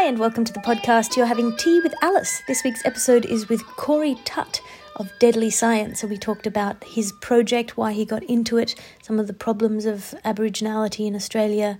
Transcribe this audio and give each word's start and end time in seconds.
Hi, 0.00 0.06
and 0.06 0.18
welcome 0.18 0.46
to 0.46 0.52
the 0.54 0.60
podcast. 0.60 1.14
You're 1.14 1.26
having 1.26 1.54
tea 1.58 1.78
with 1.80 1.92
Alice. 2.00 2.40
This 2.48 2.64
week's 2.64 2.86
episode 2.86 3.26
is 3.26 3.50
with 3.50 3.66
Corey 3.76 4.16
Tutt 4.24 4.62
of 4.96 5.12
Deadly 5.18 5.50
Science. 5.50 6.00
So, 6.00 6.06
we 6.06 6.16
talked 6.16 6.46
about 6.46 6.82
his 6.82 7.12
project, 7.20 7.76
why 7.76 7.92
he 7.92 8.06
got 8.06 8.22
into 8.22 8.56
it, 8.56 8.74
some 9.02 9.18
of 9.18 9.26
the 9.26 9.34
problems 9.34 9.84
of 9.84 10.14
Aboriginality 10.24 11.06
in 11.06 11.14
Australia, 11.14 11.78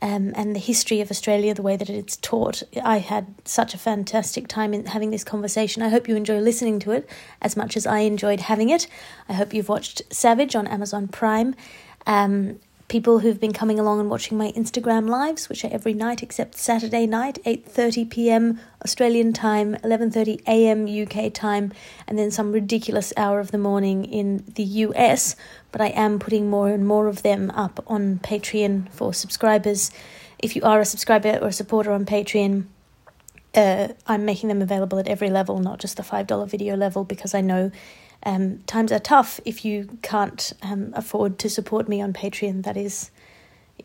um, 0.00 0.32
and 0.36 0.56
the 0.56 0.58
history 0.58 1.02
of 1.02 1.10
Australia, 1.10 1.52
the 1.52 1.60
way 1.60 1.76
that 1.76 1.90
it's 1.90 2.16
taught. 2.16 2.62
I 2.82 2.96
had 2.96 3.26
such 3.44 3.74
a 3.74 3.78
fantastic 3.78 4.48
time 4.48 4.72
in 4.72 4.86
having 4.86 5.10
this 5.10 5.22
conversation. 5.22 5.82
I 5.82 5.90
hope 5.90 6.08
you 6.08 6.16
enjoy 6.16 6.40
listening 6.40 6.78
to 6.78 6.92
it 6.92 7.10
as 7.42 7.58
much 7.58 7.76
as 7.76 7.86
I 7.86 7.98
enjoyed 7.98 8.40
having 8.40 8.70
it. 8.70 8.86
I 9.28 9.34
hope 9.34 9.52
you've 9.52 9.68
watched 9.68 10.00
Savage 10.10 10.56
on 10.56 10.66
Amazon 10.66 11.08
Prime. 11.08 11.54
Um, 12.06 12.58
people 12.90 13.20
who've 13.20 13.38
been 13.38 13.52
coming 13.52 13.78
along 13.78 14.00
and 14.00 14.10
watching 14.10 14.36
my 14.36 14.50
Instagram 14.50 15.08
lives, 15.08 15.48
which 15.48 15.64
are 15.64 15.72
every 15.72 15.94
night 15.94 16.24
except 16.24 16.56
Saturday 16.58 17.06
night, 17.06 17.38
8:30 17.46 18.10
p.m. 18.10 18.60
Australian 18.84 19.32
time, 19.32 19.76
11:30 19.76 20.42
a.m. 20.48 20.80
UK 21.04 21.32
time, 21.32 21.72
and 22.08 22.18
then 22.18 22.32
some 22.32 22.50
ridiculous 22.50 23.12
hour 23.16 23.38
of 23.38 23.52
the 23.52 23.58
morning 23.58 24.04
in 24.04 24.44
the 24.56 24.64
US. 24.86 25.36
But 25.70 25.80
I 25.80 25.90
am 26.06 26.18
putting 26.18 26.50
more 26.50 26.68
and 26.68 26.84
more 26.84 27.06
of 27.06 27.22
them 27.22 27.50
up 27.52 27.82
on 27.86 28.18
Patreon 28.18 28.90
for 28.90 29.14
subscribers. 29.14 29.92
If 30.40 30.56
you 30.56 30.62
are 30.62 30.80
a 30.80 30.84
subscriber 30.84 31.38
or 31.40 31.48
a 31.48 31.52
supporter 31.52 31.92
on 31.92 32.04
Patreon, 32.04 32.64
uh, 33.54 33.88
I'm 34.06 34.24
making 34.24 34.48
them 34.48 34.62
available 34.62 34.98
at 34.98 35.06
every 35.06 35.30
level, 35.30 35.58
not 35.60 35.78
just 35.78 35.96
the 35.96 36.02
$5 36.02 36.48
video 36.48 36.76
level, 36.76 37.04
because 37.04 37.34
I 37.34 37.40
know 37.40 37.70
um, 38.24 38.58
times 38.66 38.92
are 38.92 38.98
tough 38.98 39.40
if 39.44 39.64
you 39.64 39.98
can't 40.02 40.52
um, 40.62 40.92
afford 40.94 41.38
to 41.40 41.50
support 41.50 41.88
me 41.88 42.00
on 42.00 42.12
Patreon. 42.12 42.64
That 42.64 42.76
is, 42.76 43.10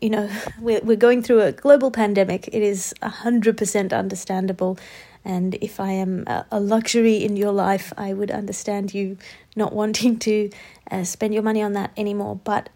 you 0.01 0.09
know, 0.09 0.29
we're, 0.59 0.81
we're 0.81 0.97
going 0.97 1.23
through 1.23 1.41
a 1.41 1.51
global 1.51 1.91
pandemic. 1.91 2.47
It 2.49 2.61
is 2.61 2.93
100% 3.01 3.97
understandable. 3.97 4.77
And 5.23 5.55
if 5.55 5.79
I 5.79 5.91
am 5.91 6.23
a, 6.27 6.45
a 6.51 6.59
luxury 6.59 7.23
in 7.23 7.35
your 7.35 7.51
life, 7.51 7.91
I 7.97 8.13
would 8.13 8.29
understand 8.29 8.93
you 8.93 9.17
not 9.55 9.73
wanting 9.73 10.19
to 10.19 10.49
uh, 10.91 11.03
spend 11.03 11.33
your 11.33 11.43
money 11.43 11.63
on 11.63 11.73
that 11.73 11.91
anymore. 11.97 12.39
But 12.43 12.69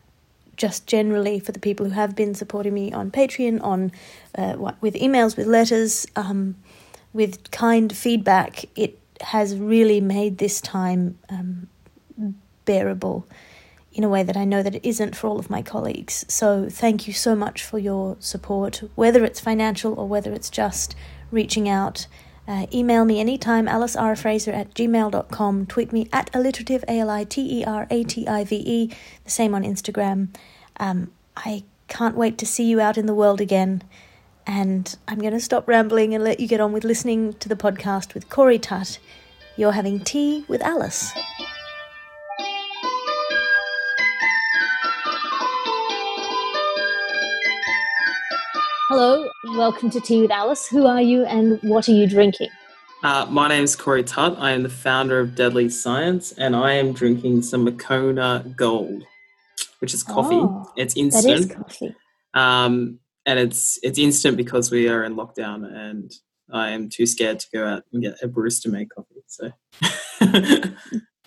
just 0.60 0.88
generally 0.88 1.40
for 1.40 1.52
the 1.52 1.60
people 1.60 1.86
who 1.86 1.92
have 1.94 2.16
been 2.16 2.36
supporting 2.36 2.74
me 2.74 2.92
on 2.92 3.12
Patreon, 3.12 3.64
on 3.64 3.92
uh, 4.36 4.56
with 4.82 4.96
emails, 4.96 5.38
with 5.38 5.48
letters, 5.48 6.06
um, 6.16 6.56
with 7.14 7.50
kind 7.52 7.96
feedback, 7.96 8.66
it 8.78 9.00
has 9.22 9.58
really 9.58 10.02
made 10.02 10.38
this 10.38 10.62
time 10.62 11.18
um, 11.30 11.68
bearable 12.66 13.28
in 13.92 14.04
a 14.04 14.10
way 14.10 14.24
that 14.24 14.38
I 14.38 14.46
know 14.46 14.62
that 14.62 14.76
it 14.76 14.88
isn't 14.88 15.16
for 15.16 15.28
all 15.28 15.40
of 15.40 15.50
my 15.50 15.62
colleagues. 15.62 16.26
So 16.28 16.70
thank 16.70 17.08
you 17.08 17.14
so 17.14 17.36
much 17.36 17.64
for 17.64 17.80
your 17.80 18.16
support, 18.20 18.84
whether 18.96 19.26
it's 19.26 19.40
financial 19.40 20.00
or 20.00 20.08
whether 20.08 20.32
it's 20.32 20.50
just 20.50 20.96
reaching 21.32 21.68
out. 21.68 22.08
Uh, 22.48 22.66
email 22.74 23.06
me 23.06 23.20
anytime, 23.20 23.68
alicerafraser 23.68 24.54
at 24.54 24.74
gmail.com. 24.74 25.66
Tweet 25.68 25.92
me 25.92 26.08
at 26.12 26.32
alliterative, 26.34 26.84
A 26.88 27.00
L 27.00 27.10
I 27.10 27.24
T 27.24 27.60
E 27.60 27.64
R 27.64 27.88
A 27.92 28.04
T 28.04 28.28
I 28.28 28.44
V 28.44 28.56
E, 28.56 28.96
the 29.24 29.30
same 29.30 29.54
on 29.54 29.64
Instagram. 29.64 30.30
Um, 30.80 31.12
I 31.36 31.64
can't 31.88 32.16
wait 32.16 32.38
to 32.40 32.46
see 32.46 32.64
you 32.64 32.80
out 32.80 32.98
in 32.98 33.06
the 33.06 33.14
world 33.14 33.42
again. 33.42 33.84
And 34.52 34.98
I'm 35.08 35.20
going 35.20 35.34
to 35.34 35.40
stop 35.40 35.68
rambling 35.68 36.16
and 36.16 36.24
let 36.24 36.40
you 36.40 36.48
get 36.48 36.60
on 36.60 36.72
with 36.74 36.84
listening 36.84 37.34
to 37.34 37.48
the 37.48 37.56
podcast 37.56 38.16
with 38.16 38.30
Corey 38.30 38.58
Tutt. 38.58 38.98
You're 39.58 39.74
having 39.74 40.00
tea 40.00 40.44
with 40.48 40.64
Alice. 40.64 41.14
Hello, 48.90 49.30
welcome 49.50 49.92
to 49.92 50.02
Tea 50.02 50.24
with 50.24 50.32
Alice. 50.32 50.68
Who 50.68 50.88
are 50.88 51.00
you 51.00 51.26
and 51.26 51.60
what 51.62 51.88
are 51.88 51.92
you 51.92 52.08
drinking? 52.08 52.50
Uh, 53.04 53.28
my 53.30 53.50
name 53.50 53.64
is 53.64 53.76
Corey 53.76 54.04
Tutt. 54.04 54.36
I 54.40 54.50
am 54.50 54.64
the 54.64 54.70
founder 54.70 55.20
of 55.20 55.36
Deadly 55.36 55.70
Science 55.70 56.32
and 56.32 56.56
I 56.56 56.74
am 56.74 56.94
drinking 56.94 57.44
some 57.44 57.66
Moccona 57.66 58.52
Gold, 58.58 59.04
which 59.78 59.94
is 59.94 60.02
coffee. 60.02 60.38
Oh, 60.38 60.74
it's 60.76 60.98
instant. 60.98 61.28
That 61.28 61.40
is 61.40 61.56
coffee. 61.56 61.96
Um, 62.34 63.00
and 63.26 63.40
it's 63.40 63.80
it's 63.84 64.00
instant 64.00 64.38
because 64.38 64.72
we 64.72 64.88
are 64.88 65.04
in 65.04 65.16
lockdown 65.16 65.66
and 65.66 66.12
I 66.52 66.70
am 66.70 66.90
too 66.90 67.06
scared 67.06 67.40
to 67.40 67.48
go 67.54 67.68
out 67.68 67.84
and 67.94 68.02
get 68.02 68.22
a 68.22 68.28
barista 68.28 68.68
made 68.72 68.90
coffee. 68.90 69.24
So, 69.28 69.52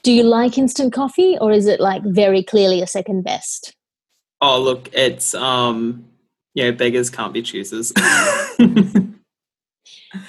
do 0.02 0.12
you 0.12 0.24
like 0.24 0.58
instant 0.58 0.92
coffee, 0.92 1.38
or 1.40 1.52
is 1.52 1.66
it 1.66 1.80
like 1.80 2.02
very 2.04 2.42
clearly 2.42 2.82
a 2.82 2.86
second 2.86 3.22
best? 3.22 3.74
Oh, 4.40 4.60
look, 4.60 4.90
it's 4.92 5.34
um, 5.34 6.04
you 6.54 6.64
know, 6.64 6.72
beggars 6.72 7.10
can't 7.10 7.32
be 7.32 7.42
choosers. 7.42 7.92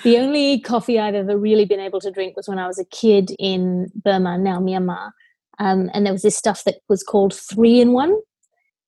the 0.04 0.18
only 0.18 0.60
coffee 0.60 1.00
I've 1.00 1.16
ever 1.16 1.38
really 1.38 1.66
been 1.66 1.80
able 1.80 2.00
to 2.02 2.12
drink 2.12 2.36
was 2.36 2.48
when 2.48 2.60
I 2.60 2.68
was 2.68 2.78
a 2.80 2.86
kid 2.86 3.32
in 3.40 3.92
Burma, 3.96 4.38
now 4.38 4.60
Myanmar, 4.60 5.12
um, 5.60 5.90
and 5.94 6.06
there 6.06 6.14
was 6.14 6.22
this 6.22 6.38
stuff 6.38 6.64
that 6.66 6.76
was 6.88 7.04
called 7.04 7.34
three 7.34 7.82
in 7.82 7.94
one 7.94 8.16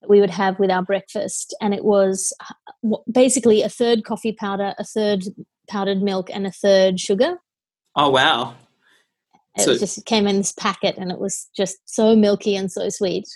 we 0.10 0.20
would 0.20 0.30
have 0.30 0.60
with 0.60 0.72
our 0.72 0.84
breakfast 0.84 1.56
and 1.62 1.74
it 1.74 1.84
was 1.84 2.34
uh, 2.42 2.98
basically 3.12 3.62
a 3.62 3.70
third 3.70 4.04
coffee 4.04 4.34
powder 4.34 4.74
a 4.78 4.84
third 4.84 5.24
powdered 5.68 6.02
milk 6.02 6.30
and 6.32 6.46
a 6.46 6.52
third 6.52 7.00
sugar. 7.00 7.38
Oh 7.96 8.10
wow. 8.10 8.56
It 9.58 9.64
so, 9.64 9.78
just 9.78 10.06
came 10.06 10.28
in 10.28 10.38
this 10.38 10.52
packet 10.52 10.96
and 10.98 11.12
it 11.12 11.20
was 11.20 11.50
just 11.56 11.78
so 11.86 12.16
milky 12.16 12.56
and 12.56 12.72
so 12.72 12.90
sweet. 12.90 13.28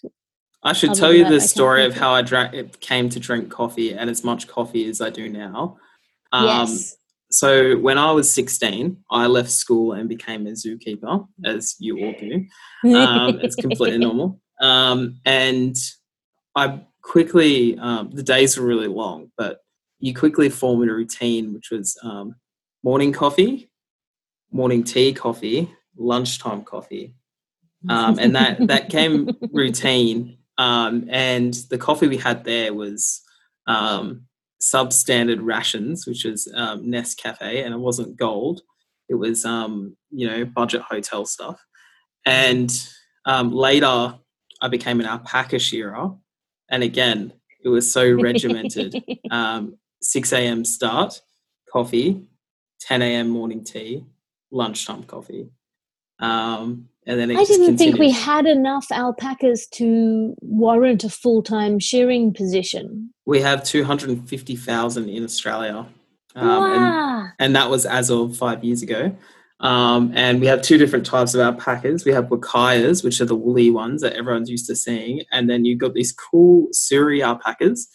I 0.63 0.73
should 0.73 0.91
Other 0.91 0.99
tell 0.99 1.13
you 1.13 1.27
the 1.27 1.39
story 1.39 1.85
of 1.85 1.95
how 1.95 2.11
i 2.11 2.21
drank 2.21 2.79
came 2.81 3.07
to 3.09 3.19
drink 3.19 3.49
coffee 3.49 3.93
and 3.93 4.09
as 4.09 4.23
much 4.25 4.47
coffee 4.47 4.89
as 4.89 4.99
i 4.99 5.09
do 5.09 5.29
now. 5.29 5.77
Um, 6.31 6.45
yes. 6.45 6.95
so 7.31 7.77
when 7.77 7.97
i 7.97 8.11
was 8.11 8.31
16 8.31 8.97
i 9.09 9.25
left 9.25 9.49
school 9.49 9.93
and 9.93 10.07
became 10.07 10.45
a 10.45 10.51
zookeeper 10.51 11.27
as 11.45 11.75
you 11.79 12.05
all 12.05 12.13
do. 12.19 12.45
Um, 12.95 13.39
it's 13.41 13.55
completely 13.55 13.97
normal. 14.05 14.41
Um, 14.61 15.19
and 15.25 15.75
I 16.59 16.81
quickly, 17.01 17.77
um, 17.79 18.11
the 18.11 18.21
days 18.21 18.57
were 18.57 18.65
really 18.65 18.87
long, 18.87 19.31
but 19.37 19.59
you 19.99 20.13
quickly 20.13 20.49
formed 20.49 20.89
a 20.89 20.93
routine, 20.93 21.53
which 21.53 21.71
was 21.71 21.97
um, 22.03 22.35
morning 22.83 23.13
coffee, 23.13 23.71
morning 24.51 24.83
tea 24.83 25.13
coffee, 25.13 25.73
lunchtime 25.97 26.63
coffee. 26.63 27.15
Um, 27.87 28.19
and 28.19 28.35
that, 28.35 28.57
that 28.67 28.89
came 28.89 29.29
routine. 29.53 30.37
Um, 30.57 31.07
and 31.09 31.53
the 31.69 31.77
coffee 31.77 32.09
we 32.09 32.17
had 32.17 32.43
there 32.43 32.73
was 32.73 33.21
um, 33.65 34.25
substandard 34.61 35.39
rations, 35.41 36.05
which 36.05 36.25
was 36.25 36.51
um, 36.53 36.83
Nescafe, 36.83 37.63
and 37.65 37.73
it 37.73 37.79
wasn't 37.79 38.17
gold. 38.17 38.61
It 39.07 39.15
was, 39.15 39.45
um, 39.45 39.95
you 40.11 40.27
know, 40.27 40.43
budget 40.43 40.81
hotel 40.81 41.25
stuff. 41.25 41.57
And 42.25 42.69
um, 43.25 43.53
later, 43.53 44.15
I 44.61 44.67
became 44.67 44.99
an 44.99 45.05
alpaca 45.05 45.57
shearer, 45.57 46.11
and 46.69 46.83
again, 46.83 47.33
it 47.63 47.69
was 47.69 47.91
so 47.91 48.09
regimented. 48.11 48.95
um, 49.31 49.77
6 50.01 50.31
a.m. 50.33 50.63
start, 50.63 51.21
coffee, 51.71 52.21
10 52.81 53.01
a.m. 53.01 53.29
morning 53.29 53.63
tea, 53.63 54.05
lunchtime 54.51 55.03
coffee. 55.03 55.49
Um, 56.19 56.89
and 57.05 57.19
then 57.19 57.35
I 57.35 57.43
didn't 57.43 57.77
think 57.77 57.97
we 57.97 58.11
had 58.11 58.45
enough 58.45 58.87
alpacas 58.91 59.67
to 59.73 60.35
warrant 60.41 61.03
a 61.03 61.09
full 61.09 61.41
time 61.41 61.79
shearing 61.79 62.33
position. 62.33 63.11
We 63.25 63.41
have 63.41 63.63
250,000 63.63 65.09
in 65.09 65.23
Australia. 65.23 65.87
Um, 66.35 66.47
wow. 66.47 67.21
and, 67.21 67.31
and 67.39 67.55
that 67.55 67.69
was 67.69 67.85
as 67.85 68.11
of 68.11 68.37
five 68.37 68.63
years 68.63 68.83
ago. 68.83 69.15
Um, 69.61 70.11
and 70.15 70.39
we 70.39 70.47
have 70.47 70.61
two 70.61 70.77
different 70.77 71.05
types 71.05 71.33
of 71.33 71.41
alpacas. 71.41 72.05
We 72.05 72.13
have 72.13 72.25
huacayas, 72.25 73.03
which 73.03 73.19
are 73.19 73.25
the 73.25 73.35
woolly 73.35 73.69
ones 73.69 74.01
that 74.01 74.13
everyone's 74.13 74.49
used 74.49 74.67
to 74.67 74.75
seeing, 74.75 75.23
and 75.31 75.49
then 75.49 75.65
you've 75.65 75.79
got 75.79 75.93
these 75.93 76.13
cool 76.13 76.67
Suri 76.73 77.23
alpacas, 77.23 77.89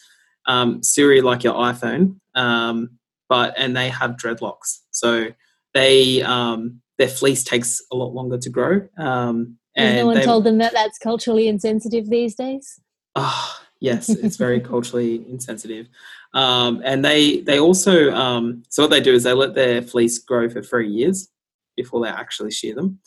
um, 0.45 0.81
Suri 0.81 1.23
like 1.23 1.43
your 1.43 1.55
iPhone, 1.55 2.19
um, 2.35 2.91
but 3.29 3.55
and 3.57 3.75
they 3.75 3.89
have 3.89 4.11
dreadlocks. 4.11 4.79
So 4.91 5.29
they 5.73 6.21
um, 6.21 6.81
their 6.99 7.07
fleece 7.07 7.43
takes 7.43 7.81
a 7.91 7.95
lot 7.95 8.13
longer 8.13 8.37
to 8.37 8.49
grow. 8.49 8.87
Um, 8.97 9.57
and 9.75 9.97
no 9.97 10.05
one 10.05 10.15
they, 10.15 10.23
told 10.23 10.43
them 10.43 10.59
that 10.59 10.71
that's 10.71 10.99
culturally 10.99 11.47
insensitive 11.47 12.09
these 12.09 12.35
days. 12.35 12.79
Oh, 13.15 13.57
yes, 13.79 14.07
it's 14.09 14.37
very 14.37 14.59
culturally 14.61 15.25
insensitive. 15.29 15.87
Um, 16.35 16.81
and 16.85 17.03
they 17.03 17.41
they 17.41 17.59
also 17.59 18.13
um, 18.13 18.61
so 18.69 18.83
what 18.83 18.91
they 18.91 19.01
do 19.01 19.13
is 19.13 19.23
they 19.23 19.33
let 19.33 19.55
their 19.55 19.81
fleece 19.81 20.19
grow 20.19 20.47
for 20.47 20.61
three 20.61 20.89
years 20.89 21.27
before 21.75 22.03
they 22.03 22.09
actually 22.09 22.51
shear 22.51 22.75
them. 22.75 22.99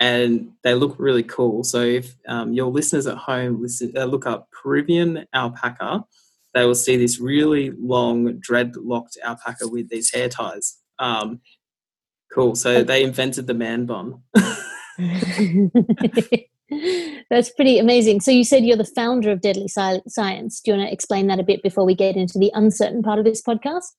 And 0.00 0.52
they 0.64 0.74
look 0.74 0.96
really 0.98 1.22
cool. 1.22 1.62
So 1.62 1.80
if 1.80 2.16
um, 2.26 2.52
your 2.52 2.70
listeners 2.70 3.06
at 3.06 3.16
home 3.16 3.62
listen, 3.62 3.92
uh, 3.96 4.04
look 4.04 4.26
up 4.26 4.48
Peruvian 4.50 5.26
alpaca, 5.32 6.04
they 6.54 6.64
will 6.66 6.74
see 6.74 6.96
this 6.96 7.20
really 7.20 7.70
long 7.70 8.40
dreadlocked 8.40 9.16
alpaca 9.24 9.68
with 9.68 9.88
these 9.90 10.12
hair 10.12 10.28
ties. 10.28 10.78
Um, 10.98 11.40
cool. 12.32 12.56
So 12.56 12.82
they 12.82 13.04
invented 13.04 13.46
the 13.46 13.54
man 13.54 13.86
bun. 13.86 14.22
That's 17.30 17.50
pretty 17.50 17.78
amazing. 17.78 18.20
So 18.20 18.30
you 18.30 18.44
said 18.44 18.64
you're 18.64 18.76
the 18.76 18.84
founder 18.84 19.30
of 19.30 19.40
Deadly 19.40 19.68
Science. 19.68 20.60
Do 20.60 20.70
you 20.70 20.76
want 20.76 20.88
to 20.88 20.92
explain 20.92 21.26
that 21.28 21.40
a 21.40 21.44
bit 21.44 21.62
before 21.62 21.84
we 21.84 21.94
get 21.94 22.16
into 22.16 22.38
the 22.38 22.50
uncertain 22.54 23.02
part 23.02 23.18
of 23.18 23.24
this 23.24 23.42
podcast? 23.42 23.92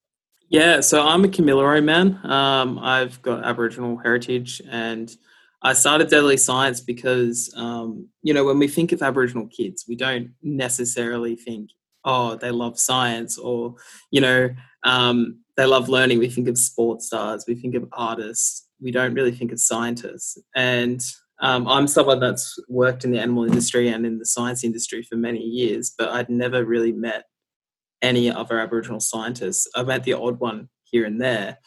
Yeah, 0.54 0.82
so 0.82 1.02
I'm 1.02 1.26
a 1.26 1.28
Kamilaroi 1.28 1.84
man. 1.84 2.20
Um, 2.24 2.78
I've 2.78 3.20
got 3.24 3.44
Aboriginal 3.44 3.98
heritage, 3.98 4.62
and 4.70 5.12
I 5.64 5.74
started 5.74 6.10
Deadly 6.10 6.38
Science 6.38 6.80
because, 6.80 7.52
um, 7.58 8.08
you 8.22 8.36
know, 8.36 8.46
when 8.46 8.60
we 8.60 8.68
think 8.68 8.92
of 8.92 9.02
Aboriginal 9.02 9.48
kids, 9.48 9.86
we 9.90 9.96
don't 9.96 10.30
necessarily 10.44 11.36
think, 11.36 11.72
oh, 12.06 12.36
they 12.36 12.52
love 12.52 12.78
science 12.78 13.40
or, 13.40 13.74
you 14.12 14.22
know, 14.22 14.48
um, 14.84 15.40
they 15.58 15.66
love 15.66 15.90
learning. 15.90 16.20
We 16.20 16.30
think 16.30 16.48
of 16.48 16.60
sports 16.60 17.08
stars, 17.08 17.46
we 17.48 17.56
think 17.56 17.74
of 17.74 17.90
artists, 17.92 18.68
we 18.80 18.92
don't 18.92 19.16
really 19.16 19.32
think 19.32 19.52
of 19.52 19.60
scientists. 19.60 20.38
And 20.56 21.02
um, 21.42 21.68
I'm 21.68 21.88
someone 21.88 22.20
that's 22.20 22.60
worked 22.70 23.06
in 23.06 23.12
the 23.12 23.20
animal 23.20 23.46
industry 23.46 23.88
and 23.88 24.06
in 24.06 24.20
the 24.20 24.26
science 24.28 24.64
industry 24.64 25.02
for 25.02 25.16
many 25.16 25.40
years, 25.40 25.96
but 25.98 26.10
I'd 26.10 26.30
never 26.30 26.64
really 26.64 26.92
met 26.92 27.24
any 28.04 28.30
other 28.30 28.60
Aboriginal 28.60 29.00
scientists. 29.00 29.68
I 29.76 29.82
met 29.82 30.04
the 30.04 30.14
odd 30.14 30.40
one 30.40 30.70
here 30.84 31.06
and 31.06 31.20
there, 31.20 31.58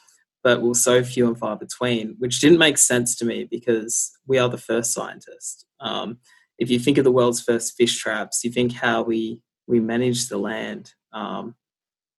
but 0.45 0.63
were 0.63 0.75
so 0.75 1.03
few 1.03 1.27
and 1.27 1.37
far 1.37 1.57
between, 1.57 2.15
which 2.19 2.41
didn't 2.41 2.59
make 2.59 2.79
sense 2.79 3.17
to 3.17 3.25
me 3.25 3.45
because 3.51 4.13
we 4.29 4.39
are 4.39 4.49
the 4.49 4.59
first 4.59 4.93
scientists. 4.93 5.65
Um, 5.81 6.19
if 6.59 6.71
you 6.71 6.79
think 6.79 6.99
of 6.99 7.05
the 7.05 7.11
world's 7.11 7.43
first 7.43 7.75
fish 7.77 7.99
traps, 7.99 8.45
you 8.45 8.51
think 8.51 8.73
how 8.73 9.03
we 9.03 9.41
we 9.67 9.81
managed 9.81 10.29
the 10.29 10.39
land 10.39 10.93
um, 11.13 11.57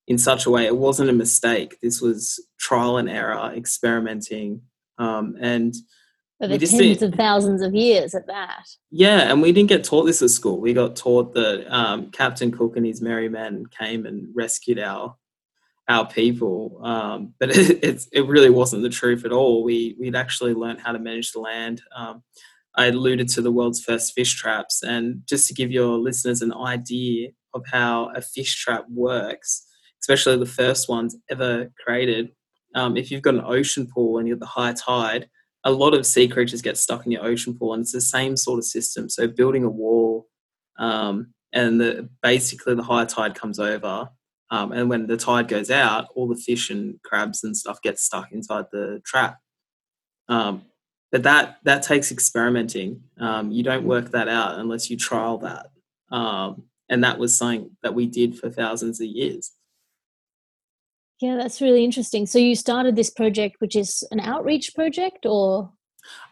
in 0.07 0.19
such 0.19 0.45
a 0.45 0.51
way 0.51 0.67
it 0.67 0.77
wasn't 0.77 1.09
a 1.09 1.15
mistake. 1.15 1.79
This 1.81 2.03
was 2.03 2.45
trial 2.59 2.99
and 2.99 3.09
error, 3.09 3.53
experimenting, 3.57 4.63
um, 4.99 5.37
and 5.41 5.75
for 6.39 6.47
the 6.47 6.59
tens 6.59 7.03
of 7.03 7.15
thousands 7.15 7.63
of 7.63 7.75
years 7.75 8.15
at 8.15 8.27
that. 8.29 8.67
Yeah, 8.91 9.31
and 9.31 9.43
we 9.43 9.53
didn't 9.53 9.69
get 9.69 9.85
taught 9.85 10.05
this 10.05 10.23
at 10.23 10.31
school. 10.31 10.61
We 10.61 10.73
got 10.73 10.95
taught 10.95 11.35
that 11.35 11.67
um, 11.75 12.11
Captain 12.11 12.53
Cook 12.53 12.77
and 12.77 12.87
his 12.87 13.03
merry 13.03 13.29
men 13.29 13.65
came 13.67 14.07
and 14.07 14.29
rescued 14.35 14.79
our 14.79 15.17
our 15.89 16.07
people, 16.07 16.81
um, 16.85 17.35
but 17.41 17.51
it, 17.51 17.83
it, 17.83 18.07
it 18.13 18.27
really 18.27 18.51
wasn't 18.51 18.83
the 18.83 18.91
truth 18.91 19.25
at 19.25 19.33
all. 19.33 19.65
We 19.65 19.97
we'd 19.99 20.17
actually 20.17 20.55
learned 20.55 20.81
how 20.81 20.93
to 20.93 20.99
manage 20.99 21.33
the 21.33 21.41
land. 21.41 21.83
Um, 21.95 22.23
I 22.77 22.87
alluded 22.87 23.29
to 23.31 23.43
the 23.43 23.51
world's 23.51 23.83
first 23.83 24.15
fish 24.15 24.35
traps, 24.35 24.83
and 24.83 25.23
just 25.29 25.49
to 25.49 25.55
give 25.55 25.73
your 25.73 25.99
listeners 25.99 26.43
an 26.43 26.53
idea 26.53 27.31
of 27.55 27.65
how 27.73 28.13
a 28.15 28.21
fish 28.21 28.55
trap 28.57 28.85
works, 28.89 29.67
especially 30.01 30.37
the 30.37 30.47
first 30.47 30.89
ones 30.89 31.17
ever 31.31 31.73
created. 31.85 32.31
Um, 32.75 32.97
if 32.97 33.11
you've 33.11 33.23
got 33.23 33.35
an 33.35 33.45
ocean 33.45 33.89
pool 33.93 34.19
and 34.19 34.29
you're 34.29 34.37
at 34.37 34.41
the 34.41 34.47
high 34.47 34.75
tide, 34.75 35.29
a 35.65 35.73
lot 35.73 35.95
of 35.95 36.07
sea 36.07 36.29
creatures 36.29 36.63
get 36.63 36.77
stuck 36.77 37.05
in 37.05 37.13
your 37.13 37.25
ocean 37.25 37.57
pool, 37.57 37.75
and 37.75 37.83
it's 37.83 37.93
the 37.93 38.01
same 38.01 38.37
sort 38.37 38.59
of 38.59 38.65
system. 38.65 39.09
So 39.09 39.27
building 39.27 39.65
a 39.65 39.69
wall, 39.69 40.29
um, 40.79 41.35
and 41.53 41.81
the, 41.81 42.09
basically 42.23 42.75
the 42.75 42.83
high 42.83 43.05
tide 43.05 43.35
comes 43.35 43.59
over, 43.59 44.11
um, 44.51 44.73
and 44.73 44.89
when 44.89 45.07
the 45.07 45.17
tide 45.17 45.49
goes 45.49 45.71
out, 45.71 46.09
all 46.15 46.29
the 46.29 46.37
fish 46.37 46.71
and 46.71 47.01
crabs 47.03 47.45
and 47.45 47.57
stuff 47.57 47.83
get 47.83 47.99
stuck 47.99 48.33
inside 48.33 48.67
the 48.73 49.01
trap. 49.05 49.39
Um, 50.29 50.63
but 51.11 51.23
that 51.23 51.59
that 51.65 51.83
takes 51.83 52.13
experimenting. 52.13 53.03
Um, 53.19 53.51
you 53.51 53.63
don't 53.63 53.85
work 53.85 54.11
that 54.11 54.29
out 54.29 54.59
unless 54.59 54.91
you 54.91 54.97
trial 54.97 55.39
that, 55.39 55.67
um, 56.11 56.65
and 56.89 57.03
that 57.05 57.19
was 57.19 57.37
something 57.37 57.71
that 57.83 57.95
we 57.95 58.07
did 58.07 58.39
for 58.39 58.51
thousands 58.51 59.01
of 59.01 59.07
years. 59.07 59.53
Yeah, 61.21 61.37
that's 61.37 61.61
really 61.61 61.85
interesting. 61.85 62.27
So 62.27 62.39
you 62.39 62.55
started 62.55 62.95
this 62.95 63.11
project, 63.11 63.57
which 63.59 63.75
is 63.75 64.05
an 64.13 64.21
outreach 64.21 64.75
project, 64.75 65.27
or? 65.27 65.73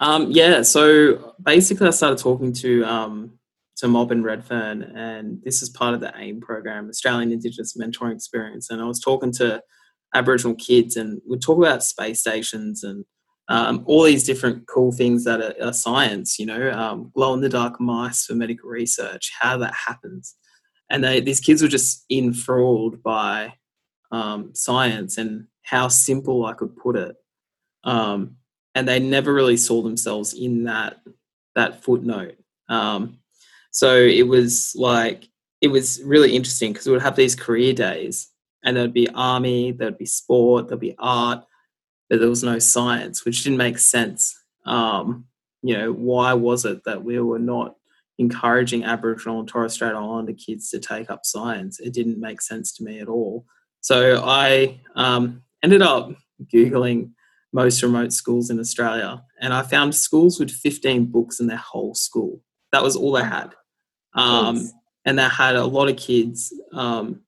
Um, 0.01 0.31
yeah. 0.31 0.63
So 0.63 1.35
basically, 1.43 1.89
I 1.89 1.91
started 1.91 2.19
talking 2.19 2.53
to 2.55 2.85
um, 2.85 3.39
to 3.79 3.89
Mob 3.89 4.13
in 4.13 4.23
Redfern, 4.23 4.83
and 4.83 5.43
this 5.43 5.61
is 5.61 5.69
part 5.69 5.95
of 5.95 6.01
the 6.01 6.13
AIME 6.17 6.41
program, 6.41 6.89
Australian 6.89 7.33
Indigenous 7.33 7.77
Mentoring 7.77 8.15
Experience. 8.15 8.71
And 8.71 8.81
I 8.81 8.85
was 8.85 9.01
talking 9.01 9.33
to 9.35 9.61
Aboriginal 10.15 10.55
kids, 10.55 10.97
and 10.97 11.21
we'd 11.29 11.43
talk 11.43 11.59
about 11.59 11.83
space 11.83 12.21
stations 12.21 12.85
and 12.85 13.05
um, 13.49 13.83
all 13.87 14.05
these 14.05 14.25
different 14.25 14.67
cool 14.69 14.93
things 14.93 15.25
that 15.25 15.41
are, 15.41 15.55
are 15.61 15.73
science. 15.73 16.39
You 16.39 16.47
know, 16.47 16.71
um, 16.71 17.11
glow 17.13 17.35
in 17.35 17.41
the 17.41 17.49
dark 17.49 17.81
mice 17.81 18.25
for 18.25 18.37
medical 18.37 18.71
research, 18.71 19.33
how 19.41 19.59
that 19.59 19.75
happens, 19.75 20.37
and 20.89 21.03
they, 21.03 21.21
these 21.21 21.41
kids 21.41 21.61
were 21.61 21.69
just 21.69 22.05
enthralled 22.09 23.03
by 23.03 23.55
um, 24.17 24.55
science 24.55 25.19
and 25.19 25.47
how 25.63 25.89
simple 25.89 26.47
I 26.47 26.55
could 26.55 26.77
put 26.77 26.97
it. 26.97 27.17
Um, 27.85 28.37
and 28.75 28.89
they 28.89 28.99
never 28.99 29.33
really 29.33 29.57
saw 29.57 29.83
themselves 29.83 30.33
in 30.35 30.65
that 30.65 31.01
that 31.55 31.83
footnote. 31.83 32.37
Um, 32.69 33.19
so 33.71 33.95
it 33.97 34.27
was 34.27 34.75
like 34.77 35.29
it 35.61 35.69
was 35.69 36.03
really 36.05 36.35
interesting 36.35 36.73
because 36.73 36.87
we 36.87 36.93
would 36.93 37.03
have 37.03 37.17
these 37.17 37.35
career 37.35 37.73
days, 37.73 38.29
and 38.65 38.77
there'd 38.77 38.93
be 38.93 39.09
army, 39.11 39.73
there'd 39.73 39.99
be 39.99 40.07
sport, 40.07 40.69
there'd 40.69 40.81
be 40.81 40.97
art, 40.99 41.45
but 42.09 42.19
there 42.21 42.29
was 42.29 42.45
no 42.45 42.59
science, 42.59 43.25
which 43.25 43.45
didn't 43.45 43.59
make 43.59 43.79
sense. 43.79 44.39
Um, 44.65 45.27
you 45.63 45.77
know, 45.77 45.93
why 45.93 46.33
was 46.35 46.65
it 46.65 46.85
that 46.85 47.03
we 47.03 47.19
were 47.21 47.39
not 47.39 47.77
encouraging 48.19 48.85
Aboriginal 48.85 49.41
and 49.41 49.49
Torres 49.49 49.75
Strait 49.75 49.95
Islander 49.95 50.35
kids 50.35 50.71
to 50.71 50.79
take 50.79 51.11
up 51.11 51.25
science? 51.25 51.81
It 51.81 51.95
didn't 51.95 52.21
make 52.21 52.41
sense 52.41 52.73
to 52.75 52.85
me 52.85 53.01
at 53.01 53.09
all. 53.09 53.47
So 53.87 54.21
I 54.25 54.81
um, 54.97 55.45
ended 55.63 55.81
up 55.81 56.11
Googling 56.53 57.13
most 57.53 57.81
remote 57.85 58.13
schools 58.13 58.51
in 58.51 58.59
Australia, 58.59 59.23
and 59.41 59.55
I 59.55 59.63
found 59.63 59.95
schools 59.95 60.41
with 60.41 60.51
15 60.51 61.05
books 61.05 61.39
in 61.39 61.47
their 61.47 61.57
whole 61.57 61.95
school. 61.95 62.43
That 62.73 62.83
was 62.83 62.97
all 62.97 63.13
they 63.13 63.23
had. 63.23 63.55
Um. 64.13 64.69
And 65.05 65.21
they 65.21 65.29
had 65.29 65.55
a 65.55 65.65
lot 65.65 65.89
of 65.89 65.97
kids. 65.97 66.53
Um, 66.73 67.21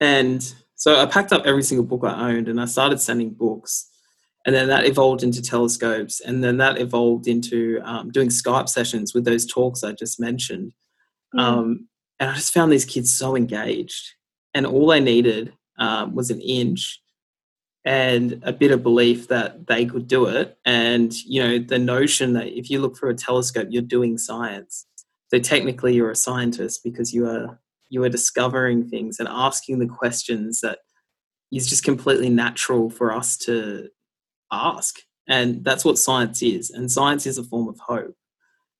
and 0.00 0.42
so 0.76 0.98
I 0.98 1.04
packed 1.04 1.30
up 1.30 1.44
every 1.44 1.62
single 1.62 1.84
book 1.84 2.04
I 2.04 2.30
owned 2.32 2.48
and 2.48 2.58
I 2.58 2.64
started 2.64 2.98
sending 2.98 3.28
books. 3.28 3.90
And 4.46 4.54
then 4.54 4.68
that 4.68 4.86
evolved 4.86 5.22
into 5.22 5.42
telescopes. 5.42 6.20
And 6.20 6.42
then 6.42 6.56
that 6.56 6.80
evolved 6.80 7.28
into 7.28 7.82
um, 7.84 8.10
doing 8.10 8.28
Skype 8.28 8.70
sessions 8.70 9.12
with 9.12 9.26
those 9.26 9.44
talks 9.44 9.84
I 9.84 9.92
just 9.92 10.18
mentioned. 10.18 10.72
Mm. 11.34 11.80
and 12.18 12.30
I 12.30 12.32
just 12.32 12.54
found 12.54 12.72
these 12.72 12.86
kids 12.86 13.12
so 13.12 13.36
engaged 13.36 14.14
and 14.54 14.66
all 14.66 14.86
they 14.86 15.00
needed 15.00 15.52
um, 15.78 16.14
was 16.14 16.30
an 16.30 16.40
inch 16.40 17.00
and 17.84 18.40
a 18.44 18.52
bit 18.52 18.70
of 18.70 18.82
belief 18.82 19.28
that 19.28 19.66
they 19.66 19.84
could 19.84 20.08
do 20.08 20.26
it. 20.26 20.56
And 20.64 21.12
you 21.24 21.42
know 21.42 21.58
the 21.58 21.78
notion 21.78 22.32
that 22.34 22.46
if 22.46 22.70
you 22.70 22.80
look 22.80 22.96
through 22.96 23.10
a 23.10 23.14
telescope 23.14 23.68
you're 23.70 23.82
doing 23.82 24.16
science. 24.16 24.86
So 25.28 25.38
technically 25.38 25.94
you're 25.94 26.10
a 26.10 26.16
scientist 26.16 26.82
because 26.84 27.12
you 27.12 27.26
are 27.26 27.60
you 27.90 28.02
are 28.04 28.08
discovering 28.08 28.88
things 28.88 29.18
and 29.18 29.28
asking 29.28 29.78
the 29.78 29.86
questions 29.86 30.60
that 30.60 30.78
is 31.52 31.68
just 31.68 31.84
completely 31.84 32.28
natural 32.28 32.90
for 32.90 33.12
us 33.12 33.36
to 33.36 33.88
ask. 34.50 34.96
And 35.28 35.64
that's 35.64 35.84
what 35.84 35.98
science 35.98 36.42
is. 36.42 36.70
And 36.70 36.90
science 36.90 37.26
is 37.26 37.38
a 37.38 37.44
form 37.44 37.68
of 37.68 37.78
hope. 37.78 38.14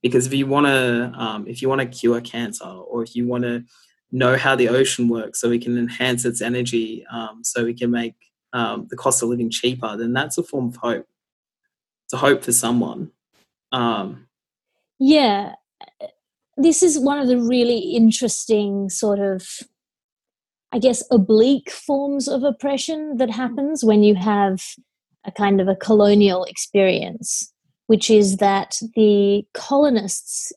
Because 0.02 0.26
if 0.26 0.34
you 0.34 0.46
want 0.46 0.66
to 0.66 1.12
um, 1.14 1.46
if 1.46 1.60
you 1.60 1.68
want 1.68 1.80
to 1.80 1.86
cure 1.86 2.20
cancer 2.20 2.64
or 2.64 3.02
if 3.02 3.14
you 3.14 3.26
want 3.26 3.44
to 3.44 3.64
know 4.14 4.36
how 4.36 4.54
the 4.54 4.68
ocean 4.68 5.08
works 5.08 5.40
so 5.40 5.50
we 5.50 5.58
can 5.58 5.76
enhance 5.76 6.24
its 6.24 6.40
energy 6.40 7.04
um, 7.12 7.42
so 7.42 7.64
we 7.64 7.74
can 7.74 7.90
make 7.90 8.14
um, 8.52 8.86
the 8.88 8.96
cost 8.96 9.22
of 9.22 9.28
living 9.28 9.50
cheaper, 9.50 9.96
then 9.96 10.12
that's 10.12 10.38
a 10.38 10.42
form 10.42 10.68
of 10.68 10.76
hope. 10.76 11.06
It's 12.06 12.12
a 12.12 12.18
hope 12.18 12.44
for 12.44 12.52
someone. 12.52 13.10
Um, 13.72 14.28
yeah. 15.00 15.54
This 16.56 16.82
is 16.84 16.96
one 16.96 17.18
of 17.18 17.26
the 17.26 17.40
really 17.40 17.78
interesting 17.78 18.88
sort 18.88 19.18
of, 19.18 19.44
I 20.70 20.78
guess, 20.78 21.02
oblique 21.10 21.70
forms 21.70 22.28
of 22.28 22.44
oppression 22.44 23.16
that 23.16 23.30
happens 23.30 23.84
when 23.84 24.04
you 24.04 24.14
have 24.14 24.62
a 25.26 25.32
kind 25.32 25.60
of 25.60 25.66
a 25.66 25.74
colonial 25.74 26.44
experience, 26.44 27.52
which 27.88 28.08
is 28.08 28.36
that 28.36 28.78
the 28.94 29.44
colonists, 29.54 30.52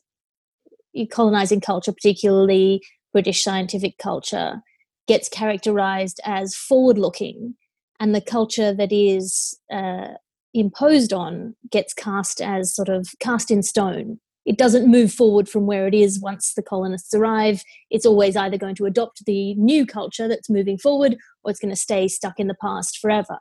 colonizing 1.10 1.60
culture, 1.60 1.92
particularly 1.92 2.80
British 3.18 3.42
scientific 3.42 3.98
culture 3.98 4.62
gets 5.08 5.28
characterized 5.28 6.20
as 6.24 6.54
forward 6.54 6.98
looking, 6.98 7.56
and 7.98 8.14
the 8.14 8.20
culture 8.20 8.72
that 8.72 8.92
is 8.92 9.58
uh, 9.72 10.10
imposed 10.54 11.12
on 11.12 11.56
gets 11.68 11.92
cast 11.92 12.40
as 12.40 12.72
sort 12.72 12.88
of 12.88 13.08
cast 13.18 13.50
in 13.50 13.60
stone. 13.60 14.20
It 14.46 14.56
doesn't 14.56 14.88
move 14.88 15.12
forward 15.12 15.48
from 15.48 15.66
where 15.66 15.88
it 15.88 15.94
is 15.94 16.20
once 16.20 16.54
the 16.54 16.62
colonists 16.62 17.12
arrive. 17.12 17.64
It's 17.90 18.06
always 18.06 18.36
either 18.36 18.56
going 18.56 18.76
to 18.76 18.86
adopt 18.86 19.24
the 19.26 19.56
new 19.56 19.84
culture 19.84 20.28
that's 20.28 20.48
moving 20.48 20.78
forward 20.78 21.16
or 21.42 21.50
it's 21.50 21.58
going 21.58 21.74
to 21.74 21.86
stay 21.88 22.06
stuck 22.06 22.38
in 22.38 22.46
the 22.46 22.54
past 22.62 22.98
forever. 22.98 23.40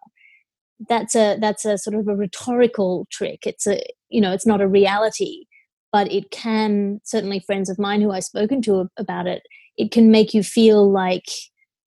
That's 0.90 1.16
a 1.16 1.38
that's 1.40 1.66
a 1.66 1.78
sort 1.78 1.96
of 1.96 2.08
a 2.08 2.16
rhetorical 2.16 3.06
trick. 3.12 3.46
It's 3.46 3.68
a 3.68 3.80
you 4.10 4.22
know, 4.22 4.32
it's 4.32 4.48
not 4.48 4.60
a 4.60 4.68
reality 4.68 5.46
but 5.92 6.12
it 6.12 6.32
can 6.32 7.00
certainly 7.04 7.40
friends 7.40 7.70
of 7.70 7.80
mine 7.80 8.02
who 8.02 8.12
I've 8.12 8.24
spoken 8.24 8.62
to 8.64 8.90
about 8.98 9.28
it, 9.28 9.44
it 9.78 9.92
can 9.92 10.12
make 10.12 10.34
you 10.34 10.44
feel 10.44 10.92
like 10.92 11.26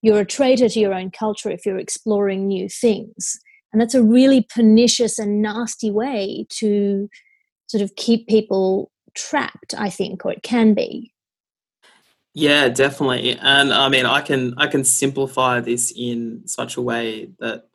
you're 0.02 0.20
a 0.20 0.24
traitor 0.24 0.68
to 0.68 0.80
your 0.80 0.94
own 0.94 1.10
culture 1.10 1.50
if 1.50 1.66
you're 1.66 1.78
exploring 1.78 2.46
new 2.46 2.68
things. 2.68 3.38
And 3.72 3.80
that's 3.80 3.94
a 3.94 4.02
really 4.02 4.46
pernicious 4.54 5.18
and 5.18 5.42
nasty 5.42 5.90
way 5.90 6.46
to 6.58 7.08
sort 7.66 7.82
of 7.82 7.94
keep 7.96 8.26
people 8.26 8.90
trapped, 9.14 9.74
I 9.76 9.90
think, 9.90 10.24
or 10.24 10.32
it 10.32 10.42
can 10.42 10.74
be. 10.74 11.12
Yeah, 12.34 12.68
definitely. 12.68 13.36
And 13.40 13.72
I 13.72 13.88
mean, 13.88 14.06
I 14.06 14.20
can 14.20 14.54
I 14.56 14.68
can 14.68 14.84
simplify 14.84 15.60
this 15.60 15.92
in 15.96 16.46
such 16.46 16.76
a 16.76 16.80
way 16.80 17.30
that 17.40 17.68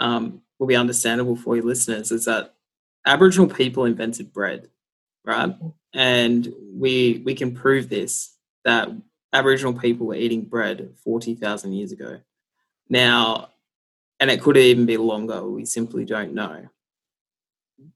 um, 0.00 0.42
will 0.58 0.66
be 0.66 0.76
understandable 0.76 1.36
for 1.36 1.56
your 1.56 1.64
listeners. 1.64 2.10
Is 2.10 2.24
that 2.24 2.54
Aboriginal 3.06 3.48
people 3.48 3.84
invented 3.84 4.32
bread, 4.32 4.68
right? 5.24 5.54
And 5.92 6.52
we 6.72 7.22
we 7.24 7.34
can 7.34 7.54
prove 7.54 7.88
this 7.90 8.34
that 8.64 8.88
Aboriginal 9.36 9.74
people 9.74 10.06
were 10.06 10.22
eating 10.24 10.42
bread 10.54 10.78
forty 11.04 11.34
thousand 11.34 11.72
years 11.74 11.92
ago. 11.92 12.12
Now, 12.88 13.50
and 14.18 14.30
it 14.30 14.40
could 14.40 14.56
even 14.56 14.86
be 14.86 14.96
longer. 14.96 15.40
We 15.46 15.64
simply 15.64 16.04
don't 16.04 16.32
know. 16.32 16.56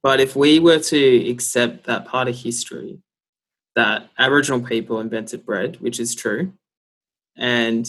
But 0.03 0.21
if 0.21 0.37
we 0.37 0.59
were 0.59 0.83
to 0.95 1.31
accept 1.31 1.85
that 1.85 2.07
part 2.07 2.29
of 2.29 2.37
history 2.37 2.99
that 3.77 4.11
Aboriginal 4.19 4.61
people 4.61 5.01
invented 5.01 5.47
bread, 5.47 5.81
which 5.81 5.99
is 6.01 6.15
true, 6.15 6.53
and 7.37 7.89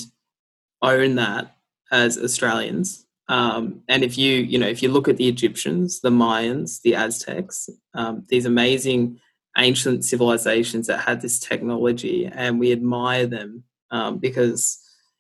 own 0.82 1.16
that 1.16 1.58
as 1.92 2.18
Australians. 2.18 3.06
Um, 3.28 3.84
and 3.88 4.04
if 4.04 4.18
you, 4.18 4.34
you 4.52 4.58
know, 4.58 4.68
if 4.68 4.82
you 4.82 4.90
look 4.90 5.08
at 5.08 5.18
the 5.18 5.28
Egyptians, 5.28 6.02
the 6.02 6.10
Mayans, 6.10 6.82
the 6.82 6.96
Aztecs, 6.96 7.70
um, 7.94 8.26
these 8.30 8.46
amazing 8.46 9.20
ancient 9.58 10.06
civilizations 10.06 10.88
that 10.88 11.00
had 11.00 11.22
this 11.22 11.40
technology, 11.40 12.26
and 12.26 12.60
we 12.60 12.72
admire 12.72 13.28
them 13.28 13.64
um, 13.92 14.18
because, 14.18 14.80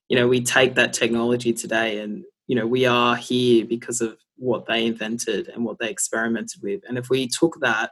you 0.10 0.18
know, 0.18 0.28
we 0.28 0.42
take 0.42 0.76
that 0.76 0.94
technology 0.94 1.54
today, 1.54 2.00
and 2.00 2.24
you 2.48 2.56
know, 2.56 2.68
we 2.68 2.86
are 2.86 3.16
here 3.16 3.66
because 3.66 4.02
of 4.02 4.18
what 4.38 4.66
they 4.66 4.86
invented 4.86 5.48
and 5.48 5.64
what 5.64 5.80
they 5.80 5.90
experimented 5.90 6.62
with. 6.62 6.82
And 6.88 6.98
if 6.98 7.10
we 7.10 7.28
took 7.28 7.60
that 7.62 7.92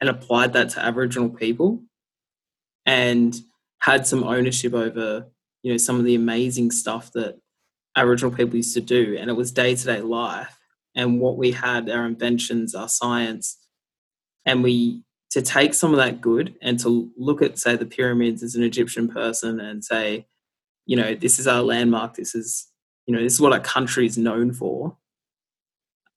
and 0.00 0.10
applied 0.10 0.52
that 0.54 0.70
to 0.70 0.80
Aboriginal 0.80 1.30
people, 1.30 1.82
and 2.84 3.36
had 3.80 4.06
some 4.06 4.24
ownership 4.24 4.72
over 4.74 5.26
you 5.62 5.72
know 5.72 5.76
some 5.76 5.98
of 5.98 6.04
the 6.04 6.14
amazing 6.14 6.70
stuff 6.70 7.12
that 7.12 7.38
Aboriginal 7.96 8.34
people 8.34 8.56
used 8.56 8.74
to 8.74 8.80
do, 8.80 9.16
and 9.18 9.30
it 9.30 9.34
was 9.34 9.52
day 9.52 9.74
to 9.74 9.84
day 9.84 10.00
life. 10.00 10.58
And 10.94 11.20
what 11.20 11.36
we 11.36 11.52
had, 11.52 11.90
our 11.90 12.06
inventions, 12.06 12.74
our 12.74 12.88
science, 12.88 13.58
and 14.46 14.62
we 14.62 15.02
to 15.30 15.42
take 15.42 15.74
some 15.74 15.92
of 15.92 15.98
that 15.98 16.20
good 16.20 16.54
and 16.62 16.78
to 16.80 17.10
look 17.16 17.42
at, 17.42 17.58
say, 17.58 17.76
the 17.76 17.86
pyramids 17.86 18.42
as 18.42 18.54
an 18.54 18.62
Egyptian 18.62 19.08
person 19.08 19.60
and 19.60 19.84
say, 19.84 20.26
you 20.86 20.96
know, 20.96 21.14
this 21.14 21.38
is 21.38 21.46
our 21.46 21.62
landmark. 21.62 22.14
This 22.14 22.34
is, 22.34 22.68
you 23.06 23.14
know, 23.14 23.22
this 23.22 23.34
is 23.34 23.40
what 23.40 23.52
our 23.52 23.60
country 23.60 24.06
is 24.06 24.16
known 24.16 24.52
for. 24.52 24.96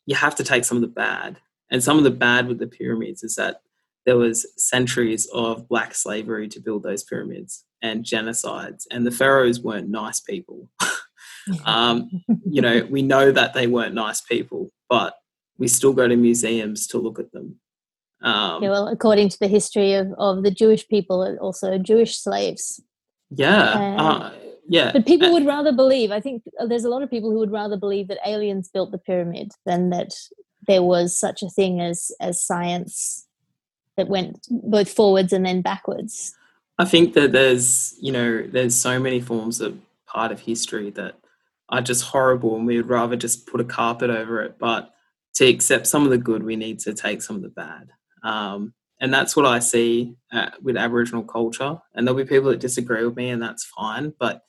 You 0.05 0.15
have 0.15 0.35
to 0.35 0.43
take 0.43 0.65
some 0.65 0.77
of 0.77 0.81
the 0.81 0.87
bad, 0.87 1.37
and 1.69 1.83
some 1.83 1.97
of 1.97 2.03
the 2.03 2.11
bad 2.11 2.47
with 2.47 2.59
the 2.59 2.67
pyramids 2.67 3.23
is 3.23 3.35
that 3.35 3.61
there 4.05 4.17
was 4.17 4.45
centuries 4.57 5.27
of 5.33 5.67
black 5.67 5.93
slavery 5.93 6.47
to 6.47 6.59
build 6.59 6.83
those 6.83 7.03
pyramids 7.03 7.65
and 7.81 8.03
genocides 8.03 8.85
and 8.91 9.05
the 9.05 9.11
pharaohs 9.11 9.59
weren't 9.59 9.89
nice 9.89 10.19
people 10.19 10.69
um, 11.65 12.09
you 12.43 12.61
know 12.61 12.85
we 12.89 13.01
know 13.01 13.31
that 13.31 13.53
they 13.53 13.67
weren't 13.67 13.93
nice 13.93 14.21
people 14.21 14.71
but 14.89 15.15
we 15.57 15.67
still 15.67 15.93
go 15.93 16.07
to 16.07 16.15
museums 16.15 16.87
to 16.87 16.97
look 16.97 17.19
at 17.19 17.31
them 17.31 17.59
um, 18.21 18.61
yeah, 18.61 18.69
well 18.69 18.88
according 18.88 19.29
to 19.29 19.39
the 19.39 19.47
history 19.47 19.93
of, 19.93 20.13
of 20.17 20.43
the 20.43 20.51
jewish 20.51 20.88
people 20.88 21.38
also 21.39 21.77
jewish 21.77 22.17
slaves 22.17 22.81
yeah 23.29 23.95
uh, 23.97 24.31
yeah 24.67 24.91
but 24.91 25.05
people 25.05 25.31
would 25.31 25.45
rather 25.45 25.71
believe 25.71 26.11
i 26.11 26.19
think 26.19 26.43
uh, 26.59 26.65
there's 26.65 26.83
a 26.83 26.89
lot 26.89 27.01
of 27.01 27.09
people 27.09 27.31
who 27.31 27.38
would 27.38 27.51
rather 27.51 27.77
believe 27.77 28.07
that 28.07 28.17
aliens 28.25 28.69
built 28.69 28.91
the 28.91 28.97
pyramid 28.97 29.51
than 29.65 29.89
that 29.89 30.13
there 30.67 30.83
was 30.83 31.17
such 31.17 31.41
a 31.41 31.49
thing 31.49 31.79
as 31.79 32.11
as 32.19 32.43
science 32.43 33.25
that 33.99 34.07
went 34.07 34.47
both 34.49 34.89
forwards 34.89 35.33
and 35.33 35.45
then 35.45 35.61
backwards? 35.61 36.33
I 36.79 36.85
think 36.85 37.13
that 37.15 37.33
there's, 37.33 37.95
you 37.99 38.13
know, 38.13 38.43
there's 38.43 38.73
so 38.73 38.97
many 38.97 39.19
forms 39.19 39.59
of 39.59 39.77
part 40.07 40.31
of 40.31 40.39
history 40.39 40.89
that 40.91 41.15
are 41.67 41.81
just 41.81 42.05
horrible 42.05 42.55
and 42.55 42.65
we 42.65 42.77
would 42.77 42.88
rather 42.88 43.17
just 43.17 43.45
put 43.45 43.59
a 43.59 43.65
carpet 43.65 44.09
over 44.09 44.41
it. 44.41 44.57
But 44.57 44.93
to 45.35 45.45
accept 45.45 45.85
some 45.85 46.05
of 46.05 46.09
the 46.09 46.17
good, 46.17 46.43
we 46.43 46.55
need 46.55 46.79
to 46.79 46.93
take 46.93 47.21
some 47.21 47.35
of 47.35 47.41
the 47.41 47.49
bad. 47.49 47.89
Um, 48.23 48.73
and 49.01 49.13
that's 49.13 49.35
what 49.35 49.45
I 49.45 49.59
see 49.59 50.15
uh, 50.31 50.49
with 50.61 50.75
Aboriginal 50.75 51.23
culture. 51.23 51.79
And 51.93 52.05
there'll 52.05 52.17
be 52.17 52.25
people 52.25 52.49
that 52.49 52.59
disagree 52.59 53.05
with 53.05 53.15
me, 53.15 53.29
and 53.29 53.41
that's 53.41 53.65
fine. 53.65 54.13
But 54.19 54.43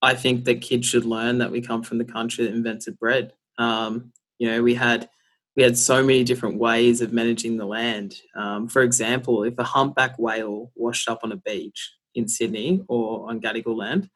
I 0.00 0.14
think 0.14 0.44
that 0.44 0.60
kids 0.60 0.86
should 0.86 1.04
learn 1.04 1.38
that 1.38 1.50
we 1.50 1.60
come 1.60 1.82
from 1.82 1.98
the 1.98 2.04
country 2.04 2.44
that 2.44 2.54
invented 2.54 2.98
bread. 2.98 3.32
Um, 3.58 4.12
you 4.38 4.50
know, 4.50 4.62
we 4.62 4.74
had 4.74 5.08
we 5.56 5.62
had 5.62 5.76
so 5.76 6.02
many 6.02 6.24
different 6.24 6.58
ways 6.58 7.00
of 7.00 7.12
managing 7.12 7.56
the 7.56 7.66
land. 7.66 8.14
Um, 8.34 8.68
for 8.68 8.82
example, 8.82 9.44
if 9.44 9.58
a 9.58 9.64
humpback 9.64 10.18
whale 10.18 10.72
washed 10.74 11.08
up 11.08 11.20
on 11.22 11.32
a 11.32 11.36
beach 11.36 11.92
in 12.14 12.26
Sydney 12.26 12.82
or 12.88 13.28
on 13.28 13.40
Gadigal 13.40 13.76
land, 13.76 14.08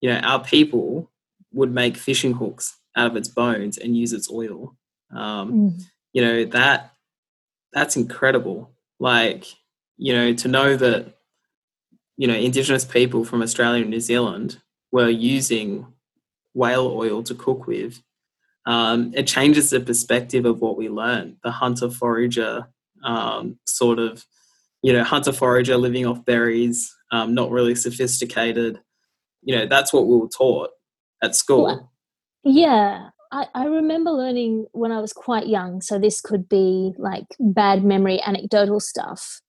you 0.00 0.10
know, 0.10 0.18
our 0.20 0.42
people 0.42 1.10
would 1.52 1.72
make 1.72 1.96
fishing 1.96 2.32
hooks 2.32 2.78
out 2.96 3.06
of 3.06 3.16
its 3.16 3.28
bones 3.28 3.78
and 3.78 3.96
use 3.96 4.12
its 4.12 4.30
oil. 4.30 4.76
Um, 5.14 5.52
mm. 5.52 5.82
You 6.12 6.22
know 6.22 6.44
that 6.46 6.91
that's 7.72 7.96
incredible. 7.96 8.72
Like 8.98 9.46
you 9.96 10.12
know 10.12 10.32
to 10.34 10.48
know 10.48 10.76
that 10.76 11.18
you 12.16 12.26
know 12.26 12.34
Indigenous 12.34 12.84
people 12.84 13.24
from 13.24 13.42
Australia 13.42 13.82
and 13.82 13.90
New 13.90 14.00
Zealand 14.00 14.60
were 14.90 15.08
using 15.08 15.86
whale 16.54 16.86
oil 16.86 17.22
to 17.22 17.34
cook 17.34 17.66
with 17.66 18.02
um, 18.66 19.12
it 19.14 19.26
changes 19.26 19.70
the 19.70 19.80
perspective 19.80 20.44
of 20.44 20.60
what 20.60 20.76
we 20.76 20.88
learn. 20.88 21.36
The 21.42 21.50
hunter 21.50 21.90
forager 21.90 22.68
um, 23.02 23.58
sort 23.66 23.98
of, 23.98 24.24
you 24.82 24.92
know, 24.92 25.02
hunter 25.02 25.32
forager 25.32 25.76
living 25.76 26.06
off 26.06 26.24
berries, 26.24 26.94
um, 27.10 27.34
not 27.34 27.50
really 27.50 27.74
sophisticated. 27.74 28.80
You 29.42 29.56
know, 29.56 29.66
that's 29.66 29.92
what 29.92 30.06
we 30.06 30.16
were 30.16 30.28
taught 30.28 30.70
at 31.22 31.34
school. 31.34 31.90
Yeah. 32.44 33.10
I, 33.32 33.46
I 33.54 33.64
remember 33.64 34.10
learning 34.10 34.66
when 34.72 34.92
I 34.92 35.00
was 35.00 35.12
quite 35.12 35.48
young, 35.48 35.80
so 35.80 35.98
this 35.98 36.20
could 36.20 36.48
be 36.48 36.92
like 36.98 37.24
bad 37.40 37.82
memory, 37.82 38.20
anecdotal 38.22 38.78
stuff, 38.78 39.40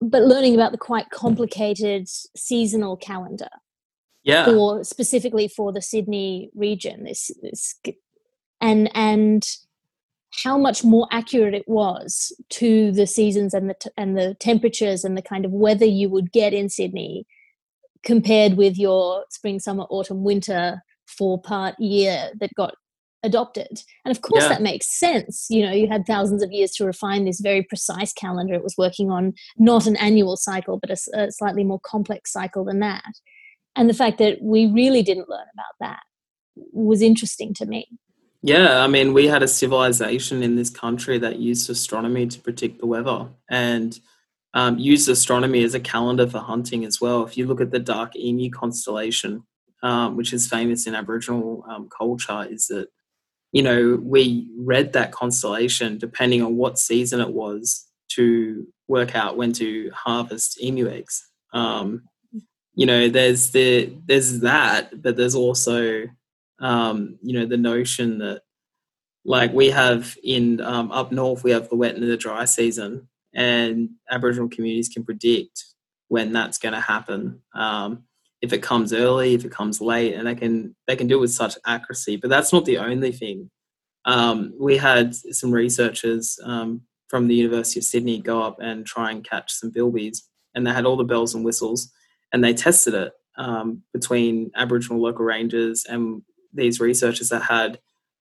but 0.00 0.22
learning 0.22 0.54
about 0.54 0.72
the 0.72 0.78
quite 0.78 1.10
complicated 1.10 2.08
seasonal 2.36 2.96
calendar 2.96 3.48
yeah. 4.24 4.44
for 4.44 4.84
specifically 4.84 5.48
for 5.48 5.72
the 5.72 5.80
sydney 5.80 6.50
region 6.54 7.04
this, 7.04 7.30
this 7.42 7.76
and 8.60 8.90
and 8.94 9.46
how 10.44 10.58
much 10.58 10.84
more 10.84 11.08
accurate 11.10 11.54
it 11.54 11.66
was 11.66 12.32
to 12.50 12.92
the 12.92 13.06
seasons 13.06 13.54
and 13.54 13.70
the 13.70 13.74
t- 13.74 13.90
and 13.96 14.16
the 14.16 14.34
temperatures 14.34 15.04
and 15.04 15.16
the 15.16 15.22
kind 15.22 15.44
of 15.44 15.52
weather 15.52 15.86
you 15.86 16.08
would 16.08 16.32
get 16.32 16.52
in 16.52 16.68
Sydney 16.68 17.26
compared 18.04 18.54
with 18.54 18.78
your 18.78 19.24
spring 19.30 19.58
summer 19.58 19.84
autumn 19.84 20.22
winter 20.22 20.82
four 21.08 21.40
part 21.40 21.78
year 21.78 22.30
that 22.40 22.54
got 22.54 22.74
adopted. 23.22 23.82
And 24.04 24.14
of 24.14 24.22
course 24.22 24.44
yeah. 24.44 24.50
that 24.50 24.62
makes 24.62 24.98
sense. 24.98 25.46
You 25.50 25.66
know 25.66 25.72
you 25.72 25.88
had 25.88 26.06
thousands 26.06 26.42
of 26.42 26.52
years 26.52 26.72
to 26.72 26.84
refine 26.84 27.24
this 27.24 27.40
very 27.40 27.62
precise 27.62 28.12
calendar. 28.12 28.54
It 28.54 28.62
was 28.62 28.76
working 28.78 29.10
on 29.10 29.34
not 29.56 29.86
an 29.86 29.96
annual 29.96 30.36
cycle 30.36 30.78
but 30.78 30.90
a, 30.90 30.98
a 31.14 31.32
slightly 31.32 31.64
more 31.64 31.80
complex 31.84 32.32
cycle 32.32 32.64
than 32.64 32.80
that. 32.80 33.12
And 33.74 33.88
the 33.88 33.94
fact 33.94 34.18
that 34.18 34.38
we 34.42 34.66
really 34.66 35.02
didn't 35.02 35.28
learn 35.28 35.46
about 35.54 35.74
that 35.80 36.00
was 36.72 37.02
interesting 37.02 37.54
to 37.54 37.66
me. 37.66 37.86
Yeah 38.40 38.84
i 38.84 38.86
mean 38.86 39.14
we 39.14 39.26
had 39.26 39.42
a 39.42 39.48
civilization 39.48 40.44
in 40.44 40.54
this 40.54 40.70
country 40.70 41.18
that 41.18 41.40
used 41.40 41.68
astronomy 41.68 42.28
to 42.28 42.40
predict 42.40 42.78
the 42.78 42.86
weather 42.86 43.26
and 43.50 43.98
um, 44.54 44.78
used 44.78 45.08
astronomy 45.08 45.62
as 45.62 45.74
a 45.74 45.80
calendar 45.80 46.26
for 46.26 46.38
hunting 46.38 46.84
as 46.84 47.00
well. 47.00 47.24
If 47.24 47.36
you 47.36 47.46
look 47.46 47.60
at 47.60 47.70
the 47.70 47.78
dark 47.78 48.16
emu 48.16 48.50
constellation 48.50 49.44
um, 49.82 50.16
which 50.16 50.32
is 50.32 50.48
famous 50.48 50.86
in 50.86 50.94
aboriginal 50.94 51.64
um, 51.68 51.88
culture 51.88 52.46
is 52.50 52.66
that 52.68 52.88
you 53.52 53.62
know 53.62 53.98
we 54.02 54.50
read 54.58 54.92
that 54.92 55.12
constellation 55.12 55.98
depending 55.98 56.42
on 56.42 56.56
what 56.56 56.78
season 56.78 57.20
it 57.20 57.32
was 57.32 57.86
to 58.08 58.66
work 58.88 59.14
out 59.14 59.36
when 59.36 59.52
to 59.52 59.90
harvest 59.94 60.62
emu 60.62 60.88
eggs. 60.88 61.28
Um, 61.52 62.02
you 62.74 62.86
know 62.86 63.08
there's 63.08 63.50
the 63.50 63.92
there's 64.06 64.40
that 64.40 65.02
but 65.02 65.16
there's 65.16 65.34
also 65.34 66.04
um, 66.60 67.18
you 67.22 67.38
know 67.38 67.46
the 67.46 67.56
notion 67.56 68.18
that 68.18 68.42
like 69.24 69.52
we 69.52 69.70
have 69.70 70.16
in 70.22 70.60
um, 70.60 70.90
up 70.92 71.12
north 71.12 71.44
we 71.44 71.50
have 71.50 71.68
the 71.68 71.76
wet 71.76 71.94
and 71.94 72.08
the 72.08 72.16
dry 72.16 72.44
season 72.44 73.08
and 73.34 73.90
aboriginal 74.10 74.48
communities 74.48 74.88
can 74.88 75.04
predict 75.04 75.64
when 76.08 76.32
that's 76.32 76.58
going 76.58 76.72
to 76.72 76.80
happen. 76.80 77.42
Um, 77.54 78.04
if 78.42 78.52
it 78.52 78.62
comes 78.62 78.92
early 78.92 79.34
if 79.34 79.44
it 79.44 79.52
comes 79.52 79.80
late 79.80 80.14
and 80.14 80.26
they 80.26 80.34
can 80.34 80.74
they 80.86 80.96
can 80.96 81.06
do 81.06 81.18
it 81.18 81.20
with 81.20 81.32
such 81.32 81.56
accuracy 81.66 82.16
but 82.16 82.30
that's 82.30 82.52
not 82.52 82.64
the 82.64 82.78
only 82.78 83.12
thing 83.12 83.50
um, 84.04 84.54
we 84.58 84.76
had 84.76 85.14
some 85.14 85.50
researchers 85.50 86.38
um, 86.44 86.80
from 87.08 87.28
the 87.28 87.34
university 87.34 87.80
of 87.80 87.84
sydney 87.84 88.20
go 88.20 88.42
up 88.42 88.58
and 88.60 88.86
try 88.86 89.10
and 89.10 89.28
catch 89.28 89.52
some 89.52 89.70
bilbies 89.70 90.18
and 90.54 90.66
they 90.66 90.72
had 90.72 90.86
all 90.86 90.96
the 90.96 91.04
bells 91.04 91.34
and 91.34 91.44
whistles 91.44 91.92
and 92.32 92.42
they 92.44 92.54
tested 92.54 92.94
it 92.94 93.12
um, 93.38 93.82
between 93.92 94.50
Aboriginal 94.56 95.00
local 95.00 95.24
rangers 95.24 95.84
and 95.88 96.22
these 96.52 96.80
researchers 96.80 97.28
that 97.30 97.42
had, 97.42 97.78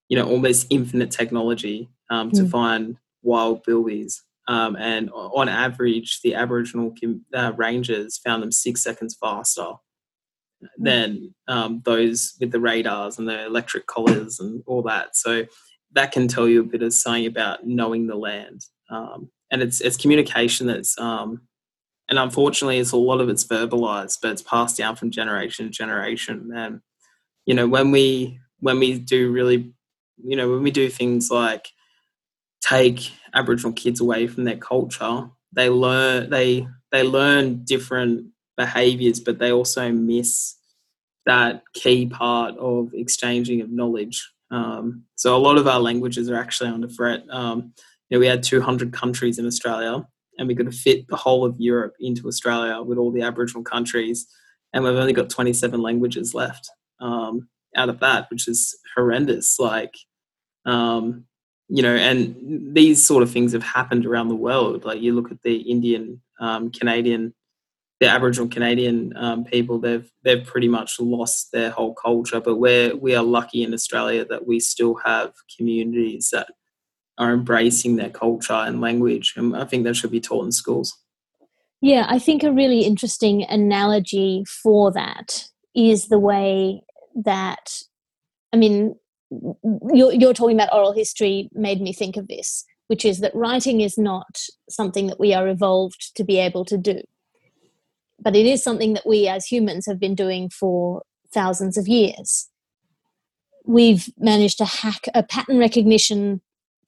you 0.10 0.18
know, 0.18 0.30
almost 0.30 0.68
infinite 0.70 1.12
technology 1.12 1.90
um, 2.10 2.32
to 2.32 2.44
mm. 2.44 2.52
find 2.52 2.98
wild 3.24 3.66
bilbies. 3.66 4.22
um, 4.48 4.78
and 4.78 5.10
on 5.12 5.50
average, 5.50 6.22
the 6.24 6.36
Aboriginal 6.36 6.94
uh, 7.34 7.52
rangers 7.58 8.18
found 8.18 8.44
them 8.44 8.52
six 8.52 8.82
seconds 8.82 9.18
faster 9.20 9.66
hmm. 9.66 9.87
Than 10.78 11.34
um, 11.48 11.82
those 11.86 12.36
with 12.40 12.52
the 12.52 12.60
radars 12.60 13.20
and 13.20 13.28
the 13.28 13.46
electric 13.46 13.86
collars 13.86 14.40
and 14.40 14.64
all 14.66 14.82
that. 14.84 15.16
So 15.16 15.46
that 15.94 16.12
can 16.12 16.28
tell 16.28 16.48
you 16.48 16.62
a 16.62 16.66
bit 16.66 16.84
of 16.84 16.94
something 16.94 17.26
about 17.26 17.66
knowing 17.66 18.08
the 18.08 18.16
land. 18.16 18.62
Um, 18.90 19.30
and 19.52 19.62
it's 19.62 19.82
it's 19.82 19.98
communication 19.98 20.68
that's 20.68 20.98
um, 21.00 21.42
and 22.10 22.18
unfortunately, 22.18 22.80
it's 22.80 22.92
a 22.92 22.98
lot 22.98 23.20
of 23.20 23.30
it's 23.30 23.46
verbalized, 23.46 24.20
but 24.22 24.32
it's 24.32 24.42
passed 24.42 24.78
down 24.78 24.96
from 24.96 25.12
generation 25.12 25.66
to 25.66 25.72
generation. 25.72 26.52
And 26.56 26.82
you 27.46 27.54
know, 27.54 27.68
when 27.68 27.92
we 27.92 28.40
when 28.60 28.80
we 28.80 28.98
do 29.00 29.32
really, 29.32 29.74
you 30.24 30.36
know, 30.36 30.50
when 30.50 30.64
we 30.64 30.72
do 30.72 30.90
things 30.90 31.30
like 31.30 31.68
take 32.62 33.12
Aboriginal 33.34 33.74
kids 33.74 34.00
away 34.00 34.28
from 34.28 34.46
their 34.46 34.58
culture, 34.58 35.30
they 35.52 35.70
learn 35.70 36.30
they 36.30 36.68
they 36.92 37.04
learn 37.04 37.64
different 37.66 38.28
behaviors, 38.58 39.20
but 39.20 39.40
they 39.40 39.52
also 39.52 39.92
miss 39.92 40.56
that 41.26 41.62
key 41.74 42.08
part 42.08 42.58
of 42.58 42.90
exchanging 42.94 43.62
of 43.62 43.70
knowledge. 43.70 44.30
Um, 44.50 45.04
so 45.16 45.36
a 45.36 45.40
lot 45.40 45.58
of 45.58 45.68
our 45.68 45.80
languages 45.80 46.30
are 46.30 46.38
actually 46.38 46.70
under 46.70 46.88
threat. 46.88 47.24
Um, 47.30 47.74
you 48.10 48.18
know, 48.18 48.20
we 48.20 48.28
had 48.28 48.44
200 48.44 48.94
countries 48.94 49.38
in 49.38 49.46
Australia, 49.46 50.08
and 50.38 50.56
got 50.56 50.66
to 50.66 50.72
fit 50.72 51.08
the 51.08 51.16
whole 51.16 51.46
of 51.46 51.56
Europe 51.60 51.96
into 52.00 52.28
Australia 52.28 52.82
with 52.82 52.98
all 52.98 53.12
the 53.12 53.22
Aboriginal 53.22 53.64
countries, 53.64 54.28
and 54.74 54.84
we've 54.84 54.94
only 54.94 55.14
got 55.14 55.30
27 55.30 55.82
languages 55.82 56.34
left 56.34 56.70
um, 57.00 57.50
out 57.76 57.90
of 57.90 58.00
that, 58.00 58.28
which 58.30 58.48
is 58.48 58.78
horrendous. 58.96 59.60
Like, 59.60 59.94
um, 60.66 61.26
you 61.68 61.82
know, 61.82 61.96
and 61.96 62.74
these 62.74 63.06
sort 63.06 63.24
of 63.24 63.32
things 63.32 63.52
have 63.54 63.64
happened 63.64 64.06
around 64.06 64.30
the 64.30 64.36
world. 64.36 64.86
Like, 64.86 65.02
you 65.02 65.14
look 65.14 65.32
at 65.32 65.42
the 65.42 65.58
Indian, 65.58 66.22
um, 66.40 66.72
Canadian, 66.72 67.34
the 68.00 68.08
Aboriginal 68.08 68.48
Canadian 68.50 69.14
um, 69.16 69.44
people; 69.44 69.80
they've 69.80 70.10
they've 70.24 70.46
pretty 70.46 70.68
much 70.68 71.00
lost 71.00 71.52
their 71.52 71.72
whole 71.72 71.94
culture. 71.94 72.40
But 72.40 72.58
we're 72.58 72.96
we 72.96 73.16
are 73.16 73.24
lucky 73.24 73.64
in 73.64 73.74
Australia 73.74 74.26
that 74.26 74.48
we 74.48 74.60
still 74.60 74.96
have 75.06 75.34
communities 75.58 76.30
that 76.32 76.50
are 77.18 77.34
embracing 77.34 77.96
their 77.96 78.10
culture 78.10 78.54
and 78.54 78.82
language. 78.82 79.34
And 79.36 79.56
I 79.56 79.66
think 79.66 79.84
that 79.84 79.96
should 79.96 80.12
be 80.12 80.22
taught 80.22 80.46
in 80.46 80.52
schools. 80.52 80.96
Yeah, 81.82 82.06
I 82.10 82.20
think 82.20 82.44
a 82.44 82.52
really 82.52 82.82
interesting 82.82 83.44
analogy 83.44 84.44
for 84.64 84.92
that 84.94 85.46
is 85.76 86.08
the 86.08 86.20
way 86.20 86.82
that, 87.24 87.84
I 88.52 88.58
mean, 88.58 88.96
you're, 89.94 90.14
you're 90.14 90.34
talking 90.34 90.56
about 90.56 90.74
oral 90.74 90.94
history 90.94 91.50
made 91.54 91.82
me 91.82 91.94
think 91.94 92.18
of 92.18 92.28
this, 92.28 92.66
which 92.88 93.06
is 93.06 93.20
that 93.20 93.36
writing 93.36 93.82
is 93.82 93.98
not 93.98 94.40
something 94.70 95.08
that 95.08 95.20
we 95.20 95.34
are 95.34 95.48
evolved 95.48 96.16
to 96.16 96.24
be 96.24 96.40
able 96.40 96.66
to 96.66 96.78
do. 96.78 97.02
But 98.28 98.36
it 98.36 98.46
is 98.46 98.62
something 98.62 98.92
that 98.92 99.08
we 99.08 99.30
as 99.30 99.46
humans 99.46 99.86
have 99.86 100.02
been 100.02 100.14
doing 100.14 100.50
for 100.50 101.02
thousands 101.34 101.78
of 101.78 101.88
years. 101.88 102.50
We've 103.64 104.10
managed 104.18 104.58
to 104.58 104.66
hack 104.66 105.08
a 105.16 105.24
pattern 105.24 105.60
recognition 105.60 106.42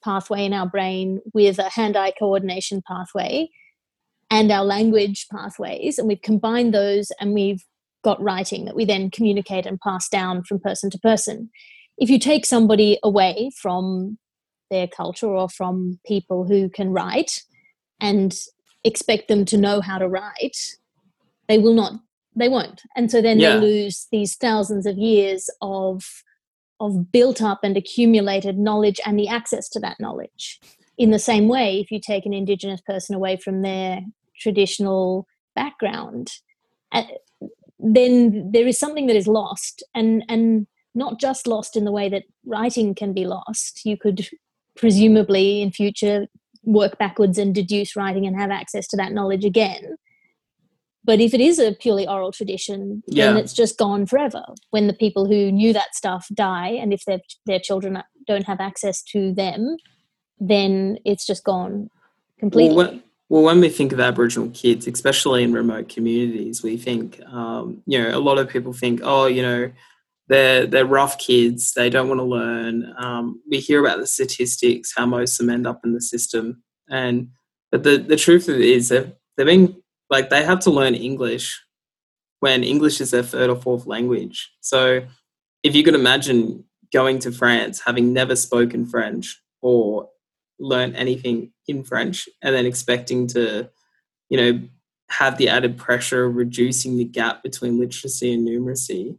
pathway 0.04 0.44
in 0.44 0.52
our 0.52 0.68
brain 0.68 1.22
with 1.34 1.58
a 1.58 1.70
hand 1.70 1.96
eye 1.96 2.12
coordination 2.20 2.82
pathway 2.86 3.52
and 4.30 4.52
our 4.52 4.66
language 4.66 5.28
pathways. 5.32 5.98
And 5.98 6.10
we've 6.10 6.22
combined 6.22 6.74
those 6.74 7.10
and 7.22 7.34
we've 7.34 7.64
got 8.04 8.22
writing 8.22 8.66
that 8.66 8.76
we 8.76 8.84
then 8.84 9.10
communicate 9.10 9.66
and 9.66 9.80
pass 9.80 10.10
down 10.10 10.44
from 10.44 10.60
person 10.60 10.90
to 10.90 11.00
person. 11.00 11.52
If 11.98 12.10
you 12.10 12.20
take 12.20 12.46
somebody 12.46 13.00
away 13.02 13.52
from 13.62 14.18
their 14.70 14.90
culture 14.90 15.28
or 15.34 15.48
from 15.48 16.02
people 16.06 16.46
who 16.46 16.68
can 16.70 16.90
write 16.90 17.44
and 18.02 18.38
expect 18.84 19.30
them 19.30 19.46
to 19.46 19.58
know 19.58 19.80
how 19.80 20.00
to 20.00 20.10
write, 20.10 20.58
they 21.50 21.58
will 21.58 21.74
not, 21.74 21.94
they 22.36 22.48
won't. 22.48 22.84
And 22.96 23.12
so 23.12 23.22
then 23.22 23.40
yeah. 23.40 23.56
they 23.56 23.60
lose 23.60 24.08
these 24.12 24.36
thousands 24.36 24.86
of 24.86 24.98
years 24.98 25.50
of 25.62 26.24
of 26.80 27.12
built 27.12 27.42
up 27.42 27.60
and 27.62 27.76
accumulated 27.76 28.58
knowledge 28.58 29.02
and 29.06 29.20
the 29.20 29.28
access 29.28 29.68
to 29.68 29.82
that 29.82 30.00
knowledge. 30.00 30.62
In 30.98 31.12
the 31.12 31.20
same 31.20 31.50
way, 31.50 31.82
if 31.82 31.92
you 31.92 32.00
take 32.00 32.26
an 32.26 32.34
Indigenous 32.34 32.80
person 32.80 33.16
away 33.16 33.36
from 33.36 33.64
their 33.64 34.00
traditional 34.40 35.28
background, 35.56 36.30
then 37.80 38.52
there 38.54 38.66
is 38.66 38.80
something 38.80 39.08
that 39.08 39.18
is 39.18 39.28
lost, 39.28 39.84
and 39.94 40.24
and 40.30 40.68
not 40.96 41.20
just 41.20 41.48
lost 41.48 41.76
in 41.76 41.84
the 41.84 41.92
way 41.92 42.10
that 42.10 42.24
writing 42.46 42.96
can 42.96 43.12
be 43.12 43.26
lost. 43.26 43.82
You 43.86 43.98
could 43.98 44.30
presumably 44.76 45.62
in 45.62 45.72
future 45.72 46.28
work 46.64 46.98
backwards 46.98 47.38
and 47.38 47.56
deduce 47.56 47.96
writing 47.96 48.26
and 48.26 48.40
have 48.40 48.52
access 48.52 48.88
to 48.88 48.98
that 48.98 49.12
knowledge 49.14 49.44
again 49.44 49.98
but 51.10 51.20
if 51.20 51.34
it 51.34 51.42
is 51.42 51.58
a 51.58 51.72
purely 51.72 52.08
oral 52.08 52.32
tradition, 52.32 53.02
yeah. 53.08 53.26
then 53.26 53.38
it's 53.38 53.52
just 53.52 53.80
gone 53.80 54.06
forever. 54.06 54.44
When 54.70 54.86
the 54.86 54.94
people 54.94 55.26
who 55.26 55.52
knew 55.52 55.74
that 55.74 55.96
stuff 55.96 56.28
die, 56.36 56.68
and 56.68 56.94
if 56.94 57.04
their 57.06 57.20
their 57.48 57.60
children 57.60 58.04
don't 58.28 58.46
have 58.46 58.60
access 58.60 59.02
to 59.14 59.34
them, 59.34 59.78
then 60.40 61.00
it's 61.06 61.26
just 61.26 61.44
gone 61.44 61.90
completely. 62.38 62.76
Well, 62.76 62.92
when, 62.92 63.04
well, 63.28 63.42
when 63.42 63.60
we 63.60 63.70
think 63.70 63.92
of 63.92 64.00
Aboriginal 64.00 64.52
kids, 64.54 64.86
especially 64.86 65.42
in 65.42 65.52
remote 65.52 65.90
communities, 65.90 66.62
we 66.62 66.78
think, 66.78 67.20
um, 67.26 67.82
you 67.88 68.00
know, 68.00 68.16
a 68.16 68.22
lot 68.22 68.38
of 68.38 68.48
people 68.48 68.72
think, 68.72 69.02
oh, 69.04 69.26
you 69.26 69.42
know, 69.42 69.72
they're 70.28 70.68
they're 70.68 70.86
rough 70.86 71.18
kids. 71.18 71.74
They 71.74 71.90
don't 71.90 72.08
want 72.08 72.20
to 72.20 72.24
learn. 72.24 72.94
Um, 73.00 73.42
we 73.50 73.58
hear 73.58 73.84
about 73.84 73.98
the 73.98 74.06
statistics, 74.06 74.94
how 74.96 75.08
most 75.08 75.40
of 75.40 75.48
them 75.48 75.56
end 75.56 75.66
up 75.66 75.82
in 75.84 75.94
the 75.94 76.02
system, 76.02 76.62
and 76.88 77.30
but 77.72 77.82
the 77.82 77.98
the 77.98 78.16
truth 78.16 78.48
of 78.48 78.58
it 78.58 78.62
is 78.62 78.90
they've 78.90 79.12
they've 79.38 79.48
been 79.48 79.76
like 80.10 80.30
they 80.30 80.44
have 80.44 80.60
to 80.62 80.72
learn 80.72 80.96
English 80.96 81.62
when 82.40 82.64
English 82.64 83.02
is 83.02 83.12
their 83.12 83.24
third 83.24 83.50
or 83.50 83.56
fourth 83.56 83.86
language. 83.86 84.52
So 84.62 85.02
if 85.64 85.76
you 85.76 85.84
could 85.84 85.96
imagine 85.96 86.64
going 86.94 87.20
to 87.20 87.32
France, 87.32 87.82
having 87.86 88.14
never 88.14 88.36
spoken 88.36 88.86
French 88.86 89.42
or 89.62 90.10
learned 90.60 90.96
anything 90.96 91.52
in 91.68 91.84
French, 91.84 92.28
and 92.42 92.56
then 92.56 92.66
expecting 92.66 93.28
to, 93.28 93.70
you 94.30 94.38
know, 94.38 94.62
have 95.10 95.38
the 95.38 95.50
added 95.50 95.78
pressure 95.78 96.26
of 96.26 96.36
reducing 96.36 96.98
the 96.98 97.04
gap 97.04 97.44
between 97.44 97.80
literacy 97.80 98.34
and 98.34 98.48
numeracy 98.48 99.18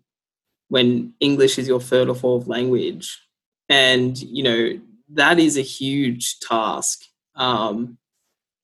when 0.69 1.13
English 1.21 1.59
is 1.59 1.67
your 1.67 1.81
third 1.81 2.09
or 2.09 2.15
fourth 2.15 2.47
language. 2.47 3.21
And, 3.69 4.21
you 4.21 4.43
know, 4.43 4.81
that 5.15 5.39
is 5.39 5.57
a 5.57 5.63
huge 5.63 6.39
task. 6.41 7.03
Um, 7.35 7.99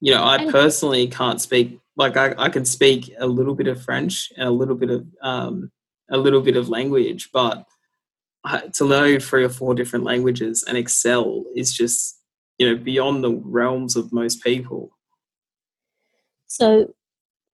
you 0.00 0.14
know, 0.14 0.22
I 0.22 0.50
personally 0.50 1.08
can't 1.08 1.40
speak 1.40 1.80
like 1.96 2.16
I, 2.16 2.34
I 2.38 2.48
can 2.50 2.64
speak 2.64 3.10
a 3.18 3.26
little 3.26 3.54
bit 3.54 3.68
of 3.68 3.82
French 3.82 4.30
and 4.36 4.46
a 4.46 4.52
little 4.52 4.74
bit 4.74 4.90
of 4.90 5.06
um, 5.22 5.70
a 6.10 6.18
little 6.18 6.42
bit 6.42 6.56
of 6.56 6.68
language, 6.68 7.30
but 7.32 7.64
to 8.74 8.86
know 8.86 9.18
three 9.18 9.44
or 9.44 9.48
four 9.48 9.74
different 9.74 10.04
languages 10.04 10.64
and 10.68 10.78
excel 10.78 11.44
is 11.56 11.72
just 11.72 12.20
you 12.58 12.68
know 12.68 12.82
beyond 12.82 13.24
the 13.24 13.32
realms 13.44 13.96
of 13.96 14.12
most 14.12 14.42
people. 14.42 14.90
So, 16.46 16.94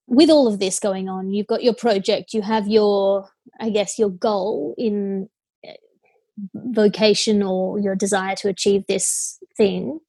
with 0.07 0.28
all 0.28 0.46
of 0.46 0.59
this 0.59 0.78
going 0.78 1.09
on, 1.09 1.33
you've 1.33 1.46
got 1.46 1.62
your 1.62 1.74
project, 1.74 2.35
you 2.35 2.42
have 2.42 2.68
your, 2.68 3.28
I 3.61 3.70
guess, 3.70 3.98
your 3.98 4.11
goal 4.11 4.74
in 4.76 5.28
eh, 5.64 5.76
vocation 6.55 7.42
or 7.42 7.78
your 7.78 7.94
desire 7.94 8.37
to 8.37 8.48
achieve 8.48 8.85
this 8.87 9.38
thing 9.57 10.00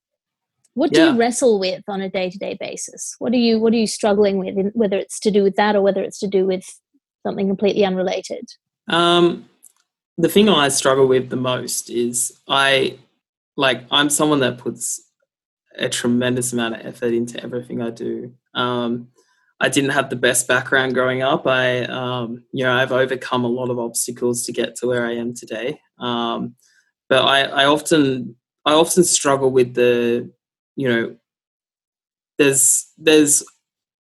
what 0.76 0.92
do 0.92 1.00
yeah. 1.00 1.12
you 1.12 1.20
wrestle 1.20 1.60
with 1.60 1.84
on 1.88 2.02
a 2.02 2.10
day-to-day 2.10 2.58
basis? 2.60 3.16
What 3.20 3.34
are 3.34 3.38
you 3.38 3.60
what 3.60 3.74
are 3.74 3.78
you 3.78 3.88
struggling 3.88 4.38
with 4.38 4.72
whether 4.74 4.98
it's 4.98 5.20
to 5.22 5.32
do 5.32 5.44
with 5.44 5.56
that 5.56 5.76
or 5.76 5.82
whether 5.82 6.02
it's 6.02 6.20
to 6.20 6.28
do 6.28 6.46
with 6.46 6.66
something 7.26 7.48
completely 7.48 7.86
unrelated? 7.86 8.50
Um, 8.88 9.50
the 10.18 10.30
thing 10.30 10.50
i 10.50 10.68
struggle 10.68 11.08
with 11.08 11.30
the 11.30 11.36
most 11.36 11.90
is 11.90 12.40
i 12.48 12.98
like 13.58 13.84
i'm 13.92 14.10
someone 14.10 14.40
that 14.40 14.58
puts 14.58 15.02
a 15.78 15.90
tremendous 15.90 16.54
amount 16.54 16.76
of 16.76 16.86
effort 16.86 17.14
into 17.14 17.42
everything 17.44 17.82
i 17.82 17.90
do. 17.90 18.34
Um, 18.54 19.08
i 19.60 19.70
didn't 19.70 19.92
have 19.92 20.10
the 20.10 20.16
best 20.16 20.48
background 20.48 20.94
growing 20.94 21.24
up. 21.24 21.48
I 21.48 21.84
um, 21.86 22.44
you 22.52 22.64
know 22.64 22.74
i've 22.74 22.92
overcome 22.92 23.44
a 23.44 23.48
lot 23.48 23.70
of 23.70 23.80
obstacles 23.80 24.46
to 24.46 24.52
get 24.52 24.76
to 24.78 24.88
where 24.88 25.06
i 25.06 25.14
am 25.14 25.34
today. 25.34 25.80
Um, 26.00 26.56
but 27.10 27.24
I, 27.24 27.44
I 27.44 27.66
often 27.66 28.36
I 28.66 28.74
often 28.74 29.04
struggle 29.04 29.52
with 29.52 29.74
the 29.74 30.32
you 30.76 30.90
know, 30.90 31.16
there's 32.38 32.92
there's 32.98 33.44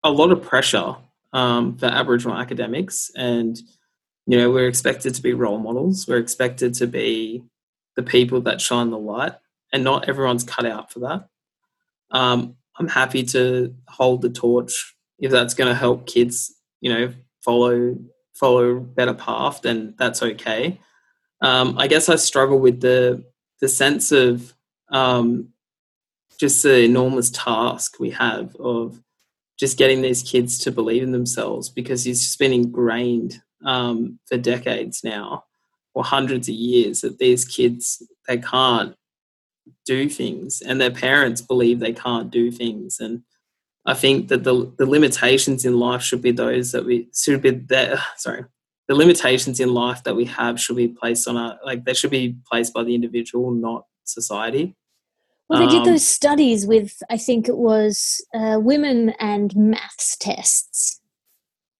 a 0.03 0.11
lot 0.11 0.31
of 0.31 0.41
pressure 0.41 0.95
um, 1.33 1.77
for 1.77 1.85
Aboriginal 1.85 2.37
academics, 2.37 3.11
and 3.15 3.57
you 4.25 4.37
know, 4.37 4.51
we're 4.51 4.67
expected 4.67 5.15
to 5.15 5.21
be 5.21 5.33
role 5.33 5.57
models. 5.57 6.07
We're 6.07 6.17
expected 6.17 6.73
to 6.75 6.87
be 6.87 7.43
the 7.95 8.03
people 8.03 8.41
that 8.41 8.61
shine 8.61 8.91
the 8.91 8.97
light, 8.97 9.33
and 9.73 9.83
not 9.83 10.07
everyone's 10.07 10.43
cut 10.43 10.65
out 10.65 10.91
for 10.91 10.99
that. 10.99 11.27
Um, 12.11 12.55
I'm 12.77 12.87
happy 12.87 13.23
to 13.23 13.75
hold 13.87 14.21
the 14.21 14.29
torch 14.29 14.95
if 15.19 15.31
that's 15.31 15.53
going 15.53 15.67
to 15.67 15.75
help 15.75 16.07
kids, 16.07 16.55
you 16.81 16.93
know, 16.93 17.13
follow 17.43 17.97
follow 18.33 18.79
better 18.79 19.13
path. 19.13 19.61
Then 19.61 19.95
that's 19.97 20.23
okay. 20.23 20.79
Um, 21.41 21.77
I 21.77 21.87
guess 21.87 22.09
I 22.09 22.15
struggle 22.15 22.59
with 22.59 22.81
the 22.81 23.25
the 23.61 23.67
sense 23.67 24.11
of 24.11 24.53
um, 24.91 25.49
just 26.39 26.63
the 26.63 26.83
enormous 26.83 27.29
task 27.29 27.99
we 27.99 28.11
have 28.11 28.55
of 28.57 29.01
just 29.59 29.77
getting 29.77 30.01
these 30.01 30.23
kids 30.23 30.57
to 30.59 30.71
believe 30.71 31.03
in 31.03 31.11
themselves 31.11 31.69
because 31.69 32.07
it's 32.07 32.21
just 32.21 32.39
been 32.39 32.53
ingrained 32.53 33.41
um, 33.65 34.19
for 34.25 34.37
decades 34.37 35.03
now 35.03 35.43
or 35.93 36.03
hundreds 36.03 36.47
of 36.47 36.55
years 36.55 37.01
that 37.01 37.19
these 37.19 37.43
kids 37.43 38.01
they 38.27 38.37
can't 38.37 38.95
do 39.85 40.07
things 40.07 40.61
and 40.61 40.79
their 40.79 40.91
parents 40.91 41.41
believe 41.41 41.79
they 41.79 41.93
can't 41.93 42.31
do 42.31 42.51
things. 42.51 42.99
And 42.99 43.23
i 43.85 43.93
think 43.93 44.27
that 44.27 44.43
the, 44.43 44.71
the 44.77 44.85
limitations 44.85 45.65
in 45.65 45.79
life 45.79 46.01
should 46.01 46.21
be 46.21 46.31
those 46.31 46.71
that 46.71 46.85
we 46.85 47.09
should 47.13 47.41
be 47.41 47.51
there 47.51 48.01
sorry 48.17 48.45
the 48.87 48.95
limitations 48.95 49.59
in 49.59 49.73
life 49.73 50.03
that 50.03 50.15
we 50.15 50.25
have 50.25 50.59
should 50.59 50.75
be 50.75 50.87
placed 50.87 51.27
on 51.27 51.37
our 51.37 51.57
like 51.65 51.85
they 51.85 51.93
should 51.93 52.11
be 52.11 52.35
placed 52.49 52.73
by 52.73 52.83
the 52.83 52.95
individual 52.95 53.51
not 53.51 53.85
society 54.03 54.75
well, 55.49 55.59
they 55.59 55.67
did 55.67 55.81
um, 55.81 55.85
those 55.85 56.07
studies 56.07 56.67
with, 56.67 57.01
I 57.09 57.17
think 57.17 57.49
it 57.49 57.57
was 57.57 58.23
uh, 58.35 58.59
women 58.61 59.09
and 59.19 59.55
maths 59.55 60.15
tests. 60.17 61.01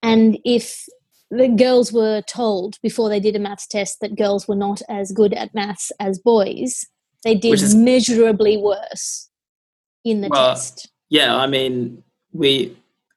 And 0.01 0.39
if 0.43 0.85
the 1.29 1.49
girls 1.49 1.93
were 1.93 2.21
told 2.23 2.77
before 2.81 3.09
they 3.09 3.19
did 3.19 3.35
a 3.35 3.39
maths 3.39 3.67
test 3.67 3.99
that 4.01 4.17
girls 4.17 4.47
were 4.47 4.55
not 4.55 4.81
as 4.89 5.11
good 5.11 5.33
at 5.33 5.53
maths 5.53 5.91
as 5.99 6.17
boys, 6.17 6.83
they 7.23 7.35
did 7.35 7.53
is, 7.53 7.75
measurably 7.75 8.57
worse 8.57 9.29
in 10.03 10.21
the 10.21 10.29
well, 10.29 10.55
test. 10.55 10.89
Yeah, 11.09 11.35
I 11.35 11.47
mean, 11.47 12.03
we. 12.31 12.75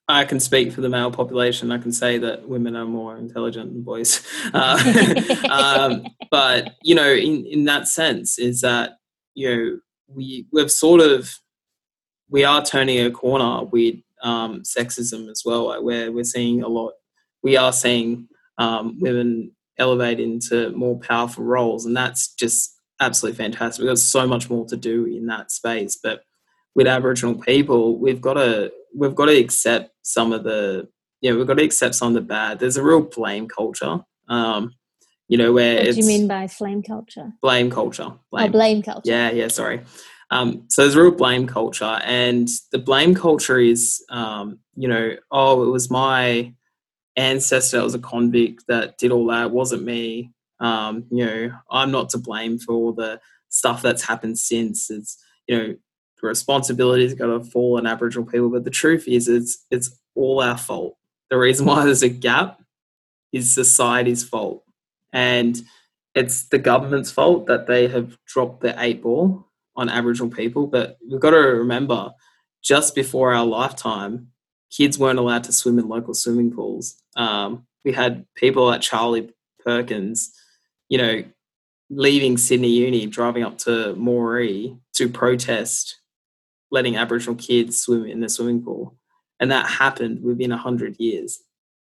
I 0.09 0.25
can 0.25 0.41
speak 0.41 0.73
for 0.73 0.81
the 0.81 0.89
male 0.89 1.13
population. 1.13 1.71
I 1.71 1.79
can 1.79 1.93
say 1.93 2.19
that 2.19 2.47
women 2.47 2.77
are 2.77 2.85
more 2.85 3.17
intelligent 3.17 3.73
than 3.73 3.83
boys. 3.83 4.21
Uh, 4.53 5.39
um, 5.51 6.07
but 6.31 6.75
you 6.83 6.95
know, 6.95 7.11
in 7.11 7.47
in 7.47 7.65
that 7.65 7.89
sense, 7.89 8.39
is 8.39 8.61
that 8.61 8.99
you 9.35 9.49
know 9.49 9.79
we 10.15 10.47
we've 10.53 10.71
sort 10.71 11.01
of 11.01 11.35
we 12.29 12.45
are 12.45 12.65
turning 12.65 13.01
a 13.01 13.11
corner 13.11 13.65
with 13.65 13.97
um, 14.23 14.63
sexism 14.63 15.31
as 15.31 15.43
well, 15.45 15.83
where 15.83 16.11
we're 16.13 16.25
seeing 16.25 16.63
a 16.63 16.69
lot. 16.69 16.95
We 17.43 17.57
are 17.57 17.73
seeing 17.73 18.29
um, 18.59 18.99
women 19.01 19.53
elevate 19.79 20.21
into 20.21 20.71
more 20.71 20.99
powerful 20.99 21.45
roles, 21.45 21.85
and 21.87 21.97
that's 21.97 22.35
just 22.35 22.75
absolutely 23.01 23.37
fantastic. 23.37 23.83
We've 23.83 23.91
got 23.91 23.99
so 23.99 24.27
much 24.27 24.49
more 24.49 24.65
to 24.67 24.77
do 24.77 25.05
in 25.07 25.27
that 25.27 25.51
space, 25.51 25.99
but 26.03 26.23
with 26.75 26.87
Aboriginal 26.87 27.35
people, 27.35 27.99
we've 27.99 28.21
got 28.21 28.35
to 28.35 28.73
we've 28.97 29.15
got 29.15 29.27
to 29.27 29.37
accept 29.39 29.91
some 30.03 30.33
of 30.33 30.45
the 30.45 30.89
yeah 31.21 31.33
we've 31.33 31.47
got 31.47 31.59
to 31.59 31.65
accept 31.65 31.95
some 31.95 32.09
of 32.09 32.15
the 32.15 32.21
bad. 32.23 32.59
There's 32.59 32.77
a 32.77 32.83
real 32.83 33.03
blame 33.03 33.49
culture. 33.49 34.01
Um, 34.29 34.75
you 35.29 35.39
know 35.39 35.53
where 35.53 35.77
what 35.77 35.95
do 35.95 36.01
you 36.01 36.07
mean 36.07 36.29
by 36.29 36.47
flame 36.47 36.83
culture? 36.83 37.33
Blame 37.41 37.71
culture. 37.71 38.05
Oh, 38.05 38.21
blame. 38.31 38.49
Oh, 38.49 38.53
blame 38.53 38.83
culture. 38.83 39.11
Yeah 39.11 39.31
yeah 39.31 39.49
sorry. 39.49 39.83
Um, 40.31 40.65
so 40.69 40.83
there's 40.83 40.97
real 40.97 41.11
blame 41.11 41.47
culture 41.47 42.01
and 42.05 42.49
the 42.71 42.79
blame 42.79 43.15
culture 43.15 43.59
is 43.59 44.05
um, 44.09 44.59
you 44.77 44.89
know 44.89 45.17
oh 45.31 45.63
it 45.63 45.71
was 45.71 45.91
my 45.91 46.55
ancestor 47.17 47.79
that 47.79 47.85
was 47.85 47.95
a 47.95 47.99
convict 47.99 48.65
that 48.69 48.97
did 48.99 49.13
all 49.13 49.27
that 49.27 49.47
it 49.47 49.53
wasn't 49.53 49.85
me. 49.85 50.33
Um, 50.61 51.05
you 51.11 51.27
know 51.27 51.53
i'm 51.71 51.91
not 51.91 52.11
to 52.11 52.19
blame 52.19 52.57
for 52.59 52.73
all 52.73 52.93
the 52.93 53.21
stuff 53.49 53.83
that's 53.83 54.03
happened 54.03 54.39
since. 54.39 54.91
It's 54.91 55.23
you 55.47 55.57
know 55.57 55.77
the 56.21 56.29
responsibility's 56.29 57.15
got 57.15 57.27
to 57.27 57.43
fall 57.45 57.79
on 57.79 57.87
aboriginal 57.87 58.27
people 58.27 58.49
but 58.51 58.65
the 58.65 58.71
truth 58.71 59.09
is 59.09 59.29
it's 59.29 59.65
it's 59.71 59.99
all 60.15 60.43
our 60.43 60.59
fault. 60.59 60.97
The 61.31 61.39
reason 61.39 61.67
why 61.67 61.85
there's 61.85 62.03
a 62.03 62.09
gap 62.09 62.61
is 63.33 63.53
society's 63.53 64.23
fault 64.25 64.65
and 65.13 65.61
it's 66.15 66.45
the 66.49 66.59
government's 66.59 67.11
fault 67.11 67.47
that 67.47 67.67
they 67.67 67.89
have 67.89 68.17
dropped 68.27 68.61
the 68.61 68.75
eight 68.83 69.03
ball 69.03 69.49
on 69.77 69.89
Aboriginal 69.89 70.31
people. 70.31 70.67
But 70.67 70.99
we've 71.09 71.21
got 71.21 71.31
to 71.31 71.39
remember, 71.39 72.11
just 72.63 72.95
before 72.95 73.35
our 73.35 73.45
lifetime, 73.45 74.29
kids 74.71 74.99
weren't 74.99 75.19
allowed 75.19 75.45
to 75.45 75.53
swim 75.53 75.79
in 75.79 75.89
local 75.89 76.15
swimming 76.15 76.53
pools. 76.53 77.03
Um, 77.17 77.67
we 77.85 77.93
had 77.93 78.27
people 78.35 78.67
like 78.67 78.81
Charlie 78.81 79.31
Perkins, 79.65 80.33
you 80.89 80.99
know, 80.99 81.25
leaving 81.91 82.39
Sydney 82.39 82.71
Uni, 82.71 83.07
driving 83.07 83.43
up 83.43 83.59
to 83.59 83.95
Moree 83.95 84.79
to 84.95 85.09
protest 85.09 85.99
letting 86.73 86.97
Aboriginal 86.97 87.37
kids 87.37 87.79
swim 87.79 88.07
in 88.07 88.21
the 88.21 88.29
swimming 88.29 88.65
pool. 88.65 88.97
And 89.39 89.53
that 89.53 89.67
happened 89.67 90.23
within 90.25 90.51
100 90.51 90.97
years. 90.99 91.41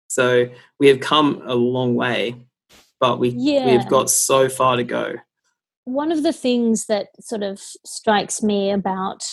So 0.08 0.48
we 0.80 0.88
have 0.88 1.02
come 1.02 1.44
a 1.46 1.54
long 1.54 1.94
way 1.94 2.48
but 3.00 3.20
we 3.20 3.30
yeah. 3.30 3.66
we've 3.66 3.88
got 3.88 4.10
so 4.10 4.50
far 4.50 4.76
to 4.76 4.84
go. 4.84 5.16
One 5.86 6.12
of 6.12 6.24
the 6.24 6.34
things 6.34 6.86
that 6.86 7.08
sort 7.20 7.44
of 7.44 7.60
strikes 7.60 8.44
me 8.44 8.72
about 8.72 9.24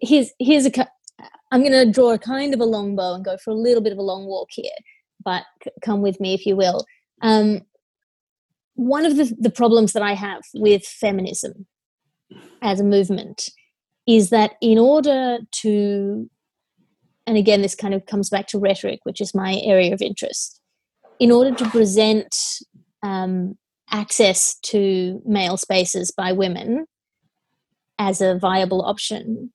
here's 0.00 0.30
here's 0.38 0.66
a 0.66 0.72
I'm 1.50 1.60
going 1.60 1.72
to 1.72 1.90
draw 1.90 2.12
a 2.12 2.18
kind 2.18 2.54
of 2.54 2.60
a 2.60 2.64
long 2.64 2.96
bow 2.96 3.14
and 3.14 3.24
go 3.24 3.36
for 3.36 3.50
a 3.50 3.54
little 3.54 3.82
bit 3.82 3.92
of 3.92 3.98
a 3.98 4.02
long 4.02 4.24
walk 4.24 4.48
here, 4.52 4.72
but 5.22 5.44
come 5.84 6.00
with 6.00 6.18
me 6.18 6.34
if 6.34 6.46
you 6.46 6.56
will. 6.56 6.86
Um, 7.20 7.60
one 8.74 9.04
of 9.04 9.16
the, 9.16 9.34
the 9.38 9.50
problems 9.50 9.92
that 9.92 10.02
I 10.02 10.14
have 10.14 10.40
with 10.54 10.84
feminism 10.84 11.66
as 12.62 12.80
a 12.80 12.84
movement 12.84 13.50
is 14.08 14.30
that 14.30 14.52
in 14.62 14.78
order 14.78 15.38
to, 15.60 16.30
and 17.26 17.36
again, 17.36 17.60
this 17.60 17.74
kind 17.74 17.92
of 17.92 18.06
comes 18.06 18.30
back 18.30 18.46
to 18.48 18.58
rhetoric, 18.58 19.00
which 19.02 19.20
is 19.20 19.34
my 19.34 19.60
area 19.62 19.92
of 19.92 20.00
interest 20.00 20.61
in 21.22 21.30
order 21.30 21.54
to 21.54 21.70
present 21.70 22.34
um, 23.04 23.56
access 23.92 24.58
to 24.58 25.22
male 25.24 25.56
spaces 25.56 26.10
by 26.10 26.32
women 26.32 26.84
as 27.96 28.20
a 28.20 28.36
viable 28.36 28.82
option, 28.82 29.52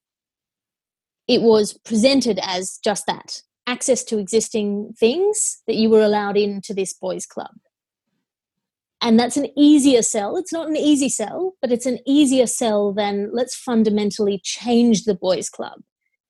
it 1.27 1.41
was 1.41 1.77
presented 1.84 2.39
as 2.41 2.80
just 2.86 3.03
that 3.06 3.41
access 3.67 4.01
to 4.06 4.17
existing 4.17 4.93
things 4.97 5.62
that 5.67 5.75
you 5.75 5.89
were 5.89 6.01
allowed 6.01 6.38
into 6.38 6.73
this 6.73 6.93
boys' 6.93 7.25
club. 7.25 7.51
And 9.01 9.19
that's 9.19 9.36
an 9.36 9.47
easier 9.58 10.03
sell. 10.03 10.38
It's 10.38 10.53
not 10.53 10.69
an 10.69 10.77
easy 10.77 11.10
sell, 11.10 11.56
but 11.62 11.73
it's 11.73 11.86
an 11.86 11.99
easier 12.08 12.47
sell 12.47 12.93
than 12.93 13.30
let's 13.34 13.58
fundamentally 13.58 14.39
change 14.41 15.03
the 15.03 15.15
boys' 15.15 15.49
club. 15.49 15.82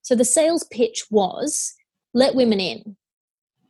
So 0.02 0.15
the 0.15 0.26
sales 0.26 0.63
pitch 0.71 1.06
was 1.12 1.76
let 2.15 2.34
women 2.34 2.60
in, 2.60 2.97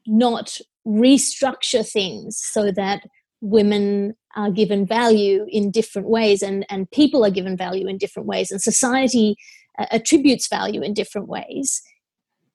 not 0.06 0.62
restructure 0.88 1.88
things 1.88 2.38
so 2.38 2.72
that 2.72 3.04
women 3.42 4.16
are 4.36 4.52
given 4.52 4.86
value 4.86 5.46
in 5.50 5.70
different 5.70 6.08
ways 6.08 6.42
and, 6.42 6.66
and 6.70 6.90
people 6.92 7.26
are 7.26 7.30
given 7.30 7.58
value 7.58 7.88
in 7.88 7.98
different 7.98 8.28
ways 8.28 8.52
and 8.52 8.62
society 8.62 9.36
uh, 9.78 9.86
attributes 9.92 10.48
value 10.48 10.82
in 10.82 10.94
different 10.94 11.28
ways. 11.28 11.82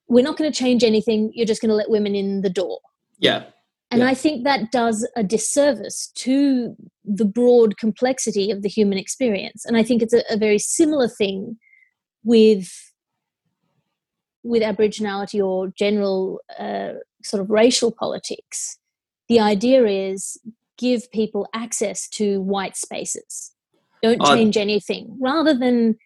We're 0.09 0.25
not 0.25 0.37
going 0.37 0.51
to 0.51 0.59
change 0.59 0.83
anything 0.83 1.31
you're 1.35 1.47
just 1.47 1.61
going 1.61 1.71
to 1.71 1.75
let 1.75 1.91
women 1.91 2.15
in 2.15 2.41
the 2.41 2.51
door. 2.51 2.81
Yeah. 3.19 3.45
And 3.91 4.01
yeah. 4.01 4.09
i 4.09 4.15
think 4.15 4.45
that 4.45 4.73
does 4.73 5.07
a 5.17 5.23
disservice 5.23 6.11
to 6.15 6.75
the 7.05 7.27
broad 7.27 7.77
complexity 7.77 8.51
of 8.51 8.63
the 8.63 8.69
human 8.69 8.97
experience. 8.97 9.65
And 9.67 9.77
i 9.77 9.83
think 9.83 10.03
it's 10.03 10.15
a, 10.15 10.23
a 10.31 10.39
very 10.39 10.59
similar 10.59 11.09
thing 11.09 11.59
with 12.25 12.71
with 14.43 14.63
aboriginality 14.63 15.45
or 15.45 15.69
general 15.69 16.41
uh, 16.59 16.95
sort 17.25 17.41
of 17.41 17.51
racial 17.51 17.93
politics, 17.93 18.79
the 19.29 19.41
idea 19.41 19.87
is 19.87 20.39
give 20.79 21.11
people 21.13 21.49
access 21.55 22.09
to 22.09 22.41
white 22.41 22.77
spaces. 22.77 23.53
Don't 24.03 24.23
change 24.27 24.57
anything. 24.57 25.17
Rather 25.21 25.55
than 25.55 25.97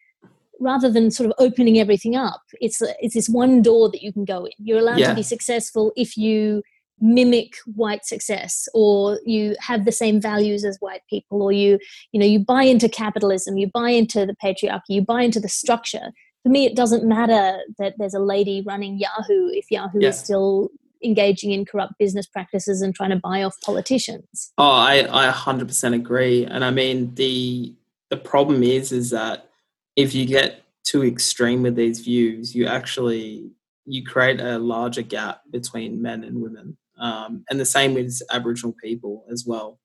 rather 0.61 0.91
than 0.91 1.11
sort 1.11 1.29
of 1.29 1.35
opening 1.39 1.79
everything 1.79 2.15
up, 2.15 2.43
it's 2.61 2.83
it's 3.01 3.15
this 3.15 3.29
one 3.29 3.63
door 3.63 3.91
that 3.91 4.03
you 4.03 4.13
can 4.13 4.25
go 4.25 4.45
in. 4.45 4.53
You're 4.59 4.81
allowed 4.81 4.99
yeah. 4.99 5.09
to 5.09 5.15
be 5.15 5.23
successful 5.23 5.93
if 5.97 6.17
you 6.17 6.63
mimic 7.01 7.55
white 7.75 8.05
success 8.05 8.69
or 8.73 9.21
you 9.25 9.55
have 9.61 9.85
the 9.85 9.93
same 9.93 10.21
values 10.21 10.65
as 10.65 10.79
white 10.81 11.03
people 11.11 11.43
or 11.43 11.53
you 11.53 11.79
you 12.13 12.19
know 12.19 12.25
you 12.25 12.39
buy 12.39 12.63
into 12.63 12.89
capitalism 12.89 13.59
you 13.59 13.71
buy 13.71 13.91
into 13.91 14.25
the 14.25 14.35
patriarchy 14.43 14.81
you 14.89 15.03
buy 15.03 15.21
into 15.21 15.39
the 15.39 15.49
structure 15.49 16.11
for 16.43 16.49
me 16.49 16.65
it 16.65 16.75
doesn't 16.75 17.05
matter 17.05 17.59
that 17.79 17.93
there's 17.99 18.15
a 18.15 18.19
lady 18.19 18.63
running 18.67 18.99
yahoo 18.99 19.49
if 19.49 19.71
yahoo 19.71 19.99
yeah. 20.01 20.09
is 20.09 20.19
still 20.19 20.71
engaging 21.03 21.53
in 21.53 21.65
corrupt 21.65 21.95
business 21.99 22.27
practices 22.27 22.83
and 22.83 22.95
trying 22.95 23.11
to 23.11 23.17
buy 23.17 23.43
off 23.43 23.57
politicians. 23.65 24.53
Oh, 24.59 24.71
I, 24.71 25.07
I 25.11 25.31
100% 25.31 25.95
agree. 25.95 26.45
And 26.45 26.65
I 26.65 26.71
mean, 26.71 27.15
the 27.15 27.75
the 28.09 28.17
problem 28.17 28.63
is 28.63 28.93
is 28.93 29.11
that 29.11 29.49
if 29.97 30.15
you 30.15 30.27
get 30.27 30.63
too 30.85 31.05
extreme 31.05 31.63
with 31.63 31.75
these 31.75 32.01
views, 32.01 32.55
you 32.55 32.67
actually 32.67 33.51
you 33.85 34.05
create 34.05 34.41
a 34.41 34.59
larger 34.59 35.03
gap 35.03 35.43
between 35.51 36.03
men 36.03 36.25
and 36.25 36.43
women. 36.43 36.77
Um, 36.99 37.45
and 37.51 37.61
the 37.61 37.65
same 37.65 37.95
with 37.95 38.21
Aboriginal 38.31 38.75
people 38.83 39.25
as 39.31 39.45
well. 39.47 39.79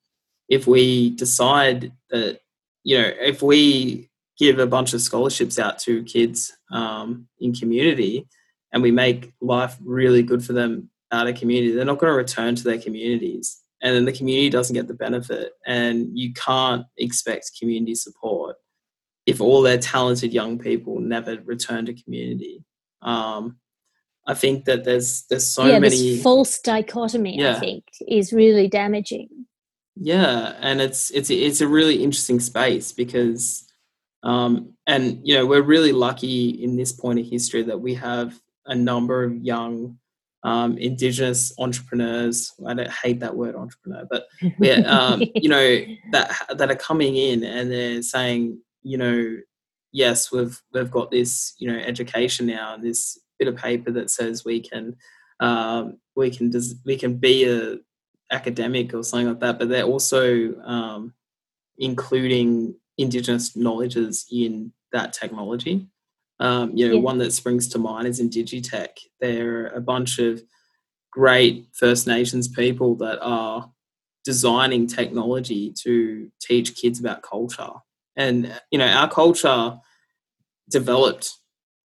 If 0.49 0.65
we 0.67 1.11
decide 1.11 1.91
that, 2.09 2.39
you 2.83 2.97
know, 2.97 3.11
if 3.19 3.41
we 3.41 4.09
give 4.37 4.59
a 4.59 4.67
bunch 4.67 4.93
of 4.93 5.01
scholarships 5.01 5.59
out 5.59 5.77
to 5.79 6.03
kids 6.03 6.51
um, 6.71 7.27
in 7.39 7.53
community 7.53 8.27
and 8.73 8.81
we 8.81 8.91
make 8.91 9.33
life 9.41 9.77
really 9.83 10.23
good 10.23 10.43
for 10.43 10.53
them 10.53 10.89
out 11.11 11.27
of 11.27 11.35
community, 11.35 11.73
they're 11.73 11.85
not 11.85 11.99
going 11.99 12.11
to 12.11 12.17
return 12.17 12.55
to 12.55 12.63
their 12.63 12.79
communities. 12.79 13.61
And 13.81 13.95
then 13.95 14.05
the 14.05 14.13
community 14.13 14.49
doesn't 14.49 14.75
get 14.75 14.87
the 14.87 14.93
benefit, 14.93 15.53
and 15.65 16.17
you 16.17 16.33
can't 16.33 16.85
expect 16.97 17.57
community 17.59 17.95
support 17.95 18.57
if 19.25 19.41
all 19.41 19.61
their 19.61 19.77
talented 19.77 20.33
young 20.33 20.59
people 20.59 20.99
never 20.99 21.37
return 21.45 21.85
to 21.87 21.93
community. 21.93 22.63
Um, 23.01 23.57
I 24.27 24.35
think 24.35 24.65
that 24.65 24.83
there's 24.83 25.23
there's 25.29 25.47
so 25.47 25.65
yeah, 25.65 25.79
many 25.79 25.95
this 25.95 26.23
false 26.23 26.59
dichotomy. 26.59 27.39
Yeah. 27.39 27.55
I 27.55 27.59
think 27.59 27.85
is 28.07 28.31
really 28.31 28.67
damaging. 28.67 29.29
Yeah, 29.95 30.55
and 30.59 30.79
it's 30.79 31.09
it's 31.11 31.29
it's 31.29 31.61
a 31.61 31.67
really 31.67 32.03
interesting 32.03 32.39
space 32.39 32.91
because, 32.91 33.67
um, 34.23 34.73
and 34.87 35.19
you 35.23 35.35
know, 35.35 35.45
we're 35.45 35.63
really 35.63 35.91
lucky 35.91 36.49
in 36.49 36.77
this 36.77 36.91
point 36.91 37.19
of 37.19 37.25
history 37.25 37.63
that 37.63 37.81
we 37.81 37.95
have 37.95 38.39
a 38.65 38.75
number 38.75 39.23
of 39.23 39.35
young 39.35 39.97
um, 40.43 40.77
indigenous 40.77 41.53
entrepreneurs. 41.59 42.53
I 42.65 42.73
don't 42.73 42.89
hate 42.89 43.19
that 43.19 43.35
word 43.35 43.55
entrepreneur, 43.55 44.07
but 44.09 44.27
yeah, 44.59 44.79
um, 44.81 45.23
you 45.35 45.49
know 45.49 45.81
that 46.11 46.31
that 46.55 46.71
are 46.71 46.75
coming 46.75 47.15
in 47.15 47.43
and 47.43 47.71
they're 47.71 48.01
saying, 48.01 48.59
you 48.83 48.97
know, 48.97 49.37
yes, 49.91 50.31
we've 50.31 50.61
we've 50.73 50.91
got 50.91 51.11
this, 51.11 51.53
you 51.59 51.71
know, 51.71 51.77
education 51.77 52.47
now 52.47 52.73
and 52.73 52.83
this 52.83 53.19
bit 53.39 53.47
of 53.47 53.55
paper 53.55 53.91
that 53.91 54.09
says 54.09 54.45
we 54.45 54.59
can 54.59 54.95
um, 55.39 55.97
we 56.15 56.29
can 56.29 56.49
des- 56.49 56.75
we 56.85 56.95
can 56.95 57.17
be 57.17 57.45
a 57.45 57.77
academic 58.31 58.93
or 58.93 59.03
something 59.03 59.27
like 59.27 59.39
that, 59.39 59.59
but 59.59 59.69
they're 59.69 59.83
also 59.83 60.55
um, 60.61 61.13
including 61.77 62.75
indigenous 62.97 63.55
knowledges 63.55 64.25
in 64.31 64.71
that 64.91 65.13
technology. 65.13 65.87
Um, 66.41 66.75
you 66.75 66.87
know, 66.87 66.95
Yeah. 66.95 67.01
one 67.01 67.19
that 67.19 67.31
springs 67.33 67.67
to 67.69 67.77
mind 67.79 68.07
is 68.07 68.19
in 68.19 68.29
Digitech. 68.29 68.97
There 69.19 69.65
are 69.65 69.67
a 69.67 69.81
bunch 69.81 70.19
of 70.19 70.43
great 71.11 71.67
First 71.73 72.07
Nations 72.07 72.47
people 72.47 72.95
that 72.95 73.19
are 73.21 73.71
designing 74.25 74.87
technology 74.87 75.71
to 75.83 76.31
teach 76.41 76.75
kids 76.75 76.99
about 76.99 77.21
culture. 77.21 77.71
And 78.15 78.53
you 78.71 78.79
know, 78.79 78.87
our 78.87 79.09
culture 79.09 79.79
developed 80.69 81.37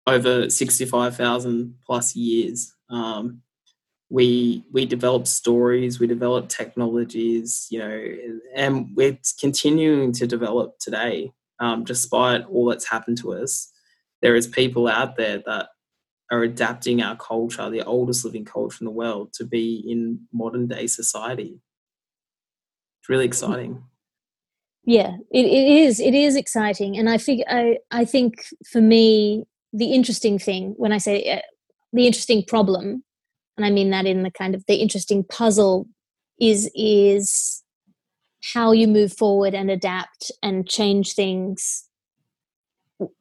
over 0.07 0.49
sixty-five 0.49 1.15
thousand 1.15 1.75
plus 1.85 2.15
years. 2.15 2.73
Um, 2.89 3.41
we 4.09 4.63
we 4.71 4.85
developed 4.85 5.27
stories, 5.27 5.99
we 5.99 6.07
develop 6.07 6.47
technologies, 6.47 7.67
you 7.69 7.79
know, 7.79 8.15
and 8.55 8.95
we're 8.95 9.17
continuing 9.39 10.13
to 10.13 10.25
develop 10.25 10.79
today, 10.79 11.31
um, 11.59 11.83
despite 11.83 12.45
all 12.45 12.65
that's 12.69 12.87
happened 12.89 13.17
to 13.19 13.33
us. 13.33 13.71
There 14.21 14.35
is 14.35 14.47
people 14.47 14.87
out 14.87 15.15
there 15.15 15.41
that 15.45 15.69
are 16.31 16.43
adapting 16.43 17.01
our 17.01 17.15
culture, 17.15 17.69
the 17.69 17.83
oldest 17.83 18.25
living 18.25 18.45
culture 18.45 18.77
in 18.81 18.85
the 18.85 18.91
world, 18.91 19.33
to 19.33 19.45
be 19.45 19.83
in 19.87 20.27
modern 20.33 20.67
day 20.67 20.87
society. 20.87 21.59
It's 23.01 23.09
really 23.09 23.25
exciting. 23.25 23.83
yeah 24.83 25.17
it, 25.31 25.45
it 25.45 25.67
is 25.67 25.99
it 25.99 26.15
is 26.15 26.35
exciting 26.35 26.97
and 26.97 27.09
i 27.09 27.17
think 27.17 27.43
i 27.49 27.77
i 27.91 28.05
think 28.05 28.45
for 28.71 28.81
me 28.81 29.43
the 29.73 29.93
interesting 29.93 30.39
thing 30.39 30.73
when 30.77 30.91
i 30.91 30.97
say 30.97 31.29
uh, 31.29 31.41
the 31.93 32.07
interesting 32.07 32.43
problem 32.43 33.03
and 33.57 33.65
i 33.65 33.69
mean 33.69 33.89
that 33.91 34.05
in 34.05 34.23
the 34.23 34.31
kind 34.31 34.55
of 34.55 34.63
the 34.67 34.75
interesting 34.75 35.23
puzzle 35.23 35.87
is 36.39 36.71
is 36.73 37.63
how 38.53 38.71
you 38.71 38.87
move 38.87 39.11
forward 39.11 39.53
and 39.53 39.69
adapt 39.69 40.31
and 40.41 40.67
change 40.67 41.13
things 41.13 41.86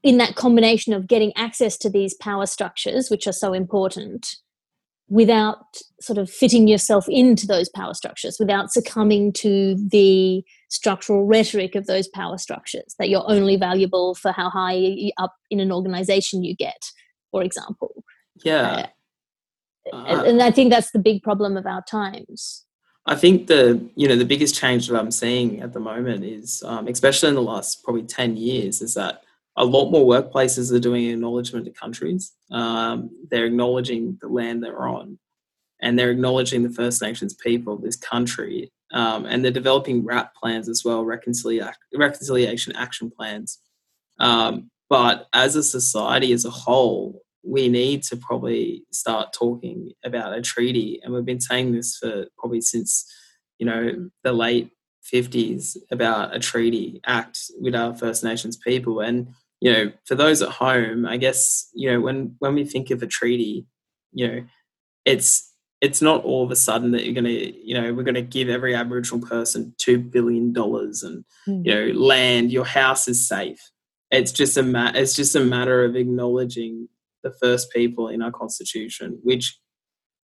in 0.02 0.18
that 0.18 0.36
combination 0.36 0.92
of 0.92 1.06
getting 1.06 1.32
access 1.36 1.76
to 1.78 1.90
these 1.90 2.14
power 2.14 2.46
structures 2.46 3.10
which 3.10 3.26
are 3.26 3.32
so 3.32 3.52
important 3.52 4.36
without 5.08 5.58
sort 6.00 6.18
of 6.18 6.28
fitting 6.28 6.66
yourself 6.66 7.06
into 7.08 7.46
those 7.46 7.68
power 7.68 7.94
structures 7.94 8.38
without 8.40 8.72
succumbing 8.72 9.32
to 9.32 9.76
the 9.90 10.42
structural 10.68 11.24
rhetoric 11.24 11.74
of 11.74 11.86
those 11.86 12.08
power 12.08 12.36
structures 12.38 12.94
that 12.98 13.08
you're 13.08 13.28
only 13.30 13.56
valuable 13.56 14.14
for 14.14 14.32
how 14.32 14.50
high 14.50 15.12
up 15.18 15.34
in 15.50 15.60
an 15.60 15.70
organization 15.70 16.42
you 16.42 16.56
get 16.56 16.90
for 17.30 17.42
example 17.42 18.02
Yeah. 18.42 18.86
and, 19.92 20.18
Uh, 20.18 20.24
and 20.24 20.42
i 20.42 20.50
think 20.50 20.70
that's 20.72 20.90
the 20.90 20.98
big 20.98 21.22
problem 21.22 21.56
of 21.56 21.66
our 21.66 21.82
times 21.82 22.66
I 23.08 23.14
think 23.14 23.46
the 23.46 23.80
you 23.94 24.08
know 24.08 24.16
the 24.16 24.24
biggest 24.24 24.56
change 24.56 24.88
that 24.88 24.98
I'm 24.98 25.12
seeing 25.12 25.60
at 25.60 25.72
the 25.72 25.78
moment 25.78 26.24
is, 26.24 26.64
um, 26.66 26.88
especially 26.88 27.28
in 27.28 27.36
the 27.36 27.40
last 27.42 27.84
probably 27.84 28.02
ten 28.02 28.36
years, 28.36 28.82
is 28.82 28.94
that 28.94 29.22
a 29.56 29.64
lot 29.64 29.90
more 29.90 30.06
workplaces 30.06 30.72
are 30.72 30.78
doing 30.78 31.06
acknowledgement 31.06 31.64
to 31.64 31.72
countries. 31.72 32.32
Um, 32.50 33.10
they're 33.30 33.46
acknowledging 33.46 34.18
the 34.20 34.28
land 34.28 34.62
they're 34.62 34.86
on, 34.86 35.18
and 35.80 35.98
they're 35.98 36.10
acknowledging 36.10 36.62
the 36.62 36.70
First 36.70 37.00
Nations 37.02 37.34
people 37.34 37.74
of 37.74 37.82
this 37.82 37.96
country, 37.96 38.72
um, 38.92 39.24
and 39.26 39.44
they're 39.44 39.52
developing 39.52 40.04
RAP 40.04 40.34
plans 40.34 40.68
as 40.68 40.84
well, 40.84 41.04
reconciliation 41.04 41.74
reconciliation 41.94 42.76
action 42.76 43.10
plans. 43.10 43.58
Um, 44.18 44.70
but 44.88 45.26
as 45.32 45.56
a 45.56 45.62
society 45.62 46.32
as 46.32 46.44
a 46.44 46.50
whole, 46.50 47.22
we 47.42 47.68
need 47.68 48.02
to 48.02 48.16
probably 48.16 48.84
start 48.90 49.32
talking 49.32 49.92
about 50.04 50.36
a 50.36 50.42
treaty. 50.42 51.00
And 51.02 51.14
we've 51.14 51.24
been 51.24 51.40
saying 51.40 51.72
this 51.72 51.96
for 51.96 52.26
probably 52.38 52.60
since, 52.60 53.10
you 53.58 53.66
know, 53.66 54.10
the 54.24 54.32
late 54.32 54.70
50s 55.12 55.76
about 55.90 56.34
a 56.34 56.40
treaty 56.40 57.00
act 57.06 57.38
with 57.60 57.74
our 57.74 57.94
First 57.94 58.24
Nations 58.24 58.56
people. 58.56 59.00
And, 59.00 59.28
you 59.60 59.72
know, 59.72 59.92
for 60.04 60.14
those 60.14 60.42
at 60.42 60.50
home, 60.50 61.06
I 61.06 61.16
guess, 61.16 61.70
you 61.74 61.90
know, 61.90 62.00
when, 62.00 62.36
when 62.38 62.54
we 62.54 62.64
think 62.64 62.90
of 62.90 63.02
a 63.02 63.06
treaty, 63.06 63.66
you 64.12 64.28
know, 64.28 64.44
it's, 65.04 65.52
it's 65.80 66.02
not 66.02 66.24
all 66.24 66.44
of 66.44 66.50
a 66.50 66.56
sudden 66.56 66.90
that 66.92 67.04
you're 67.04 67.14
going 67.14 67.24
to, 67.24 67.66
you 67.66 67.74
know, 67.74 67.92
we're 67.92 68.02
going 68.02 68.14
to 68.14 68.22
give 68.22 68.48
every 68.48 68.74
Aboriginal 68.74 69.26
person 69.26 69.74
$2 69.78 70.10
billion 70.10 70.54
and, 70.56 71.24
hmm. 71.44 71.62
you 71.64 71.74
know, 71.74 71.98
land, 71.98 72.52
your 72.52 72.64
house 72.64 73.08
is 73.08 73.26
safe. 73.26 73.60
It's 74.10 74.32
just 74.32 74.56
a 74.56 74.62
ma- 74.62 74.92
it's 74.94 75.14
just 75.14 75.34
a 75.34 75.40
matter 75.40 75.84
of 75.84 75.96
acknowledging 75.96 76.88
the 77.22 77.32
first 77.32 77.72
people 77.72 78.08
in 78.08 78.22
our 78.22 78.30
constitution, 78.30 79.18
which 79.22 79.58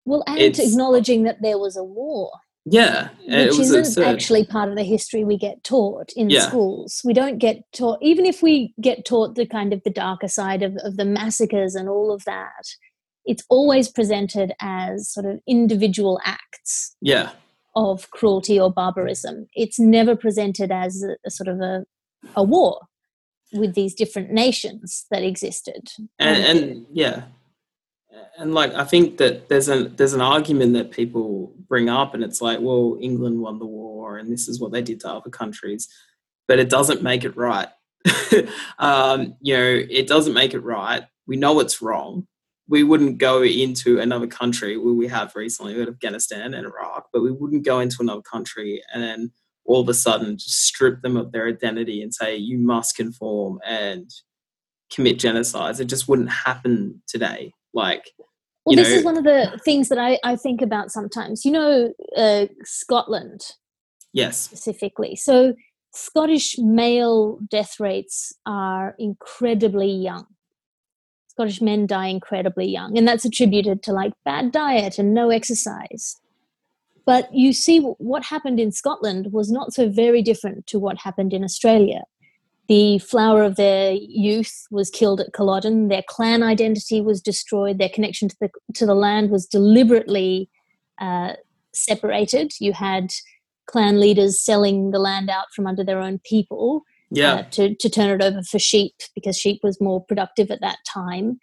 well 0.04 0.22
and 0.26 0.58
acknowledging 0.58 1.24
that 1.24 1.42
there 1.42 1.58
was 1.58 1.76
a 1.76 1.82
war 1.82 2.30
yeah, 2.64 3.08
uh, 3.28 3.36
it 3.36 3.48
which 3.50 3.58
was 3.58 3.70
isn't 3.70 3.78
absurd. 3.80 4.04
actually 4.04 4.44
part 4.44 4.68
of 4.68 4.76
the 4.76 4.84
history 4.84 5.24
we 5.24 5.36
get 5.36 5.62
taught 5.64 6.12
in 6.14 6.30
Yeah. 6.30 6.48
schools. 6.48 7.00
We 7.04 7.12
don't 7.12 7.38
get 7.38 7.62
taught, 7.72 7.98
even 8.02 8.24
if 8.26 8.42
we 8.42 8.72
get 8.80 9.04
taught 9.04 9.34
the 9.34 9.46
kind 9.46 9.72
of 9.72 9.82
the 9.84 9.90
darker 9.90 10.28
side 10.28 10.62
of, 10.62 10.76
of 10.84 10.96
the 10.96 11.04
massacres 11.04 11.74
and 11.74 11.88
all 11.88 12.12
of 12.12 12.24
that, 12.24 12.64
it's 13.24 13.44
always 13.48 13.88
presented 13.88 14.52
as 14.60 15.08
sort 15.08 15.26
of 15.26 15.40
individual 15.46 16.20
acts 16.24 16.96
yeah, 17.00 17.30
of 17.74 18.10
cruelty 18.10 18.58
or 18.60 18.72
barbarism. 18.72 19.46
It's 19.54 19.78
never 19.78 20.14
presented 20.16 20.70
as 20.72 21.02
a, 21.02 21.16
a 21.26 21.30
sort 21.30 21.48
of 21.48 21.60
a, 21.60 21.84
a 22.36 22.42
war 22.42 22.80
with 23.52 23.74
these 23.74 23.94
different 23.94 24.30
nations 24.30 25.04
that 25.10 25.22
existed. 25.22 25.88
and 26.18 26.44
and 26.58 26.86
yeah, 26.92 27.24
and 28.38 28.54
like 28.54 28.74
I 28.74 28.84
think 28.84 29.18
that 29.18 29.48
there's 29.48 29.68
an 29.68 29.94
there's 29.96 30.14
an 30.14 30.20
argument 30.20 30.74
that 30.74 30.90
people 30.90 31.54
bring 31.68 31.88
up, 31.88 32.14
and 32.14 32.24
it's 32.24 32.40
like, 32.40 32.60
well, 32.60 32.96
England 33.00 33.40
won 33.40 33.58
the 33.58 33.66
war, 33.66 34.18
and 34.18 34.30
this 34.32 34.48
is 34.48 34.60
what 34.60 34.72
they 34.72 34.82
did 34.82 35.00
to 35.00 35.10
other 35.10 35.30
countries, 35.30 35.88
but 36.48 36.58
it 36.58 36.70
doesn't 36.70 37.02
make 37.02 37.24
it 37.24 37.36
right. 37.36 37.68
um, 38.78 39.34
you 39.40 39.56
know, 39.56 39.82
it 39.90 40.06
doesn't 40.08 40.34
make 40.34 40.54
it 40.54 40.60
right. 40.60 41.04
We 41.26 41.36
know 41.36 41.60
it's 41.60 41.80
wrong. 41.80 42.26
We 42.68 42.82
wouldn't 42.82 43.18
go 43.18 43.42
into 43.42 44.00
another 44.00 44.26
country 44.26 44.76
where 44.76 44.94
we 44.94 45.08
have 45.08 45.34
recently 45.36 45.76
with 45.76 45.88
Afghanistan 45.88 46.54
and 46.54 46.66
Iraq, 46.66 47.08
but 47.12 47.22
we 47.22 47.30
wouldn't 47.30 47.64
go 47.64 47.80
into 47.80 47.98
another 48.00 48.22
country 48.22 48.82
and 48.92 49.02
then 49.02 49.32
all 49.64 49.80
of 49.80 49.88
a 49.88 49.94
sudden 49.94 50.36
just 50.36 50.64
strip 50.64 51.02
them 51.02 51.16
of 51.16 51.32
their 51.32 51.48
identity 51.48 52.02
and 52.02 52.14
say 52.14 52.36
you 52.36 52.58
must 52.58 52.96
conform 52.96 53.60
and 53.64 54.10
commit 54.92 55.18
genocides. 55.18 55.80
It 55.80 55.86
just 55.86 56.08
wouldn't 56.08 56.30
happen 56.30 57.02
today. 57.06 57.52
Like, 57.74 58.10
Well, 58.64 58.76
this 58.76 58.88
know- 58.90 58.96
is 58.96 59.04
one 59.04 59.16
of 59.18 59.24
the 59.24 59.60
things 59.64 59.88
that 59.88 59.98
I, 59.98 60.18
I 60.24 60.36
think 60.36 60.62
about 60.62 60.90
sometimes. 60.90 61.44
You 61.44 61.52
know, 61.52 61.92
uh, 62.16 62.46
Scotland 62.64 63.42
yes, 64.12 64.38
specifically. 64.38 65.16
So, 65.16 65.54
Scottish 65.94 66.56
male 66.58 67.38
death 67.50 67.78
rates 67.78 68.32
are 68.46 68.94
incredibly 68.98 69.90
young. 69.90 70.26
Scottish 71.28 71.60
men 71.60 71.86
die 71.86 72.06
incredibly 72.06 72.66
young, 72.66 72.96
and 72.96 73.06
that's 73.08 73.24
attributed 73.24 73.82
to 73.84 73.92
like 73.92 74.12
bad 74.24 74.52
diet 74.52 74.98
and 74.98 75.14
no 75.14 75.30
exercise. 75.30 76.18
But 77.04 77.34
you 77.34 77.52
see, 77.52 77.80
what 77.80 78.24
happened 78.24 78.60
in 78.60 78.70
Scotland 78.70 79.32
was 79.32 79.50
not 79.50 79.72
so 79.72 79.88
very 79.88 80.22
different 80.22 80.66
to 80.68 80.78
what 80.78 80.98
happened 80.98 81.32
in 81.32 81.42
Australia. 81.42 82.02
The 82.72 83.00
flower 83.00 83.42
of 83.42 83.56
their 83.56 83.92
youth 83.92 84.66
was 84.70 84.88
killed 84.88 85.20
at 85.20 85.34
Culloden. 85.34 85.88
Their 85.88 86.04
clan 86.08 86.42
identity 86.42 87.02
was 87.02 87.20
destroyed. 87.20 87.76
Their 87.76 87.90
connection 87.90 88.30
to 88.30 88.36
the 88.40 88.50
to 88.72 88.86
the 88.86 88.94
land 88.94 89.30
was 89.30 89.44
deliberately 89.44 90.48
uh, 90.98 91.34
separated. 91.74 92.52
You 92.60 92.72
had 92.72 93.12
clan 93.66 94.00
leaders 94.00 94.42
selling 94.42 94.90
the 94.90 94.98
land 94.98 95.28
out 95.28 95.48
from 95.54 95.66
under 95.66 95.84
their 95.84 96.00
own 96.00 96.18
people 96.24 96.84
yeah, 97.10 97.34
uh, 97.34 97.42
to, 97.50 97.74
to 97.74 97.90
turn 97.90 98.08
it 98.08 98.24
over 98.24 98.42
for 98.42 98.58
sheep 98.58 98.94
because 99.14 99.36
sheep 99.36 99.60
was 99.62 99.78
more 99.78 100.02
productive 100.02 100.50
at 100.50 100.62
that 100.62 100.78
time. 100.90 101.40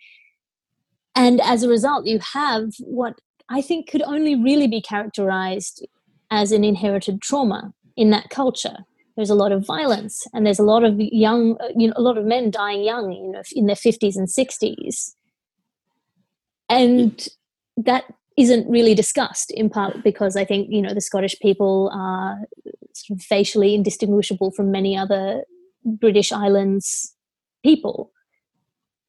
And 1.15 1.39
as 1.41 1.61
a 1.61 1.69
result, 1.69 2.07
you 2.07 2.17
have 2.33 2.71
what 2.79 3.21
I 3.49 3.61
think 3.61 3.87
could 3.87 4.01
only 4.01 4.35
really 4.35 4.67
be 4.67 4.81
characterized 4.81 5.85
as 6.31 6.51
an 6.51 6.63
inherited 6.63 7.21
trauma 7.21 7.71
in 7.95 8.09
that 8.09 8.31
culture. 8.31 8.77
There's 9.19 9.29
a 9.29 9.35
lot 9.35 9.51
of 9.51 9.65
violence 9.65 10.25
and 10.33 10.45
there's 10.45 10.59
a 10.59 10.63
lot 10.63 10.83
of 10.83 10.99
young 10.99 11.57
uh, 11.59 11.67
you 11.75 11.87
know 11.87 11.93
a 11.97 12.01
lot 12.01 12.17
of 12.17 12.25
men 12.25 12.49
dying 12.49 12.83
young 12.83 13.11
you 13.11 13.31
know 13.31 13.41
in 13.51 13.65
their 13.65 13.75
50s 13.75 14.15
and 14.15 14.27
60s 14.27 15.13
and 16.69 17.27
that 17.75 18.05
isn't 18.37 18.69
really 18.69 18.95
discussed 18.95 19.51
in 19.51 19.69
part 19.69 20.03
because 20.03 20.37
i 20.37 20.45
think 20.45 20.67
you 20.71 20.81
know 20.81 20.93
the 20.93 21.01
scottish 21.01 21.37
people 21.39 21.91
are 21.93 22.37
sort 22.93 23.19
of 23.19 23.25
facially 23.25 23.75
indistinguishable 23.75 24.51
from 24.51 24.71
many 24.71 24.97
other 24.97 25.43
british 25.85 26.31
islands 26.31 27.15
people. 27.63 28.11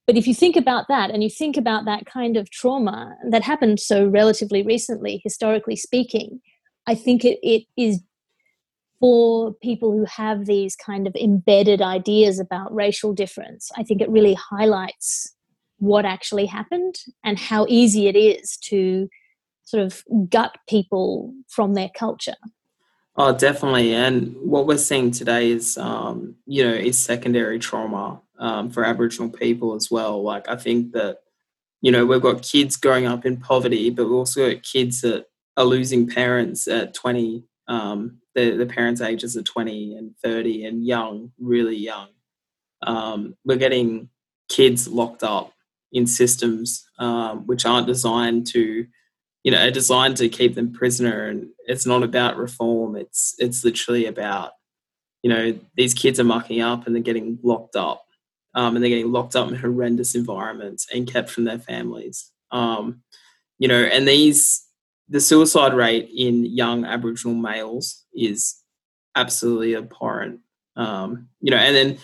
But 0.07 0.17
if 0.17 0.27
you 0.27 0.35
think 0.35 0.57
about 0.57 0.89
that 0.89 1.11
and 1.11 1.23
you 1.23 1.31
think 1.31 1.57
about 1.57 1.85
that 1.85 2.05
kind 2.05 2.37
of 2.37 2.51
trauma 2.51 3.17
that 3.31 3.43
happened 3.43 3.79
so 3.79 4.07
relatively 4.07 4.63
recently 4.63 5.21
historically 5.23 5.77
speaking 5.77 6.41
i 6.89 6.97
think 6.97 7.25
it, 7.25 7.39
it 7.45 7.63
is 7.77 8.01
for 9.01 9.55
people 9.55 9.93
who 9.93 10.05
have 10.05 10.45
these 10.45 10.77
kind 10.77 11.07
of 11.07 11.17
embedded 11.17 11.81
ideas 11.81 12.39
about 12.39 12.73
racial 12.75 13.15
difference, 13.15 13.71
I 13.77 13.83
think 13.83 14.03
it 14.03 14.11
really 14.11 14.35
highlights 14.35 15.35
what 15.79 16.05
actually 16.05 16.47
happened 16.47 16.97
and 17.25 17.39
how 17.39 17.67
easy 17.69 18.07
it 18.07 18.17
is 18.17 18.59
to 18.59 19.09
sort 19.65 19.83
of 19.83 20.05
gut 20.29 20.57
people 20.69 21.33
from 21.49 21.73
their 21.75 21.91
culture. 21.97 22.37
Oh, 23.17 23.37
definitely. 23.37 23.95
And 23.95 24.37
what 24.37 24.67
we're 24.67 24.79
seeing 24.79 25.11
today 25.11 25.51
is, 25.51 25.77
um, 25.79 26.37
you 26.47 26.63
know, 26.65 26.73
is 26.73 26.99
secondary 26.99 27.59
trauma 27.59 28.21
um, 28.39 28.71
for 28.71 28.85
Aboriginal 28.85 29.31
people 29.31 29.75
as 29.75 29.91
well. 29.91 30.23
Like, 30.23 30.49
I 30.49 30.57
think 30.57 30.93
that, 30.93 31.19
you 31.81 31.91
know, 31.91 32.05
we've 32.07 32.21
got 32.21 32.43
kids 32.43 32.77
growing 32.77 33.07
up 33.07 33.25
in 33.25 33.39
poverty, 33.39 33.91
but 33.91 34.05
we've 34.05 34.13
also 34.13 34.53
got 34.53 34.63
kids 34.63 35.01
that 35.01 35.27
are 35.57 35.65
losing 35.65 36.07
parents 36.07 36.69
at 36.69 36.95
20, 36.95 37.45
um, 37.71 38.19
the, 38.35 38.57
the 38.57 38.67
parents' 38.67 39.01
ages 39.01 39.37
are 39.37 39.43
20 39.43 39.95
and 39.95 40.15
30 40.23 40.65
and 40.67 40.85
young, 40.85 41.31
really 41.39 41.77
young. 41.77 42.09
Um, 42.83 43.37
we're 43.45 43.57
getting 43.57 44.09
kids 44.49 44.89
locked 44.89 45.23
up 45.23 45.53
in 45.93 46.07
systems 46.07 46.85
um, 46.99 47.47
which 47.47 47.65
aren't 47.65 47.87
designed 47.87 48.49
to, 48.49 48.87
you 49.45 49.53
know, 49.53 49.65
are 49.65 49.71
designed 49.71 50.17
to 50.17 50.29
keep 50.29 50.57
them 50.57 50.73
prisoner. 50.73 51.27
And 51.27 51.49
it's 51.67 51.87
not 51.87 52.03
about 52.03 52.37
reform. 52.37 52.97
It's 52.97 53.37
it's 53.39 53.65
literally 53.65 54.07
about, 54.07 54.53
you 55.23 55.31
know, 55.31 55.59
these 55.77 55.95
kids 55.95 56.19
are 56.19 56.25
mucking 56.25 56.61
up 56.61 56.87
and 56.87 56.95
they're 56.95 57.03
getting 57.03 57.39
locked 57.43 57.77
up, 57.77 58.05
um, 58.55 58.75
and 58.75 58.83
they're 58.83 58.91
getting 58.91 59.13
locked 59.13 59.37
up 59.37 59.49
in 59.49 59.55
horrendous 59.55 60.17
environments 60.17 60.89
and 60.93 61.11
kept 61.11 61.31
from 61.31 61.45
their 61.45 61.59
families. 61.59 62.33
Um, 62.51 63.03
you 63.59 63.69
know, 63.69 63.81
and 63.81 64.09
these 64.09 64.67
the 65.11 65.21
suicide 65.21 65.75
rate 65.75 66.09
in 66.17 66.45
young 66.45 66.85
Aboriginal 66.85 67.35
males 67.35 68.05
is 68.15 68.63
absolutely 69.17 69.75
abhorrent. 69.77 70.41
Um, 70.77 71.29
you 71.41 71.51
know, 71.51 71.57
and 71.57 71.75
then 71.77 71.99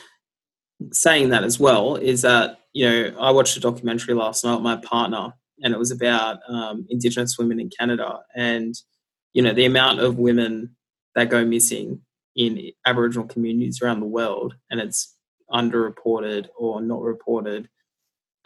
saying 0.92 1.30
that 1.30 1.44
as 1.44 1.58
well 1.58 1.96
is 1.96 2.22
that 2.22 2.58
you 2.72 2.84
know 2.84 3.16
I 3.18 3.30
watched 3.30 3.56
a 3.56 3.60
documentary 3.60 4.14
last 4.14 4.44
night 4.44 4.54
with 4.54 4.62
my 4.62 4.76
partner, 4.76 5.32
and 5.62 5.72
it 5.72 5.78
was 5.78 5.92
about 5.92 6.40
um, 6.48 6.84
Indigenous 6.90 7.38
women 7.38 7.60
in 7.60 7.70
Canada, 7.70 8.18
and 8.34 8.74
you 9.32 9.42
know 9.42 9.54
the 9.54 9.64
amount 9.64 10.00
of 10.00 10.18
women 10.18 10.76
that 11.14 11.30
go 11.30 11.44
missing 11.44 12.00
in 12.34 12.70
Aboriginal 12.84 13.26
communities 13.26 13.80
around 13.80 14.00
the 14.00 14.06
world, 14.06 14.54
and 14.70 14.80
it's 14.80 15.16
underreported 15.50 16.48
or 16.58 16.82
not 16.82 17.00
reported 17.02 17.68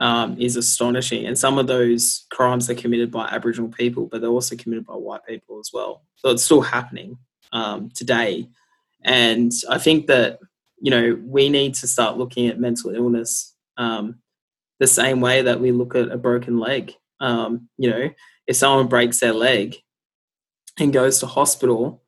um, 0.01 0.37
is 0.39 0.57
astonishing. 0.57 1.27
And 1.27 1.39
some 1.39 1.59
of 1.59 1.67
those 1.67 2.27
crimes 2.31 2.69
are 2.71 2.75
committed 2.75 3.11
by 3.11 3.27
Aboriginal 3.27 3.71
people, 3.71 4.07
but 4.07 4.21
they're 4.21 4.31
also 4.31 4.57
committed 4.57 4.87
by 4.87 4.95
white 4.95 5.25
people 5.29 5.61
as 5.61 5.71
well. 5.73 6.03
So 6.17 6.31
it's 6.31 6.43
still 6.43 6.63
happening 6.63 7.19
um, 7.53 7.91
today. 7.95 8.49
And 9.05 9.53
I 9.69 9.79
think 9.79 10.07
that, 10.07 10.39
you 10.81 10.91
know, 10.91 11.21
we 11.23 11.51
need 11.51 11.75
to 11.75 11.87
start 11.87 12.17
looking 12.17 12.49
at 12.49 12.59
mental 12.59 12.95
illness 12.95 13.55
um, 13.77 14.21
the 14.79 14.87
same 14.87 15.21
way 15.21 15.43
that 15.43 15.61
we 15.61 15.71
look 15.71 15.95
at 15.95 16.11
a 16.11 16.17
broken 16.17 16.59
leg. 16.59 16.95
Um, 17.21 17.69
you 17.77 17.91
know, 17.91 18.11
if 18.47 18.57
someone 18.57 18.89
breaks 18.89 19.21
their 19.21 19.35
leg 19.35 19.77
and 20.79 20.93
goes 20.93 21.21
to 21.21 21.27
hospital, 21.27 22.03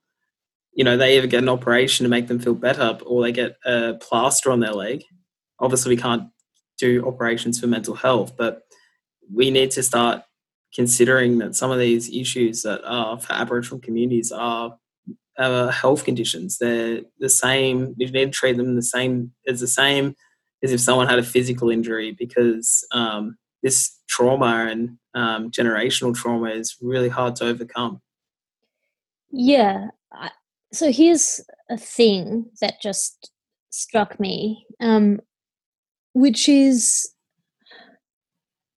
you 0.72 0.84
know, 0.84 0.96
they 0.96 1.18
either 1.18 1.26
get 1.26 1.42
an 1.42 1.50
operation 1.50 2.04
to 2.04 2.10
make 2.10 2.28
them 2.28 2.38
feel 2.38 2.54
better 2.54 2.98
or 3.04 3.22
they 3.22 3.32
get 3.32 3.56
a 3.66 3.94
plaster 3.94 4.50
on 4.50 4.60
their 4.60 4.72
leg. 4.72 5.04
Obviously, 5.60 5.94
we 5.94 6.00
can't 6.00 6.30
do 6.82 7.06
operations 7.06 7.60
for 7.60 7.66
mental 7.66 7.94
health, 7.94 8.36
but 8.36 8.62
we 9.32 9.50
need 9.50 9.70
to 9.72 9.82
start 9.82 10.22
considering 10.74 11.38
that 11.38 11.54
some 11.54 11.70
of 11.70 11.78
these 11.78 12.10
issues 12.10 12.62
that 12.62 12.80
are 12.84 13.18
for 13.20 13.32
Aboriginal 13.32 13.78
communities 13.78 14.32
are 14.32 14.76
uh, 15.38 15.68
health 15.68 16.04
conditions. 16.04 16.58
They're 16.58 17.02
the 17.18 17.28
same. 17.28 17.94
You 17.98 18.10
need 18.10 18.32
to 18.32 18.38
treat 18.38 18.56
them 18.56 18.74
the 18.74 18.82
same 18.82 19.32
as 19.46 19.60
the 19.60 19.68
same 19.68 20.14
as 20.62 20.72
if 20.72 20.80
someone 20.80 21.08
had 21.08 21.18
a 21.18 21.24
physical 21.34 21.70
injury 21.70 22.16
because 22.18 22.84
um, 22.92 23.36
this 23.62 23.98
trauma 24.08 24.66
and 24.70 24.98
um, 25.14 25.50
generational 25.50 26.14
trauma 26.14 26.50
is 26.50 26.76
really 26.80 27.08
hard 27.08 27.36
to 27.36 27.46
overcome. 27.46 28.00
Yeah. 29.30 29.88
So 30.72 30.90
here's 30.90 31.40
a 31.70 31.76
thing 31.76 32.46
that 32.60 32.80
just 32.80 33.30
struck 33.70 34.18
me. 34.20 34.66
Um, 34.80 35.20
which 36.14 36.48
is 36.48 37.10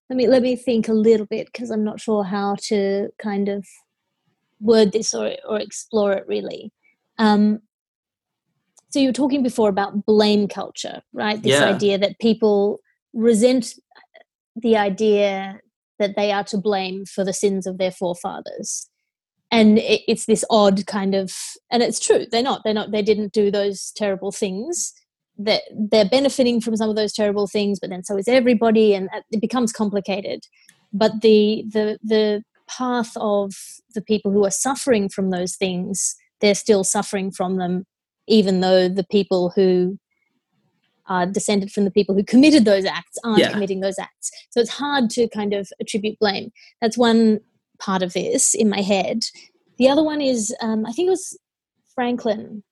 let 0.10 0.18
me 0.18 0.28
let 0.28 0.42
me 0.42 0.56
think 0.56 0.88
a 0.88 0.94
little 0.94 1.26
bit 1.26 1.48
because 1.48 1.72
I'm 1.72 1.84
not 1.84 2.00
sure 2.00 2.24
how 2.24 2.56
to 2.68 3.10
kind 3.18 3.50
of 3.50 3.66
word 4.60 4.92
this 4.92 5.14
or 5.14 5.36
or 5.48 5.60
explore 5.60 6.14
it 6.14 6.26
really. 6.28 6.72
Um, 7.18 7.60
so 8.90 9.00
you 9.00 9.10
were 9.10 9.14
talking 9.14 9.44
before 9.44 9.70
about 9.70 10.06
blame 10.06 10.48
culture, 10.48 11.02
right? 11.12 11.42
This 11.42 11.60
yeah. 11.60 11.66
idea 11.66 11.98
that 11.98 12.20
people 12.20 12.80
resent 13.14 13.74
the 14.56 14.78
idea 14.78 15.60
that 16.00 16.16
they 16.16 16.32
are 16.32 16.44
to 16.46 16.58
blame 16.58 17.06
for 17.06 17.24
the 17.24 17.34
sins 17.34 17.68
of 17.68 17.78
their 17.78 17.92
forefathers 17.92 18.90
and 19.52 19.78
it, 19.78 20.02
it's 20.08 20.26
this 20.26 20.44
odd 20.50 20.86
kind 20.86 21.16
of 21.16 21.34
and 21.72 21.82
it's 21.84 22.00
true 22.00 22.26
they're 22.32 22.44
not 22.44 22.62
they're 22.64 22.74
not 22.74 22.92
they 22.92 23.02
didn't 23.02 23.34
do 23.34 23.50
those 23.52 23.92
terrible 23.96 24.32
things 24.32 24.94
that 25.38 25.64
they're 25.72 26.08
benefiting 26.08 26.62
from 26.62 26.76
some 26.78 26.90
of 26.90 26.96
those 26.96 27.14
terrible 27.14 27.48
things 27.48 27.80
but 27.80 27.90
then 27.90 28.04
so 28.04 28.18
is 28.18 28.28
everybody 28.28 28.94
and 28.94 29.10
it 29.32 29.42
becomes 29.42 29.72
complicated. 29.72 30.46
But 30.94 31.22
the 31.22 31.66
the 31.72 32.00
the 32.04 32.44
path 32.68 33.12
of 33.18 33.54
the 33.94 34.02
people 34.02 34.32
who 34.32 34.46
are 34.46 34.52
suffering 34.52 35.08
from 35.08 35.30
those 35.30 35.56
things 35.56 36.16
they're 36.42 36.56
still 36.56 36.84
suffering 36.84 37.32
from 37.32 37.58
them 37.58 37.86
even 38.28 38.62
though 38.62 38.90
the 38.90 39.04
people 39.04 39.52
who 39.56 40.00
are 41.08 41.28
descended 41.28 41.72
from 41.72 41.86
the 41.86 41.92
people 41.92 42.16
who 42.16 42.24
committed 42.24 42.66
those 42.66 42.86
acts 42.86 43.20
aren't 43.24 43.38
yeah. 43.38 43.52
committing 43.52 43.82
those 43.82 44.00
acts. 44.00 44.32
So 44.50 44.60
it's 44.60 44.72
hard 44.72 45.12
to 45.12 45.30
kind 45.30 45.54
of 45.54 45.70
attribute 45.80 46.18
blame. 46.18 46.50
That's 46.82 46.98
one 46.98 47.42
part 47.78 48.02
of 48.02 48.14
this 48.14 48.56
in 48.56 48.68
my 48.68 48.82
head. 48.82 49.20
The 49.78 49.90
other 49.90 50.04
one 50.04 50.22
is 50.22 50.56
um, 50.62 50.86
i 50.86 50.92
think 50.92 51.08
it 51.08 51.12
was 51.12 51.38
franklin 51.94 52.64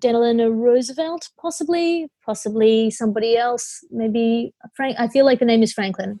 Delano 0.00 0.48
Roosevelt, 0.48 1.28
possibly, 1.40 2.08
possibly 2.24 2.90
somebody 2.90 3.36
else, 3.36 3.84
maybe 3.90 4.52
Frank. 4.74 4.96
I 4.98 5.08
feel 5.08 5.24
like 5.24 5.38
the 5.38 5.44
name 5.44 5.62
is 5.62 5.72
Franklin. 5.72 6.18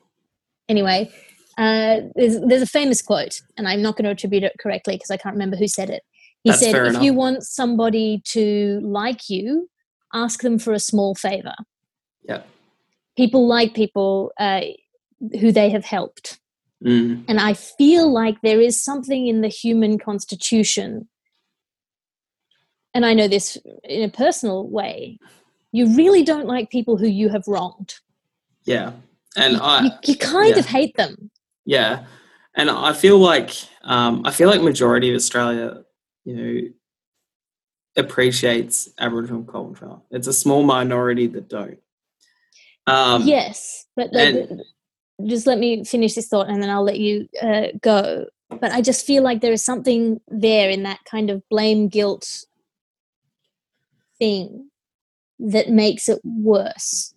Anyway, 0.68 1.10
uh, 1.58 2.00
there's, 2.14 2.40
there's 2.40 2.62
a 2.62 2.66
famous 2.66 3.02
quote, 3.02 3.40
and 3.56 3.66
I'm 3.66 3.82
not 3.82 3.96
going 3.96 4.04
to 4.04 4.10
attribute 4.10 4.44
it 4.44 4.52
correctly 4.60 4.94
because 4.94 5.10
I 5.10 5.16
can't 5.16 5.34
remember 5.34 5.56
who 5.56 5.68
said 5.68 5.90
it. 5.90 6.02
He 6.44 6.50
That's 6.50 6.62
said, 6.62 6.74
"If 6.74 6.90
enough. 6.90 7.02
you 7.02 7.12
want 7.12 7.42
somebody 7.42 8.22
to 8.26 8.80
like 8.82 9.28
you, 9.28 9.68
ask 10.14 10.40
them 10.40 10.58
for 10.58 10.72
a 10.72 10.78
small 10.78 11.14
favor." 11.14 11.54
Yeah. 12.22 12.42
People 13.16 13.46
like 13.46 13.74
people 13.74 14.32
uh, 14.38 14.62
who 15.40 15.52
they 15.52 15.68
have 15.70 15.84
helped. 15.84 16.38
Mm. 16.84 17.24
And 17.28 17.38
I 17.40 17.52
feel 17.52 18.10
like 18.10 18.40
there 18.42 18.60
is 18.60 18.82
something 18.82 19.26
in 19.26 19.42
the 19.42 19.48
human 19.48 19.98
constitution 19.98 21.08
and 22.94 23.06
I 23.06 23.14
know 23.14 23.28
this 23.28 23.56
in 23.84 24.02
a 24.02 24.08
personal 24.08 24.68
way, 24.68 25.18
you 25.72 25.96
really 25.96 26.22
don't 26.22 26.46
like 26.46 26.70
people 26.70 26.96
who 26.96 27.06
you 27.06 27.28
have 27.28 27.44
wronged. 27.46 27.94
Yeah. 28.64 28.92
And 29.36 29.54
you, 29.54 29.60
I 29.62 29.82
you, 29.82 29.90
you 30.04 30.16
kind 30.16 30.50
yeah. 30.50 30.58
of 30.58 30.66
hate 30.66 30.96
them. 30.96 31.30
Yeah. 31.64 32.04
And 32.56 32.68
I 32.70 32.92
feel 32.92 33.18
like 33.18 33.54
um, 33.82 34.22
I 34.24 34.32
feel 34.32 34.48
like 34.48 34.60
majority 34.60 35.10
of 35.10 35.16
Australia, 35.16 35.84
you 36.24 36.34
know, 36.34 36.68
appreciates 37.96 38.88
Aboriginal 38.98 39.44
culture. 39.44 39.96
It's 40.10 40.26
a 40.26 40.32
small 40.32 40.62
minority 40.62 41.26
that 41.28 41.48
don't. 41.48 41.78
Um, 42.86 43.22
yes, 43.22 43.86
but 43.94 44.14
and, 44.16 44.62
just 45.26 45.46
let 45.46 45.58
me 45.58 45.84
finish 45.84 46.14
this 46.14 46.28
thought, 46.28 46.48
and 46.48 46.62
then 46.62 46.70
I'll 46.70 46.82
let 46.82 46.98
you 46.98 47.28
uh, 47.40 47.68
go. 47.80 48.26
But 48.48 48.72
I 48.72 48.80
just 48.80 49.06
feel 49.06 49.22
like 49.22 49.40
there 49.40 49.52
is 49.52 49.64
something 49.64 50.20
there 50.26 50.70
in 50.70 50.82
that 50.82 51.04
kind 51.04 51.30
of 51.30 51.42
blame, 51.50 51.88
guilt, 51.88 52.44
thing 54.20 54.70
that 55.40 55.70
makes 55.70 56.08
it 56.08 56.20
worse. 56.24 57.14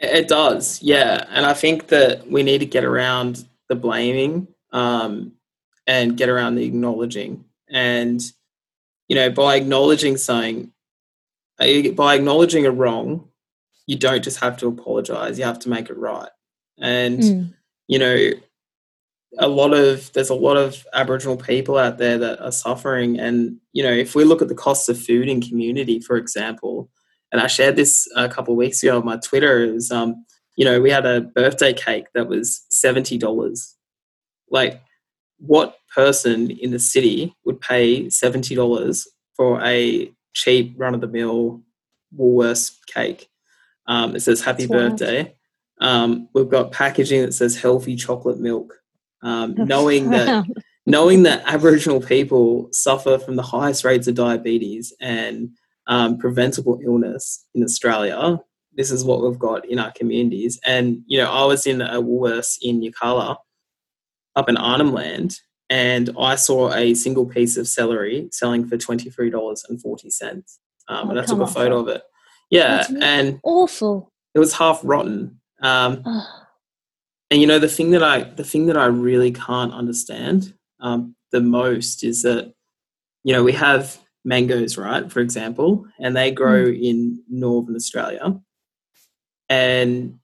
It 0.00 0.26
does, 0.26 0.82
yeah. 0.82 1.24
And 1.30 1.46
I 1.46 1.54
think 1.54 1.88
that 1.88 2.28
we 2.28 2.42
need 2.42 2.58
to 2.58 2.66
get 2.66 2.84
around 2.84 3.46
the 3.68 3.76
blaming 3.76 4.48
um, 4.72 5.32
and 5.86 6.16
get 6.16 6.28
around 6.28 6.56
the 6.56 6.64
acknowledging. 6.64 7.44
And 7.68 8.20
you 9.08 9.16
know, 9.16 9.30
by 9.30 9.56
acknowledging 9.56 10.16
something, 10.16 10.72
uh, 11.58 11.90
by 11.94 12.14
acknowledging 12.14 12.66
a 12.66 12.70
wrong, 12.70 13.28
you 13.86 13.96
don't 13.96 14.24
just 14.24 14.40
have 14.40 14.56
to 14.58 14.66
apologize, 14.66 15.38
you 15.38 15.44
have 15.44 15.58
to 15.60 15.68
make 15.68 15.90
it 15.90 15.96
right. 15.96 16.30
And, 16.78 17.20
mm. 17.20 17.54
you 17.86 17.98
know, 17.98 18.30
a 19.38 19.48
lot 19.48 19.72
of 19.72 20.12
there's 20.12 20.30
a 20.30 20.34
lot 20.34 20.56
of 20.56 20.86
aboriginal 20.92 21.36
people 21.36 21.78
out 21.78 21.98
there 21.98 22.18
that 22.18 22.40
are 22.40 22.52
suffering 22.52 23.18
and 23.18 23.56
you 23.72 23.82
know 23.82 23.90
if 23.92 24.14
we 24.14 24.24
look 24.24 24.42
at 24.42 24.48
the 24.48 24.54
costs 24.54 24.88
of 24.88 25.00
food 25.00 25.28
in 25.28 25.40
community 25.40 25.98
for 26.00 26.16
example 26.16 26.88
and 27.32 27.40
i 27.40 27.46
shared 27.46 27.76
this 27.76 28.08
a 28.16 28.28
couple 28.28 28.52
of 28.52 28.58
weeks 28.58 28.82
ago 28.82 28.98
on 28.98 29.04
my 29.04 29.16
twitter 29.16 29.64
it 29.64 29.72
was 29.72 29.90
um 29.90 30.24
you 30.56 30.64
know 30.64 30.80
we 30.80 30.90
had 30.90 31.06
a 31.06 31.20
birthday 31.20 31.72
cake 31.72 32.06
that 32.14 32.28
was 32.28 32.64
$70 32.70 33.74
like 34.50 34.80
what 35.38 35.76
person 35.94 36.50
in 36.50 36.70
the 36.70 36.78
city 36.78 37.34
would 37.44 37.60
pay 37.60 38.06
$70 38.06 39.06
for 39.36 39.62
a 39.64 40.12
cheap 40.32 40.74
run 40.76 40.94
of 40.94 41.00
the 41.00 41.08
mill 41.08 41.62
Woolworths 42.16 42.76
cake? 42.86 43.28
Um, 43.86 44.16
it 44.16 44.20
says 44.20 44.40
happy 44.40 44.66
birthday. 44.66 45.34
Um, 45.80 46.28
we've 46.34 46.48
got 46.48 46.72
packaging 46.72 47.22
that 47.22 47.34
says 47.34 47.56
healthy 47.56 47.96
chocolate 47.96 48.38
milk. 48.38 48.74
Um, 49.24 49.54
knowing 49.58 50.10
that 50.10 50.44
knowing 50.86 51.22
that 51.24 51.42
Aboriginal 51.46 52.00
people 52.00 52.68
suffer 52.70 53.18
from 53.18 53.36
the 53.36 53.42
highest 53.42 53.84
rates 53.84 54.06
of 54.06 54.14
diabetes 54.14 54.92
and 55.00 55.50
um, 55.86 56.18
preventable 56.18 56.78
illness 56.84 57.46
in 57.54 57.62
Australia, 57.64 58.38
this 58.76 58.90
is 58.90 59.04
what 59.04 59.22
we've 59.22 59.38
got 59.38 59.66
in 59.68 59.78
our 59.78 59.92
communities. 59.92 60.60
And 60.66 61.02
you 61.06 61.18
know, 61.18 61.30
I 61.30 61.44
was 61.44 61.66
in 61.66 61.80
a 61.80 62.02
Woolworths 62.02 62.58
in 62.62 62.80
Yirrkala 62.80 63.36
up 64.36 64.48
in 64.48 64.56
Arnhem 64.56 64.92
Land, 64.92 65.38
and 65.70 66.10
I 66.18 66.34
saw 66.34 66.72
a 66.72 66.94
single 66.94 67.26
piece 67.26 67.56
of 67.56 67.68
celery 67.68 68.28
selling 68.32 68.66
for 68.66 68.76
twenty 68.76 69.10
three 69.10 69.30
dollars 69.30 69.64
and 69.68 69.80
forty 69.80 70.10
cents. 70.10 70.58
Um, 70.88 71.08
oh, 71.08 71.10
and 71.10 71.20
I 71.20 71.24
took 71.24 71.40
a 71.40 71.46
photo 71.46 71.80
of 71.80 71.88
it. 71.88 72.02
Yeah, 72.50 72.84
and 73.00 73.40
awful. 73.42 74.12
It 74.34 74.38
was 74.38 74.52
half 74.52 74.80
rotten. 74.84 75.40
Um, 75.62 76.02
and 77.30 77.40
you 77.40 77.46
know 77.46 77.58
the 77.58 77.68
thing 77.68 77.90
that 77.90 78.02
I 78.02 78.24
the 78.24 78.44
thing 78.44 78.66
that 78.66 78.76
I 78.76 78.86
really 78.86 79.32
can't 79.32 79.72
understand 79.72 80.54
um, 80.80 81.14
the 81.32 81.40
most 81.40 82.04
is 82.04 82.22
that 82.22 82.52
you 83.22 83.32
know 83.32 83.42
we 83.42 83.52
have 83.52 83.98
mangoes, 84.24 84.76
right? 84.76 85.10
For 85.10 85.20
example, 85.20 85.86
and 85.98 86.16
they 86.16 86.30
grow 86.30 86.64
mm. 86.64 86.82
in 86.82 87.22
northern 87.28 87.76
Australia, 87.76 88.40
and 89.48 90.18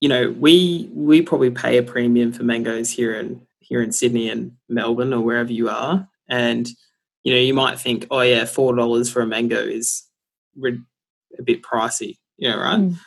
you 0.00 0.08
know 0.08 0.30
we 0.30 0.90
we 0.92 1.22
probably 1.22 1.50
pay 1.50 1.78
a 1.78 1.82
premium 1.82 2.32
for 2.32 2.44
mangoes 2.44 2.90
here 2.90 3.14
in 3.14 3.46
here 3.72 3.80
in 3.80 3.90
Sydney 3.90 4.28
and 4.28 4.52
Melbourne 4.68 5.14
or 5.14 5.22
wherever 5.22 5.50
you 5.50 5.70
are. 5.70 6.06
And, 6.28 6.68
you 7.24 7.32
know, 7.32 7.40
you 7.40 7.54
might 7.54 7.80
think, 7.80 8.06
oh, 8.10 8.20
yeah, 8.20 8.42
$4 8.42 9.10
for 9.10 9.22
a 9.22 9.26
mango 9.26 9.58
is 9.58 10.02
a 10.62 11.42
bit 11.42 11.62
pricey, 11.62 12.18
you 12.36 12.50
know, 12.50 12.58
right? 12.58 12.80
Mm. 12.80 12.98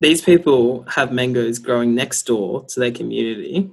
These 0.00 0.22
people 0.22 0.82
have 0.88 1.12
mangoes 1.12 1.58
growing 1.58 1.94
next 1.94 2.22
door 2.22 2.64
to 2.66 2.80
their 2.80 2.92
community, 2.92 3.70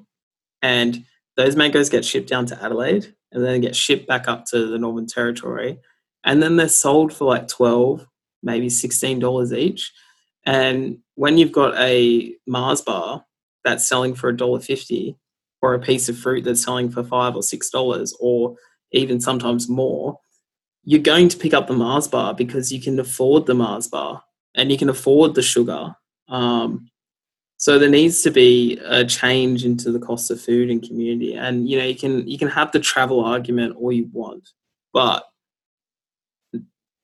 and 0.61 1.05
those 1.37 1.55
mangoes 1.55 1.89
get 1.89 2.05
shipped 2.05 2.29
down 2.29 2.45
to 2.47 2.63
Adelaide 2.63 3.13
and 3.31 3.43
then 3.43 3.61
get 3.61 3.75
shipped 3.75 4.07
back 4.07 4.27
up 4.27 4.45
to 4.45 4.67
the 4.67 4.79
Northern 4.79 5.05
Territory. 5.05 5.79
And 6.23 6.41
then 6.41 6.55
they're 6.55 6.69
sold 6.69 7.13
for 7.13 7.25
like 7.25 7.47
12 7.47 8.07
maybe 8.41 8.67
$16 8.67 9.57
each. 9.57 9.91
And 10.45 10.99
when 11.15 11.37
you've 11.37 11.51
got 11.51 11.75
a 11.77 12.35
Mars 12.47 12.81
bar 12.81 13.25
that's 13.63 13.87
selling 13.87 14.13
for 14.13 14.31
$1.50, 14.31 15.15
or 15.65 15.73
a 15.73 15.79
piece 15.79 16.07
of 16.07 16.17
fruit 16.17 16.43
that's 16.43 16.63
selling 16.63 16.91
for 16.91 17.03
five 17.03 17.35
or 17.35 17.41
six 17.41 17.71
dollars 17.71 18.15
or 18.19 18.55
even 18.91 19.19
sometimes 19.19 19.67
more, 19.67 20.19
you're 20.83 21.01
going 21.01 21.27
to 21.27 21.37
pick 21.37 21.55
up 21.55 21.65
the 21.65 21.73
Mars 21.73 22.07
bar 22.07 22.35
because 22.35 22.71
you 22.71 22.79
can 22.79 22.99
afford 22.99 23.47
the 23.47 23.55
Mars 23.55 23.87
bar 23.87 24.23
and 24.53 24.71
you 24.71 24.77
can 24.77 24.89
afford 24.89 25.33
the 25.33 25.41
sugar. 25.41 25.95
Um, 26.27 26.89
so 27.57 27.79
there 27.79 27.89
needs 27.89 28.21
to 28.23 28.31
be 28.31 28.79
a 28.83 29.05
change 29.05 29.65
into 29.65 29.91
the 29.91 29.99
cost 29.99 30.29
of 30.29 30.41
food 30.41 30.69
in 30.69 30.81
community. 30.81 31.35
And 31.35 31.69
you 31.69 31.77
know, 31.77 31.85
you 31.85 31.95
can 31.95 32.27
you 32.27 32.37
can 32.37 32.49
have 32.49 32.71
the 32.71 32.79
travel 32.79 33.23
argument 33.23 33.77
all 33.77 33.91
you 33.91 34.09
want, 34.11 34.49
but 34.93 35.25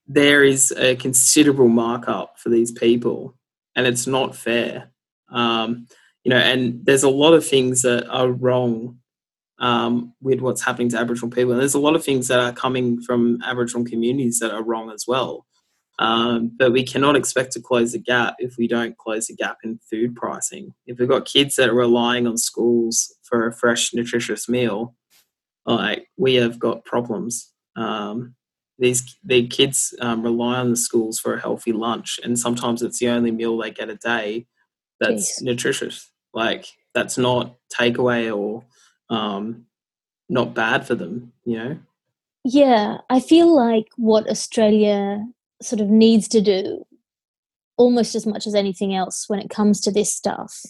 there 0.06 0.44
is 0.44 0.72
a 0.72 0.96
considerable 0.96 1.68
markup 1.68 2.38
for 2.38 2.50
these 2.50 2.70
people, 2.70 3.34
and 3.74 3.86
it's 3.86 4.06
not 4.06 4.36
fair. 4.36 4.90
Um, 5.30 5.86
you 6.24 6.30
know, 6.30 6.36
and 6.38 6.84
there's 6.84 7.02
a 7.02 7.10
lot 7.10 7.32
of 7.32 7.46
things 7.46 7.82
that 7.82 8.06
are 8.08 8.30
wrong 8.30 8.98
um, 9.58 10.12
with 10.20 10.40
what's 10.40 10.62
happening 10.62 10.88
to 10.90 10.98
Aboriginal 10.98 11.30
people. 11.30 11.52
And 11.52 11.60
there's 11.60 11.74
a 11.74 11.80
lot 11.80 11.96
of 11.96 12.04
things 12.04 12.28
that 12.28 12.40
are 12.40 12.52
coming 12.52 13.00
from 13.00 13.40
Aboriginal 13.44 13.84
communities 13.84 14.38
that 14.40 14.52
are 14.52 14.62
wrong 14.62 14.90
as 14.90 15.04
well. 15.06 15.46
Um, 16.02 16.50
but 16.58 16.72
we 16.72 16.82
cannot 16.82 17.14
expect 17.14 17.52
to 17.52 17.60
close 17.60 17.92
the 17.92 17.98
gap 17.98 18.34
if 18.40 18.56
we 18.56 18.66
don't 18.66 18.98
close 18.98 19.28
the 19.28 19.36
gap 19.36 19.58
in 19.62 19.78
food 19.88 20.16
pricing. 20.16 20.74
If 20.84 20.98
we've 20.98 21.08
got 21.08 21.26
kids 21.26 21.54
that 21.56 21.68
are 21.68 21.74
relying 21.74 22.26
on 22.26 22.36
schools 22.36 23.14
for 23.22 23.46
a 23.46 23.52
fresh, 23.52 23.94
nutritious 23.94 24.48
meal, 24.48 24.96
like 25.64 26.08
we 26.16 26.34
have 26.34 26.58
got 26.58 26.84
problems. 26.84 27.52
Um, 27.76 28.34
these 28.80 29.16
the 29.22 29.46
kids 29.46 29.94
um, 30.00 30.24
rely 30.24 30.56
on 30.56 30.70
the 30.70 30.76
schools 30.76 31.20
for 31.20 31.34
a 31.34 31.40
healthy 31.40 31.72
lunch, 31.72 32.18
and 32.24 32.36
sometimes 32.36 32.82
it's 32.82 32.98
the 32.98 33.08
only 33.08 33.30
meal 33.30 33.56
they 33.56 33.70
get 33.70 33.88
a 33.88 33.94
day 33.94 34.46
that's 34.98 35.40
Jeez. 35.40 35.44
nutritious. 35.44 36.10
Like 36.34 36.66
that's 36.94 37.16
not 37.16 37.54
takeaway 37.72 38.36
or 38.36 38.64
um, 39.08 39.66
not 40.28 40.52
bad 40.52 40.84
for 40.84 40.96
them, 40.96 41.32
you 41.44 41.58
know? 41.58 41.78
Yeah, 42.44 42.98
I 43.08 43.20
feel 43.20 43.54
like 43.54 43.86
what 43.96 44.28
Australia 44.28 45.24
sort 45.64 45.80
of 45.80 45.88
needs 45.88 46.28
to 46.28 46.40
do 46.40 46.84
almost 47.76 48.14
as 48.14 48.26
much 48.26 48.46
as 48.46 48.54
anything 48.54 48.94
else 48.94 49.24
when 49.28 49.40
it 49.40 49.50
comes 49.50 49.80
to 49.80 49.90
this 49.90 50.12
stuff. 50.12 50.60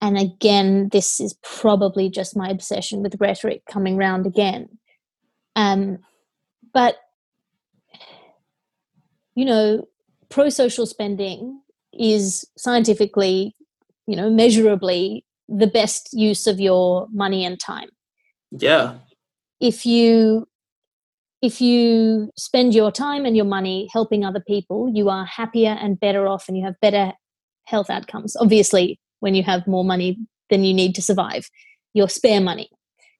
And 0.00 0.18
again, 0.18 0.90
this 0.92 1.20
is 1.20 1.36
probably 1.42 2.10
just 2.10 2.36
my 2.36 2.48
obsession 2.48 3.02
with 3.02 3.20
rhetoric 3.20 3.62
coming 3.70 3.96
round 3.96 4.26
again. 4.26 4.68
Um, 5.54 5.98
but, 6.74 6.96
you 9.34 9.44
know, 9.44 9.86
pro 10.28 10.48
social 10.50 10.86
spending 10.86 11.60
is 11.92 12.44
scientifically, 12.58 13.56
you 14.06 14.16
know, 14.16 14.28
measurably 14.28 15.24
the 15.48 15.66
best 15.66 16.10
use 16.12 16.46
of 16.46 16.60
your 16.60 17.06
money 17.12 17.44
and 17.44 17.58
time. 17.58 17.88
Yeah. 18.50 18.96
If 19.60 19.86
you 19.86 20.46
if 21.42 21.60
you 21.60 22.30
spend 22.36 22.74
your 22.74 22.90
time 22.90 23.26
and 23.26 23.36
your 23.36 23.44
money 23.44 23.88
helping 23.92 24.24
other 24.24 24.40
people, 24.40 24.90
you 24.92 25.08
are 25.08 25.24
happier 25.24 25.70
and 25.70 26.00
better 26.00 26.26
off 26.26 26.48
and 26.48 26.56
you 26.56 26.64
have 26.64 26.80
better 26.80 27.12
health 27.64 27.90
outcomes. 27.90 28.36
Obviously, 28.36 28.98
when 29.20 29.34
you 29.34 29.42
have 29.42 29.66
more 29.66 29.84
money 29.84 30.18
than 30.50 30.64
you 30.64 30.72
need 30.72 30.94
to 30.94 31.02
survive, 31.02 31.50
your 31.94 32.08
spare 32.08 32.40
money. 32.40 32.70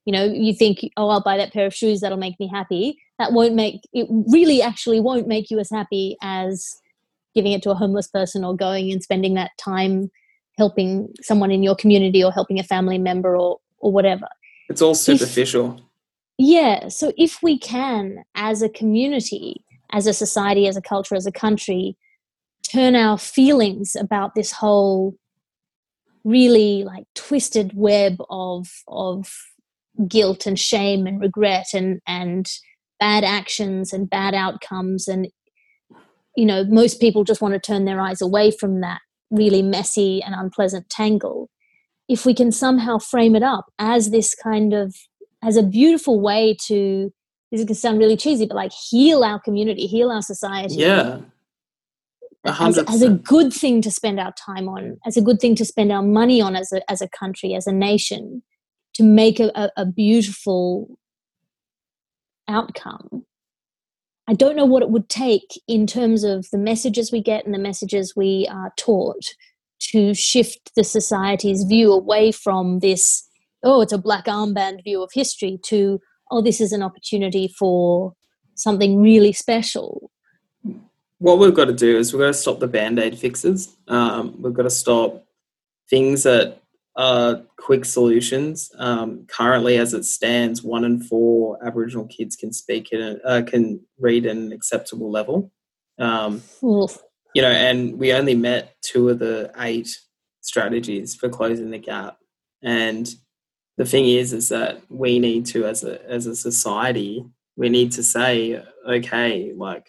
You 0.04 0.12
know, 0.12 0.24
you 0.24 0.54
think, 0.54 0.80
oh, 0.96 1.08
I'll 1.08 1.22
buy 1.22 1.36
that 1.36 1.52
pair 1.52 1.66
of 1.66 1.74
shoes, 1.74 2.00
that'll 2.00 2.18
make 2.18 2.38
me 2.38 2.48
happy. 2.48 2.96
That 3.18 3.32
won't 3.32 3.54
make 3.54 3.80
it 3.92 4.06
really 4.10 4.62
actually 4.62 5.00
won't 5.00 5.26
make 5.26 5.50
you 5.50 5.58
as 5.58 5.70
happy 5.70 6.16
as 6.22 6.76
giving 7.34 7.52
it 7.52 7.62
to 7.62 7.70
a 7.70 7.74
homeless 7.74 8.08
person 8.08 8.44
or 8.44 8.56
going 8.56 8.90
and 8.90 9.02
spending 9.02 9.34
that 9.34 9.50
time 9.58 10.10
helping 10.58 11.08
someone 11.20 11.50
in 11.50 11.62
your 11.62 11.76
community 11.76 12.24
or 12.24 12.32
helping 12.32 12.58
a 12.58 12.64
family 12.64 12.98
member 12.98 13.36
or 13.36 13.58
or 13.78 13.92
whatever 13.92 14.26
it's 14.68 14.80
all 14.80 14.94
superficial 14.94 15.74
if, 15.76 15.84
yeah 16.38 16.88
so 16.88 17.12
if 17.16 17.42
we 17.42 17.58
can 17.58 18.24
as 18.34 18.62
a 18.62 18.68
community 18.68 19.64
as 19.92 20.06
a 20.06 20.12
society 20.12 20.66
as 20.66 20.76
a 20.76 20.82
culture 20.82 21.14
as 21.14 21.26
a 21.26 21.32
country 21.32 21.96
turn 22.62 22.96
our 22.96 23.18
feelings 23.18 23.96
about 23.96 24.34
this 24.34 24.52
whole 24.52 25.14
really 26.24 26.84
like 26.84 27.04
twisted 27.14 27.72
web 27.74 28.16
of 28.30 28.66
of 28.88 29.32
guilt 30.08 30.46
and 30.46 30.58
shame 30.58 31.06
and 31.06 31.20
regret 31.20 31.66
and 31.72 32.00
and 32.06 32.50
bad 32.98 33.24
actions 33.24 33.92
and 33.92 34.10
bad 34.10 34.34
outcomes 34.34 35.06
and 35.06 35.28
you 36.36 36.44
know 36.44 36.64
most 36.64 37.00
people 37.00 37.24
just 37.24 37.40
want 37.40 37.54
to 37.54 37.60
turn 37.60 37.84
their 37.84 38.00
eyes 38.00 38.20
away 38.20 38.50
from 38.50 38.80
that 38.80 39.00
really 39.30 39.62
messy 39.62 40.22
and 40.22 40.34
unpleasant 40.34 40.88
tangle. 40.88 41.50
If 42.08 42.24
we 42.24 42.34
can 42.34 42.52
somehow 42.52 42.98
frame 42.98 43.34
it 43.34 43.42
up 43.42 43.66
as 43.78 44.10
this 44.10 44.34
kind 44.34 44.72
of 44.72 44.94
as 45.42 45.56
a 45.56 45.62
beautiful 45.62 46.20
way 46.20 46.56
to 46.66 47.12
this 47.50 47.60
is 47.60 47.64
going 47.64 47.68
to 47.68 47.80
sound 47.80 47.98
really 47.98 48.16
cheesy 48.16 48.46
but 48.46 48.56
like 48.56 48.72
heal 48.72 49.22
our 49.22 49.40
community 49.40 49.86
heal 49.86 50.10
our 50.10 50.22
society. 50.22 50.76
Yeah. 50.76 51.20
As, 52.44 52.78
as, 52.78 53.02
a 53.02 53.10
good 53.10 53.52
thing 53.52 53.82
to 53.82 53.90
spend 53.90 54.20
our 54.20 54.32
time 54.32 54.68
on 54.68 54.98
as 55.04 55.16
a 55.16 55.20
good 55.20 55.40
thing 55.40 55.56
to 55.56 55.64
spend 55.64 55.90
our 55.90 56.02
money 56.02 56.40
on 56.40 56.54
as 56.54 56.70
a, 56.72 56.88
as 56.88 57.00
a 57.00 57.08
country 57.08 57.54
as 57.54 57.66
a 57.66 57.72
nation 57.72 58.44
to 58.94 59.02
make 59.02 59.40
a, 59.40 59.50
a, 59.56 59.70
a 59.78 59.84
beautiful 59.84 60.96
outcome. 62.48 63.24
I 64.28 64.34
don't 64.34 64.56
know 64.56 64.64
what 64.64 64.82
it 64.82 64.90
would 64.90 65.08
take 65.08 65.60
in 65.68 65.86
terms 65.86 66.24
of 66.24 66.46
the 66.50 66.58
messages 66.58 67.12
we 67.12 67.22
get 67.22 67.44
and 67.44 67.54
the 67.54 67.58
messages 67.58 68.14
we 68.16 68.48
are 68.50 68.72
taught 68.76 69.24
to 69.92 70.14
shift 70.14 70.72
the 70.74 70.82
society's 70.82 71.62
view 71.62 71.92
away 71.92 72.32
from 72.32 72.80
this, 72.80 73.25
oh, 73.62 73.80
it's 73.80 73.92
a 73.92 73.98
black 73.98 74.26
armband 74.26 74.84
view 74.84 75.02
of 75.02 75.10
history 75.12 75.58
to, 75.66 76.00
oh, 76.30 76.42
this 76.42 76.60
is 76.60 76.72
an 76.72 76.82
opportunity 76.82 77.48
for 77.58 78.14
something 78.54 79.00
really 79.00 79.32
special. 79.32 80.10
What 81.18 81.38
we've 81.38 81.54
got 81.54 81.66
to 81.66 81.72
do 81.72 81.96
is 81.96 82.12
we've 82.12 82.20
got 82.20 82.28
to 82.28 82.34
stop 82.34 82.60
the 82.60 82.68
band 82.68 82.98
aid 82.98 83.18
fixes. 83.18 83.76
Um, 83.88 84.40
we've 84.40 84.52
got 84.52 84.64
to 84.64 84.70
stop 84.70 85.24
things 85.88 86.24
that 86.24 86.60
are 86.96 87.42
quick 87.58 87.84
solutions. 87.84 88.70
Um, 88.78 89.26
currently, 89.26 89.76
as 89.78 89.94
it 89.94 90.04
stands, 90.04 90.62
one 90.62 90.84
in 90.84 91.02
four 91.02 91.58
Aboriginal 91.64 92.06
kids 92.06 92.36
can 92.36 92.52
speak 92.52 92.92
in 92.92 93.20
uh, 93.24 93.42
can 93.46 93.80
read 93.98 94.26
at 94.26 94.36
an 94.36 94.52
acceptable 94.52 95.10
level. 95.10 95.52
Um, 95.98 96.42
you 97.34 97.42
know, 97.42 97.50
and 97.50 97.98
we 97.98 98.12
only 98.12 98.34
met 98.34 98.76
two 98.82 99.08
of 99.10 99.18
the 99.18 99.52
eight 99.58 99.88
strategies 100.40 101.14
for 101.14 101.28
closing 101.28 101.70
the 101.70 101.78
gap. 101.78 102.16
And 102.62 103.08
the 103.76 103.84
thing 103.84 104.08
is, 104.08 104.32
is 104.32 104.48
that 104.48 104.80
we 104.88 105.18
need 105.18 105.46
to, 105.46 105.66
as 105.66 105.84
a 105.84 106.04
as 106.10 106.26
a 106.26 106.34
society, 106.34 107.24
we 107.56 107.68
need 107.68 107.92
to 107.92 108.02
say, 108.02 108.62
okay, 108.88 109.52
like, 109.54 109.86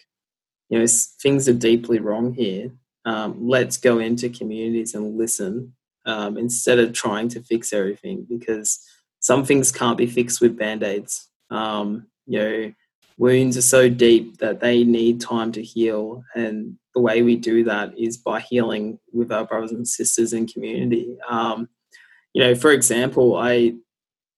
you 0.68 0.78
know, 0.78 0.86
things 1.22 1.48
are 1.48 1.54
deeply 1.54 1.98
wrong 1.98 2.34
here. 2.34 2.70
Um, 3.04 3.48
let's 3.48 3.76
go 3.78 3.98
into 3.98 4.28
communities 4.28 4.94
and 4.94 5.16
listen 5.16 5.74
um, 6.04 6.36
instead 6.36 6.78
of 6.78 6.92
trying 6.92 7.28
to 7.30 7.42
fix 7.42 7.72
everything 7.72 8.26
because 8.28 8.80
some 9.20 9.44
things 9.44 9.72
can't 9.72 9.98
be 9.98 10.06
fixed 10.06 10.40
with 10.40 10.58
band 10.58 10.82
aids. 10.82 11.28
Um, 11.50 12.06
you 12.26 12.38
know, 12.38 12.72
wounds 13.16 13.56
are 13.56 13.62
so 13.62 13.88
deep 13.88 14.38
that 14.38 14.60
they 14.60 14.84
need 14.84 15.20
time 15.20 15.50
to 15.52 15.62
heal, 15.62 16.22
and 16.34 16.76
the 16.94 17.00
way 17.00 17.22
we 17.22 17.36
do 17.36 17.64
that 17.64 17.98
is 17.98 18.18
by 18.18 18.40
healing 18.40 18.98
with 19.12 19.32
our 19.32 19.46
brothers 19.46 19.72
and 19.72 19.88
sisters 19.88 20.34
in 20.34 20.46
community. 20.46 21.16
Um, 21.28 21.68
you 22.38 22.44
know, 22.44 22.54
for 22.54 22.70
example, 22.70 23.34
I 23.34 23.72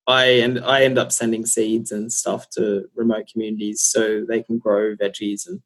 I 0.06 0.24
and 0.24 0.58
I 0.60 0.84
end 0.84 0.96
up 0.96 1.12
sending 1.12 1.44
seeds 1.44 1.92
and 1.92 2.10
stuff 2.10 2.48
to 2.52 2.86
remote 2.96 3.26
communities 3.30 3.82
so 3.82 4.24
they 4.26 4.42
can 4.42 4.56
grow 4.56 4.96
veggies 4.96 5.46
and 5.46 5.60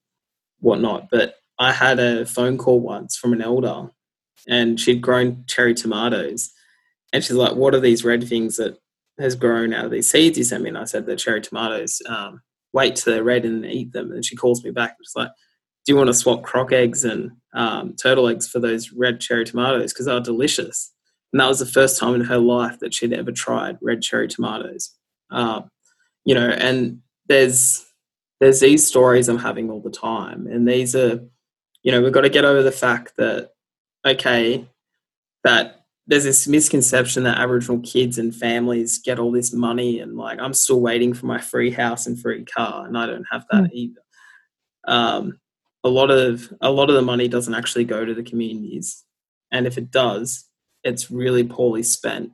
whatnot. 0.59 1.11
But 1.12 1.37
I 1.61 1.70
had 1.70 2.01
a 2.01 2.26
phone 2.26 2.59
call 2.59 2.80
once 2.80 3.16
from 3.16 3.35
an 3.35 3.41
elder, 3.41 3.89
and 4.49 4.80
she'd 4.80 5.01
grown 5.01 5.45
cherry 5.47 5.74
tomatoes, 5.74 6.51
and 7.12 7.22
she's 7.22 7.37
like, 7.37 7.55
"What 7.55 7.72
are 7.72 7.80
these 7.80 8.05
red 8.05 8.26
things 8.26 8.57
that 8.57 8.78
has 9.20 9.37
grown 9.37 9.72
out 9.72 9.85
of 9.85 9.93
these 9.93 10.11
seeds 10.11 10.37
you 10.37 10.43
sent 10.43 10.64
me?" 10.64 10.70
And 10.70 10.78
I 10.78 10.87
said, 10.87 11.07
"They're 11.07 11.14
cherry 11.14 11.41
tomatoes. 11.41 12.03
Um, 12.09 12.43
wait 12.72 12.97
till 12.97 13.12
they're 13.14 13.22
red 13.22 13.45
and 13.45 13.64
eat 13.64 13.93
them." 13.93 14.11
And 14.11 14.24
she 14.24 14.35
calls 14.35 14.64
me 14.64 14.72
back, 14.72 14.97
and 14.99 15.07
she's 15.07 15.14
like, 15.14 15.30
"Do 15.87 15.93
you 15.93 15.97
want 15.97 16.09
to 16.09 16.14
swap 16.14 16.43
croc 16.43 16.72
eggs 16.72 17.05
and 17.05 17.30
um, 17.55 17.95
turtle 17.95 18.26
eggs 18.26 18.49
for 18.49 18.59
those 18.59 18.91
red 18.91 19.20
cherry 19.20 19.45
tomatoes 19.45 19.93
because 19.93 20.07
they're 20.07 20.18
delicious?" 20.18 20.93
And 21.35 21.41
that 21.41 21.49
was 21.49 21.59
the 21.59 21.66
first 21.66 21.99
time 21.99 22.14
in 22.14 22.20
her 22.20 22.39
life 22.39 22.78
that 22.78 22.95
she'd 22.95 23.12
ever 23.12 23.32
tried 23.32 23.76
red 23.82 24.01
cherry 24.03 24.28
tomatoes. 24.28 24.95
Um, 25.32 25.68
you 26.24 26.32
know, 26.32 26.49
and 26.49 27.01
there's 27.26 27.85
there's 28.39 28.61
these 28.61 28.87
stories 28.87 29.28
I'm 29.28 29.39
having 29.39 29.68
all 29.68 29.80
the 29.80 29.91
time, 29.91 30.47
and 30.47 30.68
these 30.68 30.95
are, 30.95 31.18
you 31.82 31.91
know, 31.91 32.01
we've 32.01 32.12
got 32.12 32.20
to 32.20 32.28
get 32.28 32.45
over 32.45 32.62
the 32.62 32.70
fact 32.70 33.14
that 33.16 33.51
okay, 34.07 34.64
that 35.43 35.80
there's 36.07 36.22
this 36.22 36.47
misconception 36.47 37.24
that 37.24 37.39
Aboriginal 37.39 37.80
kids 37.80 38.16
and 38.16 38.32
families 38.32 39.01
get 39.01 39.18
all 39.18 39.32
this 39.32 39.53
money, 39.53 39.99
and 39.99 40.16
like 40.16 40.39
I'm 40.39 40.55
still 40.55 40.80
waiting 40.80 41.14
for 41.14 41.26
my 41.26 41.41
free 41.41 41.72
house 41.72 42.07
and 42.07 42.16
free 42.16 42.45
car, 42.45 42.87
and 42.87 42.97
I 42.97 43.07
don't 43.07 43.26
have 43.32 43.45
that 43.51 43.64
mm. 43.64 43.70
either. 43.72 44.03
Um, 44.87 45.41
a 45.82 45.89
lot 45.89 46.12
of 46.12 46.55
a 46.61 46.70
lot 46.70 46.91
of 46.91 46.95
the 46.95 47.03
money 47.03 47.26
doesn't 47.26 47.55
actually 47.55 47.87
go 47.87 48.05
to 48.05 48.14
the 48.14 48.22
communities, 48.22 49.03
and 49.51 49.66
if 49.66 49.76
it 49.76 49.91
does, 49.91 50.49
it's 50.85 51.11
really 51.11 51.45
poorly 51.45 51.82
spent. 51.82 52.32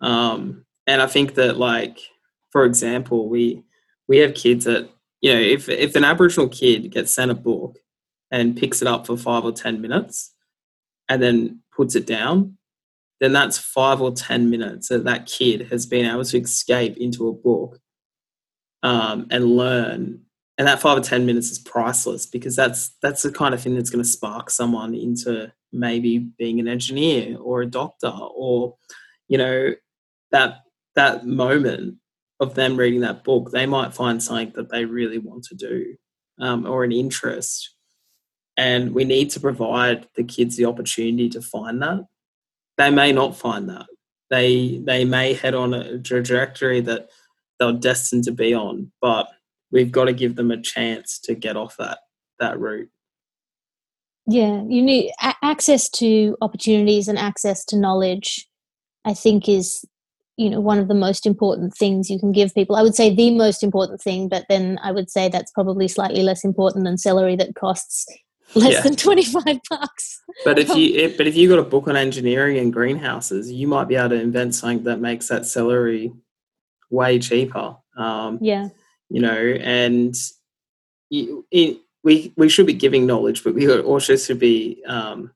Um, 0.00 0.66
and 0.86 1.00
I 1.00 1.06
think 1.06 1.34
that, 1.34 1.56
like, 1.56 1.98
for 2.50 2.64
example, 2.64 3.28
we 3.28 3.62
we 4.08 4.18
have 4.18 4.34
kids 4.34 4.64
that 4.64 4.90
you 5.22 5.32
know, 5.32 5.40
if 5.40 5.68
if 5.68 5.96
an 5.96 6.04
Aboriginal 6.04 6.48
kid 6.48 6.90
gets 6.90 7.14
sent 7.14 7.30
a 7.30 7.34
book 7.34 7.78
and 8.30 8.56
picks 8.56 8.82
it 8.82 8.88
up 8.88 9.06
for 9.06 9.16
five 9.16 9.44
or 9.44 9.52
ten 9.52 9.80
minutes, 9.80 10.34
and 11.08 11.22
then 11.22 11.60
puts 11.74 11.94
it 11.94 12.06
down, 12.06 12.58
then 13.20 13.32
that's 13.32 13.56
five 13.56 14.00
or 14.00 14.12
ten 14.12 14.50
minutes 14.50 14.88
that 14.88 15.04
that 15.04 15.26
kid 15.26 15.68
has 15.70 15.86
been 15.86 16.04
able 16.04 16.24
to 16.24 16.38
escape 16.38 16.96
into 16.96 17.28
a 17.28 17.32
book 17.32 17.78
um, 18.82 19.26
and 19.30 19.56
learn. 19.56 20.22
And 20.58 20.68
that 20.68 20.80
five 20.80 20.98
or 20.98 21.02
ten 21.02 21.24
minutes 21.24 21.50
is 21.50 21.58
priceless 21.60 22.26
because 22.26 22.56
that's 22.56 22.90
that's 23.00 23.22
the 23.22 23.32
kind 23.32 23.54
of 23.54 23.62
thing 23.62 23.76
that's 23.76 23.90
going 23.90 24.04
to 24.04 24.08
spark 24.08 24.50
someone 24.50 24.94
into 24.94 25.52
maybe 25.72 26.18
being 26.18 26.60
an 26.60 26.68
engineer 26.68 27.36
or 27.38 27.62
a 27.62 27.66
doctor 27.66 28.08
or 28.08 28.76
you 29.28 29.38
know 29.38 29.74
that 30.30 30.60
that 30.94 31.26
moment 31.26 31.96
of 32.40 32.54
them 32.54 32.76
reading 32.76 33.00
that 33.00 33.24
book 33.24 33.50
they 33.50 33.66
might 33.66 33.94
find 33.94 34.22
something 34.22 34.52
that 34.54 34.70
they 34.70 34.84
really 34.84 35.18
want 35.18 35.44
to 35.44 35.54
do 35.54 35.94
um, 36.40 36.66
or 36.66 36.84
an 36.84 36.92
interest. 36.92 37.74
And 38.56 38.94
we 38.94 39.04
need 39.04 39.30
to 39.30 39.40
provide 39.40 40.06
the 40.14 40.24
kids 40.24 40.56
the 40.56 40.66
opportunity 40.66 41.30
to 41.30 41.40
find 41.40 41.80
that. 41.82 42.04
They 42.76 42.90
may 42.90 43.12
not 43.12 43.36
find 43.36 43.68
that. 43.70 43.86
They 44.28 44.82
they 44.84 45.04
may 45.04 45.34
head 45.34 45.54
on 45.54 45.72
a 45.74 45.98
trajectory 45.98 46.80
that 46.82 47.08
they're 47.58 47.72
destined 47.72 48.24
to 48.24 48.32
be 48.32 48.54
on 48.54 48.90
but 49.00 49.28
we've 49.70 49.92
got 49.92 50.06
to 50.06 50.12
give 50.12 50.36
them 50.36 50.50
a 50.50 50.60
chance 50.60 51.18
to 51.20 51.34
get 51.34 51.56
off 51.56 51.76
that 51.76 51.98
that 52.40 52.58
route 52.58 52.88
yeah 54.26 54.62
you 54.68 54.82
need 54.82 55.12
a- 55.22 55.34
access 55.42 55.88
to 55.88 56.36
opportunities 56.40 57.08
and 57.08 57.18
access 57.18 57.64
to 57.64 57.76
knowledge 57.76 58.46
i 59.04 59.14
think 59.14 59.48
is 59.48 59.84
you 60.36 60.48
know 60.48 60.60
one 60.60 60.78
of 60.78 60.88
the 60.88 60.94
most 60.94 61.26
important 61.26 61.74
things 61.74 62.10
you 62.10 62.18
can 62.18 62.32
give 62.32 62.54
people. 62.54 62.74
I 62.74 62.82
would 62.82 62.94
say 62.94 63.14
the 63.14 63.36
most 63.36 63.62
important 63.62 64.00
thing 64.00 64.28
but 64.28 64.46
then 64.48 64.78
i 64.82 64.90
would 64.90 65.10
say 65.10 65.28
that's 65.28 65.52
probably 65.52 65.88
slightly 65.88 66.22
less 66.22 66.44
important 66.44 66.84
than 66.84 66.98
celery 66.98 67.36
that 67.36 67.54
costs 67.54 68.06
less 68.54 68.72
yeah. 68.74 68.80
than 68.82 68.96
25 68.96 69.42
bucks. 69.70 70.20
But 70.44 70.58
if 70.58 70.68
you 70.74 70.94
if, 70.94 71.16
but 71.16 71.26
if 71.26 71.36
you 71.36 71.48
got 71.48 71.58
a 71.58 71.62
book 71.62 71.88
on 71.88 71.96
engineering 71.96 72.58
and 72.58 72.72
greenhouses 72.72 73.50
you 73.50 73.66
might 73.66 73.88
be 73.88 73.96
able 73.96 74.10
to 74.10 74.20
invent 74.20 74.54
something 74.54 74.84
that 74.84 75.00
makes 75.00 75.28
that 75.28 75.46
celery 75.46 76.12
way 76.90 77.18
cheaper. 77.18 77.76
Um, 77.96 78.38
yeah. 78.40 78.68
you 79.10 79.20
know 79.20 79.36
and 79.36 80.14
it, 81.10 81.78
we 82.04 82.32
we 82.36 82.48
should 82.48 82.66
be 82.66 82.72
giving 82.72 83.06
knowledge, 83.06 83.44
but 83.44 83.54
we 83.54 83.70
also 83.80 84.16
should 84.16 84.38
be 84.38 84.82
um, 84.86 85.32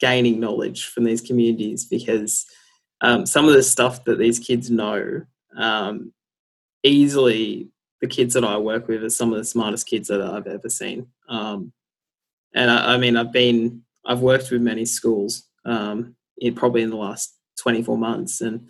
gaining 0.00 0.40
knowledge 0.40 0.86
from 0.86 1.04
these 1.04 1.20
communities 1.20 1.84
because 1.84 2.46
um, 3.00 3.26
some 3.26 3.48
of 3.48 3.54
the 3.54 3.62
stuff 3.62 4.04
that 4.04 4.18
these 4.18 4.38
kids 4.38 4.70
know 4.70 5.22
um, 5.56 6.12
easily 6.82 7.68
the 8.00 8.06
kids 8.06 8.34
that 8.34 8.44
I 8.44 8.56
work 8.56 8.86
with 8.88 9.02
are 9.02 9.10
some 9.10 9.32
of 9.32 9.38
the 9.38 9.44
smartest 9.44 9.86
kids 9.86 10.08
that 10.08 10.22
I've 10.22 10.46
ever 10.46 10.68
seen. 10.68 11.08
Um, 11.28 11.72
and 12.54 12.70
I, 12.70 12.94
I, 12.94 12.96
mean, 12.96 13.16
I've 13.16 13.32
been 13.32 13.82
I've 14.06 14.20
worked 14.20 14.50
with 14.50 14.62
many 14.62 14.84
schools 14.84 15.48
um, 15.64 16.14
in 16.38 16.54
probably 16.54 16.82
in 16.82 16.90
the 16.90 16.96
last 16.96 17.34
24 17.60 17.98
months, 17.98 18.40
and 18.40 18.68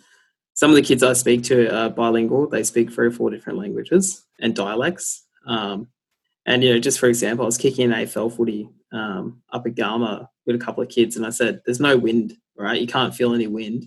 some 0.53 0.71
of 0.71 0.75
the 0.75 0.81
kids 0.81 1.03
I 1.03 1.13
speak 1.13 1.43
to 1.43 1.73
are 1.73 1.89
bilingual. 1.89 2.49
They 2.49 2.63
speak 2.63 2.91
three 2.91 3.07
or 3.07 3.11
four 3.11 3.29
different 3.29 3.59
languages 3.59 4.25
and 4.39 4.55
dialects. 4.55 5.25
Um, 5.45 5.87
and 6.49 6.63
you 6.63 6.73
know, 6.73 6.79
just 6.79 6.99
for 6.99 7.05
example, 7.05 7.45
I 7.45 7.45
was 7.45 7.59
kicking 7.59 7.85
an 7.85 7.97
AFL 7.99 8.35
footy 8.35 8.67
um, 8.91 9.39
up 9.53 9.67
at 9.67 9.75
Garma 9.75 10.27
with 10.47 10.55
a 10.55 10.59
couple 10.59 10.81
of 10.81 10.89
kids, 10.89 11.15
and 11.15 11.23
I 11.23 11.29
said, 11.29 11.61
"There's 11.63 11.79
no 11.79 11.95
wind, 11.95 12.33
right? 12.57 12.81
You 12.81 12.87
can't 12.87 13.13
feel 13.13 13.35
any 13.35 13.45
wind." 13.45 13.85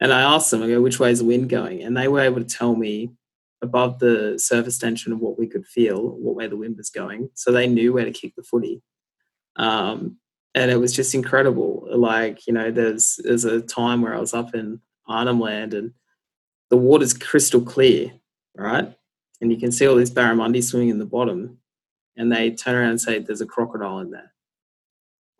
And 0.00 0.10
I 0.10 0.22
asked 0.22 0.50
them, 0.50 0.62
"I 0.62 0.68
go, 0.68 0.80
which 0.80 0.98
way 0.98 1.10
is 1.10 1.18
the 1.18 1.26
wind 1.26 1.50
going?" 1.50 1.82
And 1.82 1.94
they 1.94 2.08
were 2.08 2.20
able 2.20 2.42
to 2.42 2.46
tell 2.46 2.74
me 2.74 3.10
above 3.60 3.98
the 3.98 4.38
surface 4.38 4.78
tension 4.78 5.12
of 5.12 5.20
what 5.20 5.38
we 5.38 5.46
could 5.46 5.66
feel, 5.66 6.16
what 6.16 6.34
way 6.34 6.46
the 6.46 6.56
wind 6.56 6.78
was 6.78 6.88
going. 6.88 7.28
So 7.34 7.52
they 7.52 7.66
knew 7.66 7.92
where 7.92 8.06
to 8.06 8.10
kick 8.10 8.34
the 8.36 8.42
footy. 8.42 8.82
Um, 9.56 10.16
and 10.54 10.70
it 10.70 10.80
was 10.80 10.94
just 10.94 11.14
incredible. 11.14 11.86
Like, 11.94 12.46
you 12.46 12.54
know, 12.54 12.70
there's 12.70 13.20
there's 13.22 13.44
a 13.44 13.60
time 13.60 14.00
where 14.00 14.14
I 14.14 14.18
was 14.18 14.32
up 14.32 14.54
in 14.54 14.80
Arnhem 15.06 15.40
Land 15.40 15.74
and 15.74 15.92
the 16.70 16.78
water's 16.78 17.12
crystal 17.12 17.60
clear, 17.60 18.12
right? 18.56 18.94
And 19.42 19.52
you 19.52 19.58
can 19.58 19.72
see 19.72 19.86
all 19.86 19.96
these 19.96 20.10
barramundi 20.10 20.64
swimming 20.64 20.88
in 20.88 20.98
the 20.98 21.04
bottom 21.04 21.58
and 22.16 22.30
they 22.30 22.50
turn 22.50 22.74
around 22.74 22.90
and 22.90 23.00
say 23.00 23.18
there's 23.18 23.40
a 23.40 23.46
crocodile 23.46 23.98
in 24.00 24.10
there. 24.10 24.32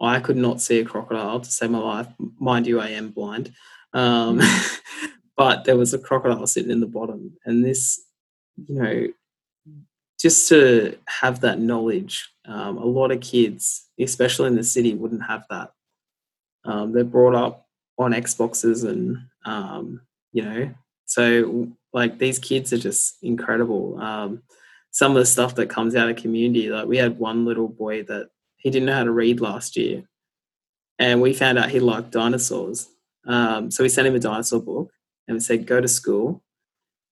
I 0.00 0.18
could 0.20 0.36
not 0.36 0.60
see 0.60 0.80
a 0.80 0.84
crocodile 0.84 1.40
to 1.40 1.50
save 1.50 1.70
my 1.70 1.78
life. 1.78 2.08
Mind 2.40 2.66
you, 2.66 2.80
I 2.80 2.88
am 2.88 3.10
blind. 3.10 3.52
Um, 3.92 4.40
but 5.36 5.64
there 5.64 5.76
was 5.76 5.94
a 5.94 5.98
crocodile 5.98 6.46
sitting 6.46 6.72
in 6.72 6.80
the 6.80 6.86
bottom. 6.86 7.36
And 7.44 7.64
this, 7.64 8.02
you 8.66 8.82
know, 8.82 9.06
just 10.20 10.48
to 10.48 10.96
have 11.06 11.40
that 11.40 11.60
knowledge, 11.60 12.28
um, 12.46 12.78
a 12.78 12.84
lot 12.84 13.12
of 13.12 13.20
kids, 13.20 13.88
especially 13.98 14.48
in 14.48 14.56
the 14.56 14.64
city, 14.64 14.94
wouldn't 14.94 15.26
have 15.26 15.44
that. 15.50 15.72
Um, 16.64 16.92
they're 16.92 17.04
brought 17.04 17.34
up 17.34 17.66
on 17.98 18.12
Xboxes 18.12 18.88
and, 18.88 19.18
um, 19.44 20.00
you 20.32 20.42
know, 20.42 20.70
so 21.04 21.68
like 21.92 22.18
these 22.18 22.38
kids 22.38 22.72
are 22.72 22.78
just 22.78 23.16
incredible. 23.22 24.00
Um, 24.00 24.42
some 24.92 25.12
of 25.12 25.18
the 25.18 25.26
stuff 25.26 25.56
that 25.56 25.68
comes 25.68 25.96
out 25.96 26.08
of 26.08 26.16
community. 26.16 26.70
Like 26.70 26.86
we 26.86 26.96
had 26.96 27.18
one 27.18 27.44
little 27.44 27.68
boy 27.68 28.04
that 28.04 28.28
he 28.56 28.70
didn't 28.70 28.86
know 28.86 28.94
how 28.94 29.04
to 29.04 29.10
read 29.10 29.40
last 29.40 29.76
year, 29.76 30.04
and 30.98 31.20
we 31.20 31.34
found 31.34 31.58
out 31.58 31.70
he 31.70 31.80
liked 31.80 32.12
dinosaurs. 32.12 32.88
Um, 33.26 33.70
so 33.70 33.82
we 33.82 33.88
sent 33.88 34.06
him 34.06 34.14
a 34.14 34.20
dinosaur 34.20 34.60
book 34.60 34.92
and 35.26 35.34
we 35.34 35.40
said, 35.40 35.66
"Go 35.66 35.80
to 35.80 35.88
school, 35.88 36.42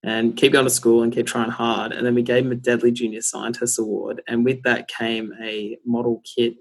and 0.03 0.37
keep 0.37 0.53
going 0.53 0.65
to 0.65 0.71
school 0.71 1.03
and 1.03 1.13
keep 1.13 1.27
trying 1.27 1.51
hard. 1.51 1.93
And 1.93 2.07
then 2.07 2.15
we 2.15 2.23
gave 2.23 2.47
him 2.47 2.53
a 2.53 2.57
Deadly 2.57 2.91
Junior 2.91 3.21
Scientist 3.21 3.79
Award. 3.79 4.23
And 4.27 4.45
with 4.45 4.63
that 4.63 4.89
came 4.89 5.33
a 5.43 5.77
model 5.85 6.23
kit 6.25 6.55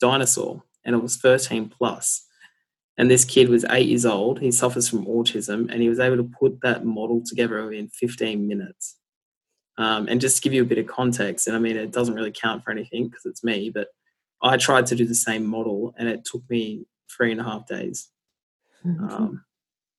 dinosaur, 0.00 0.62
and 0.84 0.94
it 0.94 1.02
was 1.02 1.16
13 1.16 1.68
plus. 1.68 2.26
And 2.98 3.10
this 3.10 3.24
kid 3.24 3.48
was 3.48 3.64
eight 3.70 3.88
years 3.88 4.06
old. 4.06 4.40
He 4.40 4.50
suffers 4.50 4.88
from 4.88 5.06
autism, 5.06 5.70
and 5.70 5.82
he 5.82 5.88
was 5.88 6.00
able 6.00 6.16
to 6.16 6.30
put 6.38 6.60
that 6.62 6.84
model 6.84 7.22
together 7.24 7.64
within 7.64 7.88
15 7.88 8.48
minutes. 8.48 8.96
Um, 9.78 10.08
and 10.08 10.20
just 10.20 10.36
to 10.36 10.42
give 10.42 10.54
you 10.54 10.62
a 10.62 10.66
bit 10.66 10.78
of 10.78 10.86
context, 10.86 11.46
and 11.46 11.56
I 11.56 11.58
mean, 11.58 11.76
it 11.76 11.92
doesn't 11.92 12.14
really 12.14 12.32
count 12.32 12.64
for 12.64 12.70
anything 12.70 13.08
because 13.08 13.26
it's 13.26 13.44
me, 13.44 13.70
but 13.70 13.88
I 14.42 14.56
tried 14.56 14.86
to 14.86 14.96
do 14.96 15.06
the 15.06 15.14
same 15.14 15.46
model, 15.46 15.94
and 15.98 16.08
it 16.08 16.24
took 16.24 16.42
me 16.48 16.86
three 17.14 17.32
and 17.32 17.40
a 17.40 17.44
half 17.44 17.66
days. 17.66 18.08
Mm-hmm. 18.84 19.08
Um, 19.08 19.44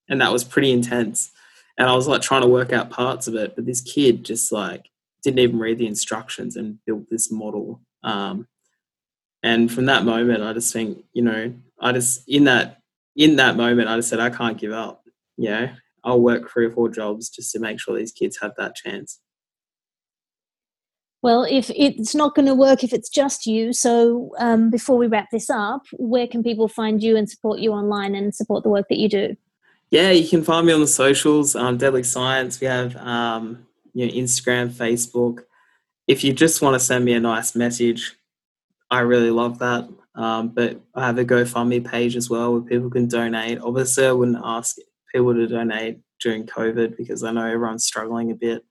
and 0.09 0.21
that 0.21 0.32
was 0.32 0.43
pretty 0.43 0.71
intense. 0.71 1.32
And 1.78 1.88
I 1.88 1.95
was 1.95 2.07
like 2.07 2.21
trying 2.21 2.41
to 2.41 2.47
work 2.47 2.73
out 2.73 2.89
parts 2.89 3.28
of 3.28 3.36
it, 3.36 3.55
but 3.55 3.65
this 3.65 3.82
kid 3.82 4.25
just 4.25 4.51
like 4.51 4.89
didn't 5.23 5.39
even 5.39 5.59
read 5.59 5.78
the 5.78 5.88
instructions 5.88 6.55
and 6.55 6.80
built 6.86 7.03
this 7.09 7.32
model. 7.32 7.82
Um, 8.03 8.47
and 9.43 9.71
from 9.71 9.86
that 9.86 10.05
moment, 10.05 10.43
I 10.43 10.53
just 10.53 10.73
think, 10.73 11.03
you 11.13 11.21
know, 11.21 11.53
I 11.80 11.91
just 11.91 12.28
in 12.28 12.45
that 12.45 12.80
in 13.15 13.36
that 13.38 13.55
moment, 13.55 13.89
I 13.89 13.95
just 13.95 14.09
said, 14.09 14.19
I 14.19 14.30
can't 14.30 14.57
give 14.57 14.71
up. 14.71 15.03
You 15.38 15.49
know, 15.49 15.69
I'll 16.03 16.21
work 16.21 16.49
three 16.49 16.65
or 16.65 16.71
four 16.71 16.89
jobs 16.89 17.30
just 17.30 17.51
to 17.51 17.59
make 17.59 17.80
sure 17.80 17.97
these 17.97 18.11
kids 18.11 18.38
have 18.41 18.53
that 18.57 18.75
chance. 18.75 19.19
Well, 21.28 21.43
if 21.43 21.69
it's 21.75 22.15
not 22.15 22.36
going 22.36 22.45
to 22.45 22.55
work 22.55 22.86
if 22.86 22.93
it's 22.93 23.09
just 23.09 23.45
you, 23.45 23.73
so 23.73 24.32
um, 24.39 24.69
before 24.69 24.95
we 24.95 25.07
wrap 25.07 25.30
this 25.30 25.49
up, 25.49 25.82
where 25.97 26.25
can 26.25 26.41
people 26.41 26.69
find 26.69 27.03
you 27.03 27.17
and 27.17 27.30
support 27.30 27.59
you 27.59 27.73
online 27.73 28.15
and 28.15 28.34
support 28.34 28.63
the 28.63 28.69
work 28.69 28.86
that 28.88 28.97
you 28.97 29.09
do? 29.09 29.36
Yeah, 29.91 30.11
you 30.11 30.25
can 30.25 30.41
find 30.41 30.65
me 30.65 30.71
on 30.71 30.80
the 30.80 30.88
socials, 30.88 31.53
um, 31.53 31.75
Deadly 31.75 32.03
Science. 32.03 32.61
We 32.61 32.67
have 32.67 32.95
um, 32.95 33.67
you 33.93 34.07
know, 34.07 34.13
Instagram, 34.13 34.69
Facebook. 34.69 35.39
If 36.07 36.23
you 36.23 36.32
just 36.32 36.61
want 36.61 36.75
to 36.75 36.80
send 36.80 37.03
me 37.03 37.11
a 37.11 37.19
nice 37.19 37.57
message, 37.57 38.15
I 38.89 39.01
really 39.01 39.30
love 39.30 39.59
that. 39.59 39.86
Um, 40.15 40.47
but 40.47 40.80
I 40.95 41.07
have 41.07 41.17
a 41.17 41.25
GoFundMe 41.25 41.86
page 41.86 42.15
as 42.15 42.30
well 42.30 42.53
where 42.53 42.61
people 42.61 42.89
can 42.89 43.09
donate. 43.09 43.59
Obviously, 43.59 44.05
I 44.05 44.13
wouldn't 44.13 44.41
ask 44.41 44.78
people 45.13 45.34
to 45.34 45.45
donate 45.45 45.99
during 46.21 46.45
COVID 46.45 46.95
because 46.95 47.25
I 47.25 47.32
know 47.32 47.43
everyone's 47.43 47.84
struggling 47.84 48.32
a 48.32 48.36
bit. 48.36 48.63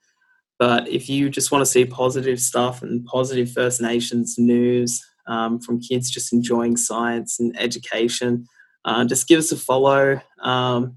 But 0.59 0.88
if 0.88 1.09
you 1.09 1.28
just 1.28 1.52
want 1.52 1.62
to 1.62 1.70
see 1.70 1.84
positive 1.84 2.40
stuff 2.40 2.82
and 2.82 3.04
positive 3.04 3.52
First 3.52 3.80
Nations 3.80 4.36
news 4.38 5.04
um, 5.26 5.61
from 5.61 5.80
kids 5.80 6.11
just 6.11 6.32
enjoying 6.32 6.76
science 6.76 7.38
and 7.38 7.59
education, 7.59 8.46
uh, 8.84 9.04
just 9.04 9.28
give 9.28 9.38
us 9.38 9.52
a 9.52 9.57
follow. 9.57 10.20
Um, 10.40 10.96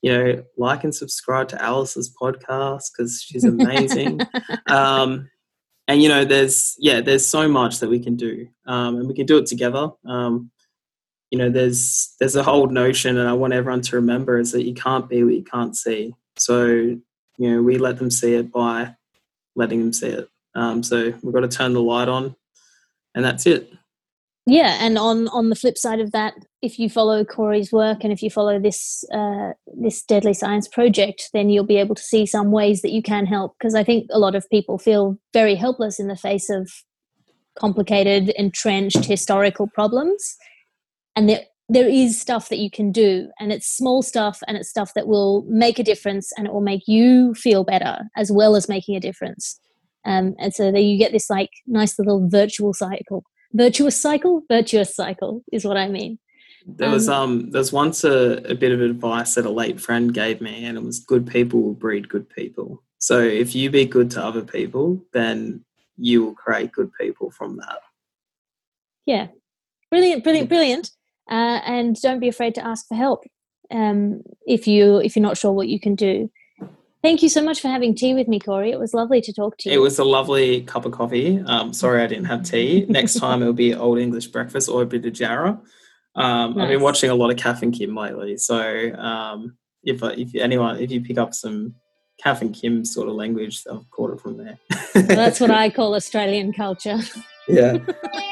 you 0.00 0.12
know, 0.12 0.44
like 0.58 0.84
and 0.84 0.94
subscribe 0.94 1.48
to 1.48 1.62
Alice's 1.62 2.14
podcast 2.20 2.90
because 2.92 3.22
she's 3.22 3.44
amazing. 3.44 4.20
um, 4.66 5.30
and 5.88 6.02
you 6.02 6.08
know, 6.08 6.24
there's 6.24 6.76
yeah, 6.78 7.00
there's 7.00 7.26
so 7.26 7.48
much 7.48 7.80
that 7.80 7.90
we 7.90 7.98
can 7.98 8.16
do, 8.16 8.46
um, 8.66 8.96
and 8.96 9.08
we 9.08 9.14
can 9.14 9.26
do 9.26 9.38
it 9.38 9.46
together. 9.46 9.88
Um, 10.06 10.50
you 11.30 11.38
know, 11.38 11.50
there's 11.50 12.14
there's 12.20 12.36
a 12.36 12.42
whole 12.42 12.68
notion, 12.68 13.18
and 13.18 13.28
I 13.28 13.32
want 13.32 13.52
everyone 13.52 13.80
to 13.82 13.96
remember 13.96 14.38
is 14.38 14.52
that 14.52 14.64
you 14.64 14.74
can't 14.74 15.08
be 15.08 15.24
what 15.24 15.34
you 15.34 15.44
can't 15.44 15.76
see. 15.76 16.14
So 16.36 16.96
you 17.38 17.50
know, 17.50 17.62
we 17.62 17.78
let 17.78 17.98
them 17.98 18.10
see 18.10 18.34
it 18.34 18.52
by 18.52 18.94
letting 19.56 19.80
them 19.80 19.92
see 19.92 20.08
it. 20.08 20.28
Um, 20.54 20.82
so 20.82 21.12
we've 21.22 21.34
got 21.34 21.40
to 21.40 21.48
turn 21.48 21.72
the 21.72 21.82
light 21.82 22.08
on, 22.08 22.36
and 23.14 23.24
that's 23.24 23.46
it. 23.46 23.72
Yeah, 24.46 24.76
and 24.80 24.98
on 24.98 25.28
on 25.28 25.48
the 25.48 25.56
flip 25.56 25.78
side 25.78 26.00
of 26.00 26.12
that, 26.12 26.34
if 26.60 26.78
you 26.78 26.90
follow 26.90 27.24
Corey's 27.24 27.72
work 27.72 28.04
and 28.04 28.12
if 28.12 28.22
you 28.22 28.28
follow 28.28 28.60
this 28.60 29.02
uh, 29.12 29.52
this 29.66 30.02
Deadly 30.02 30.34
Science 30.34 30.68
project, 30.68 31.30
then 31.32 31.48
you'll 31.48 31.64
be 31.64 31.78
able 31.78 31.94
to 31.94 32.02
see 32.02 32.26
some 32.26 32.50
ways 32.50 32.82
that 32.82 32.92
you 32.92 33.02
can 33.02 33.24
help. 33.24 33.56
Because 33.58 33.74
I 33.74 33.82
think 33.82 34.06
a 34.10 34.18
lot 34.18 34.34
of 34.34 34.48
people 34.50 34.78
feel 34.78 35.18
very 35.32 35.54
helpless 35.54 35.98
in 35.98 36.08
the 36.08 36.16
face 36.16 36.50
of 36.50 36.70
complicated, 37.58 38.30
entrenched 38.36 39.06
historical 39.06 39.66
problems, 39.66 40.36
and 41.16 41.28
there 41.28 41.44
there 41.68 41.88
is 41.88 42.20
stuff 42.20 42.48
that 42.50 42.58
you 42.58 42.70
can 42.70 42.92
do 42.92 43.30
and 43.40 43.52
it's 43.52 43.66
small 43.66 44.02
stuff 44.02 44.40
and 44.46 44.56
it's 44.56 44.68
stuff 44.68 44.92
that 44.94 45.06
will 45.06 45.44
make 45.48 45.78
a 45.78 45.84
difference 45.84 46.30
and 46.36 46.46
it 46.46 46.52
will 46.52 46.60
make 46.60 46.86
you 46.86 47.34
feel 47.34 47.64
better 47.64 48.00
as 48.16 48.30
well 48.30 48.54
as 48.54 48.68
making 48.68 48.96
a 48.96 49.00
difference. 49.00 49.58
Um, 50.04 50.34
and 50.38 50.52
so 50.52 50.70
then 50.70 50.82
you 50.82 50.98
get 50.98 51.12
this 51.12 51.30
like 51.30 51.50
nice 51.66 51.98
little 51.98 52.28
virtual 52.28 52.74
cycle. 52.74 53.24
Virtuous 53.54 54.00
cycle? 54.00 54.42
Virtuous 54.50 54.94
cycle 54.94 55.42
is 55.52 55.64
what 55.64 55.76
i 55.76 55.88
mean. 55.88 56.18
There 56.66 56.90
was 56.90 57.08
um, 57.08 57.30
um 57.30 57.50
there's 57.50 57.72
once 57.72 58.04
a, 58.04 58.42
a 58.44 58.54
bit 58.54 58.72
of 58.72 58.82
advice 58.82 59.34
that 59.34 59.46
a 59.46 59.50
late 59.50 59.80
friend 59.80 60.12
gave 60.12 60.40
me 60.40 60.66
and 60.66 60.76
it 60.76 60.84
was 60.84 60.98
good 60.98 61.26
people 61.26 61.62
will 61.62 61.74
breed 61.74 62.08
good 62.08 62.28
people. 62.28 62.82
So 62.98 63.20
if 63.20 63.54
you 63.54 63.70
be 63.70 63.86
good 63.86 64.10
to 64.12 64.22
other 64.22 64.42
people 64.42 65.02
then 65.12 65.64
you 65.96 66.24
will 66.24 66.34
create 66.34 66.72
good 66.72 66.90
people 67.00 67.30
from 67.30 67.56
that. 67.56 67.78
Yeah. 69.06 69.28
Brilliant 69.90 70.24
brilliant 70.24 70.48
brilliant 70.50 70.90
uh, 71.30 71.60
and 71.64 72.00
don't 72.00 72.20
be 72.20 72.28
afraid 72.28 72.54
to 72.56 72.66
ask 72.66 72.86
for 72.86 72.94
help 72.94 73.24
um, 73.70 74.22
if 74.46 74.66
you 74.66 74.98
if 74.98 75.16
you're 75.16 75.22
not 75.22 75.36
sure 75.36 75.52
what 75.52 75.68
you 75.68 75.80
can 75.80 75.94
do. 75.94 76.30
Thank 77.02 77.22
you 77.22 77.28
so 77.28 77.42
much 77.42 77.60
for 77.60 77.68
having 77.68 77.94
tea 77.94 78.14
with 78.14 78.28
me, 78.28 78.40
Corey. 78.40 78.70
It 78.70 78.78
was 78.78 78.94
lovely 78.94 79.20
to 79.20 79.32
talk 79.32 79.58
to 79.58 79.68
you. 79.68 79.74
It 79.74 79.78
was 79.78 79.98
a 79.98 80.04
lovely 80.04 80.62
cup 80.62 80.86
of 80.86 80.92
coffee. 80.92 81.38
Um, 81.44 81.74
sorry 81.74 82.02
I 82.02 82.06
didn't 82.06 82.24
have 82.24 82.44
tea. 82.44 82.86
Next 82.88 83.18
time 83.18 83.42
it'll 83.42 83.52
be 83.52 83.74
old 83.74 83.98
English 83.98 84.28
breakfast 84.28 84.70
or 84.70 84.82
a 84.82 84.86
bit 84.86 85.04
of 85.04 85.12
jarrah. 85.12 85.60
Um, 86.16 86.54
nice. 86.54 86.62
I've 86.62 86.68
been 86.70 86.80
watching 86.80 87.10
a 87.10 87.14
lot 87.14 87.30
of 87.30 87.36
Kath 87.36 87.62
and 87.62 87.74
Kim 87.74 87.94
lately, 87.94 88.38
so 88.38 88.94
um, 88.94 89.58
if 89.82 90.02
if 90.02 90.34
anyone 90.36 90.78
if 90.78 90.90
you 90.90 91.02
pick 91.02 91.18
up 91.18 91.34
some 91.34 91.74
Kath 92.22 92.40
and 92.40 92.54
Kim 92.54 92.84
sort 92.84 93.08
of 93.08 93.16
language, 93.16 93.62
I've 93.70 93.90
caught 93.90 94.12
it 94.12 94.20
from 94.20 94.38
there. 94.38 94.58
well, 94.94 95.04
that's 95.06 95.40
what 95.40 95.50
I 95.64 95.70
call 95.70 95.94
Australian 95.94 96.52
culture. 96.52 97.00
Yeah. 97.48 97.78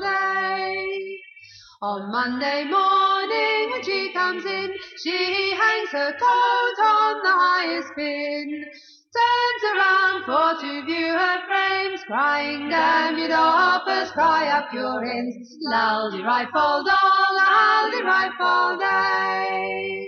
day. 0.00 1.18
On 1.82 2.10
Monday 2.10 2.64
morning 2.64 3.70
when 3.70 3.82
she 3.82 4.12
comes 4.12 4.44
in, 4.44 4.72
she 5.02 5.50
hangs 5.50 5.90
her 5.90 6.12
coat 6.12 6.78
on 6.82 7.22
the 7.22 7.30
highest 7.30 7.88
pin. 7.96 8.64
Turns 9.16 9.62
around 9.72 10.24
for 10.24 10.60
to 10.60 10.84
view 10.84 11.12
her 11.12 11.38
frames, 11.46 12.02
crying, 12.06 12.68
damn 12.68 13.16
you 13.18 13.28
doffers, 13.28 14.10
cry 14.12 14.48
up 14.48 14.72
your 14.72 15.04
ends. 15.04 15.56
Loudy 15.62 16.22
rifle 16.22 16.84
doll, 16.84 16.84
oh, 16.84 17.90
laldy 17.92 18.02
rightful 18.04 18.82
eh? 18.82 18.86
day. 18.86 20.06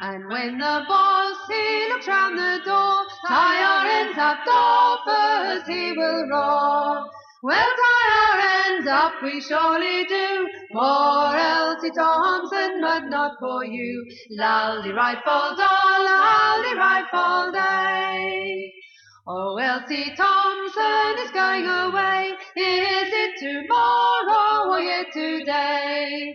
And 0.00 0.28
when 0.28 0.58
the 0.58 0.84
boss 0.88 1.36
he 1.48 1.88
looks 1.88 2.08
round 2.08 2.36
the 2.36 2.60
door, 2.64 3.04
tie 3.28 3.62
our 3.62 3.86
ends 3.86 4.18
up, 4.18 4.38
doffers 4.46 5.66
he 5.66 5.92
will 5.92 6.28
roar. 6.28 7.10
Well, 7.44 7.58
tie 7.58 8.32
our 8.32 8.72
ends 8.72 8.88
up, 8.88 9.22
we 9.22 9.38
surely 9.38 10.06
do, 10.06 10.48
for 10.72 11.36
Elsie 11.36 11.90
Thompson, 11.90 12.80
but 12.80 13.10
not 13.10 13.32
for 13.38 13.62
you. 13.62 14.06
Laldy 14.30 14.96
rightful 14.96 15.54
doll, 15.54 16.04
laldy 16.06 16.74
rightful 16.74 17.52
day. 17.52 18.72
Oh, 19.26 19.58
Elsie 19.58 20.14
Thompson 20.16 21.18
is 21.18 21.30
going 21.32 21.66
away. 21.66 22.32
Is 22.56 23.12
it 23.12 23.36
tomorrow 23.38 24.70
or 24.70 24.80
yet 24.80 25.12
today? 25.12 26.34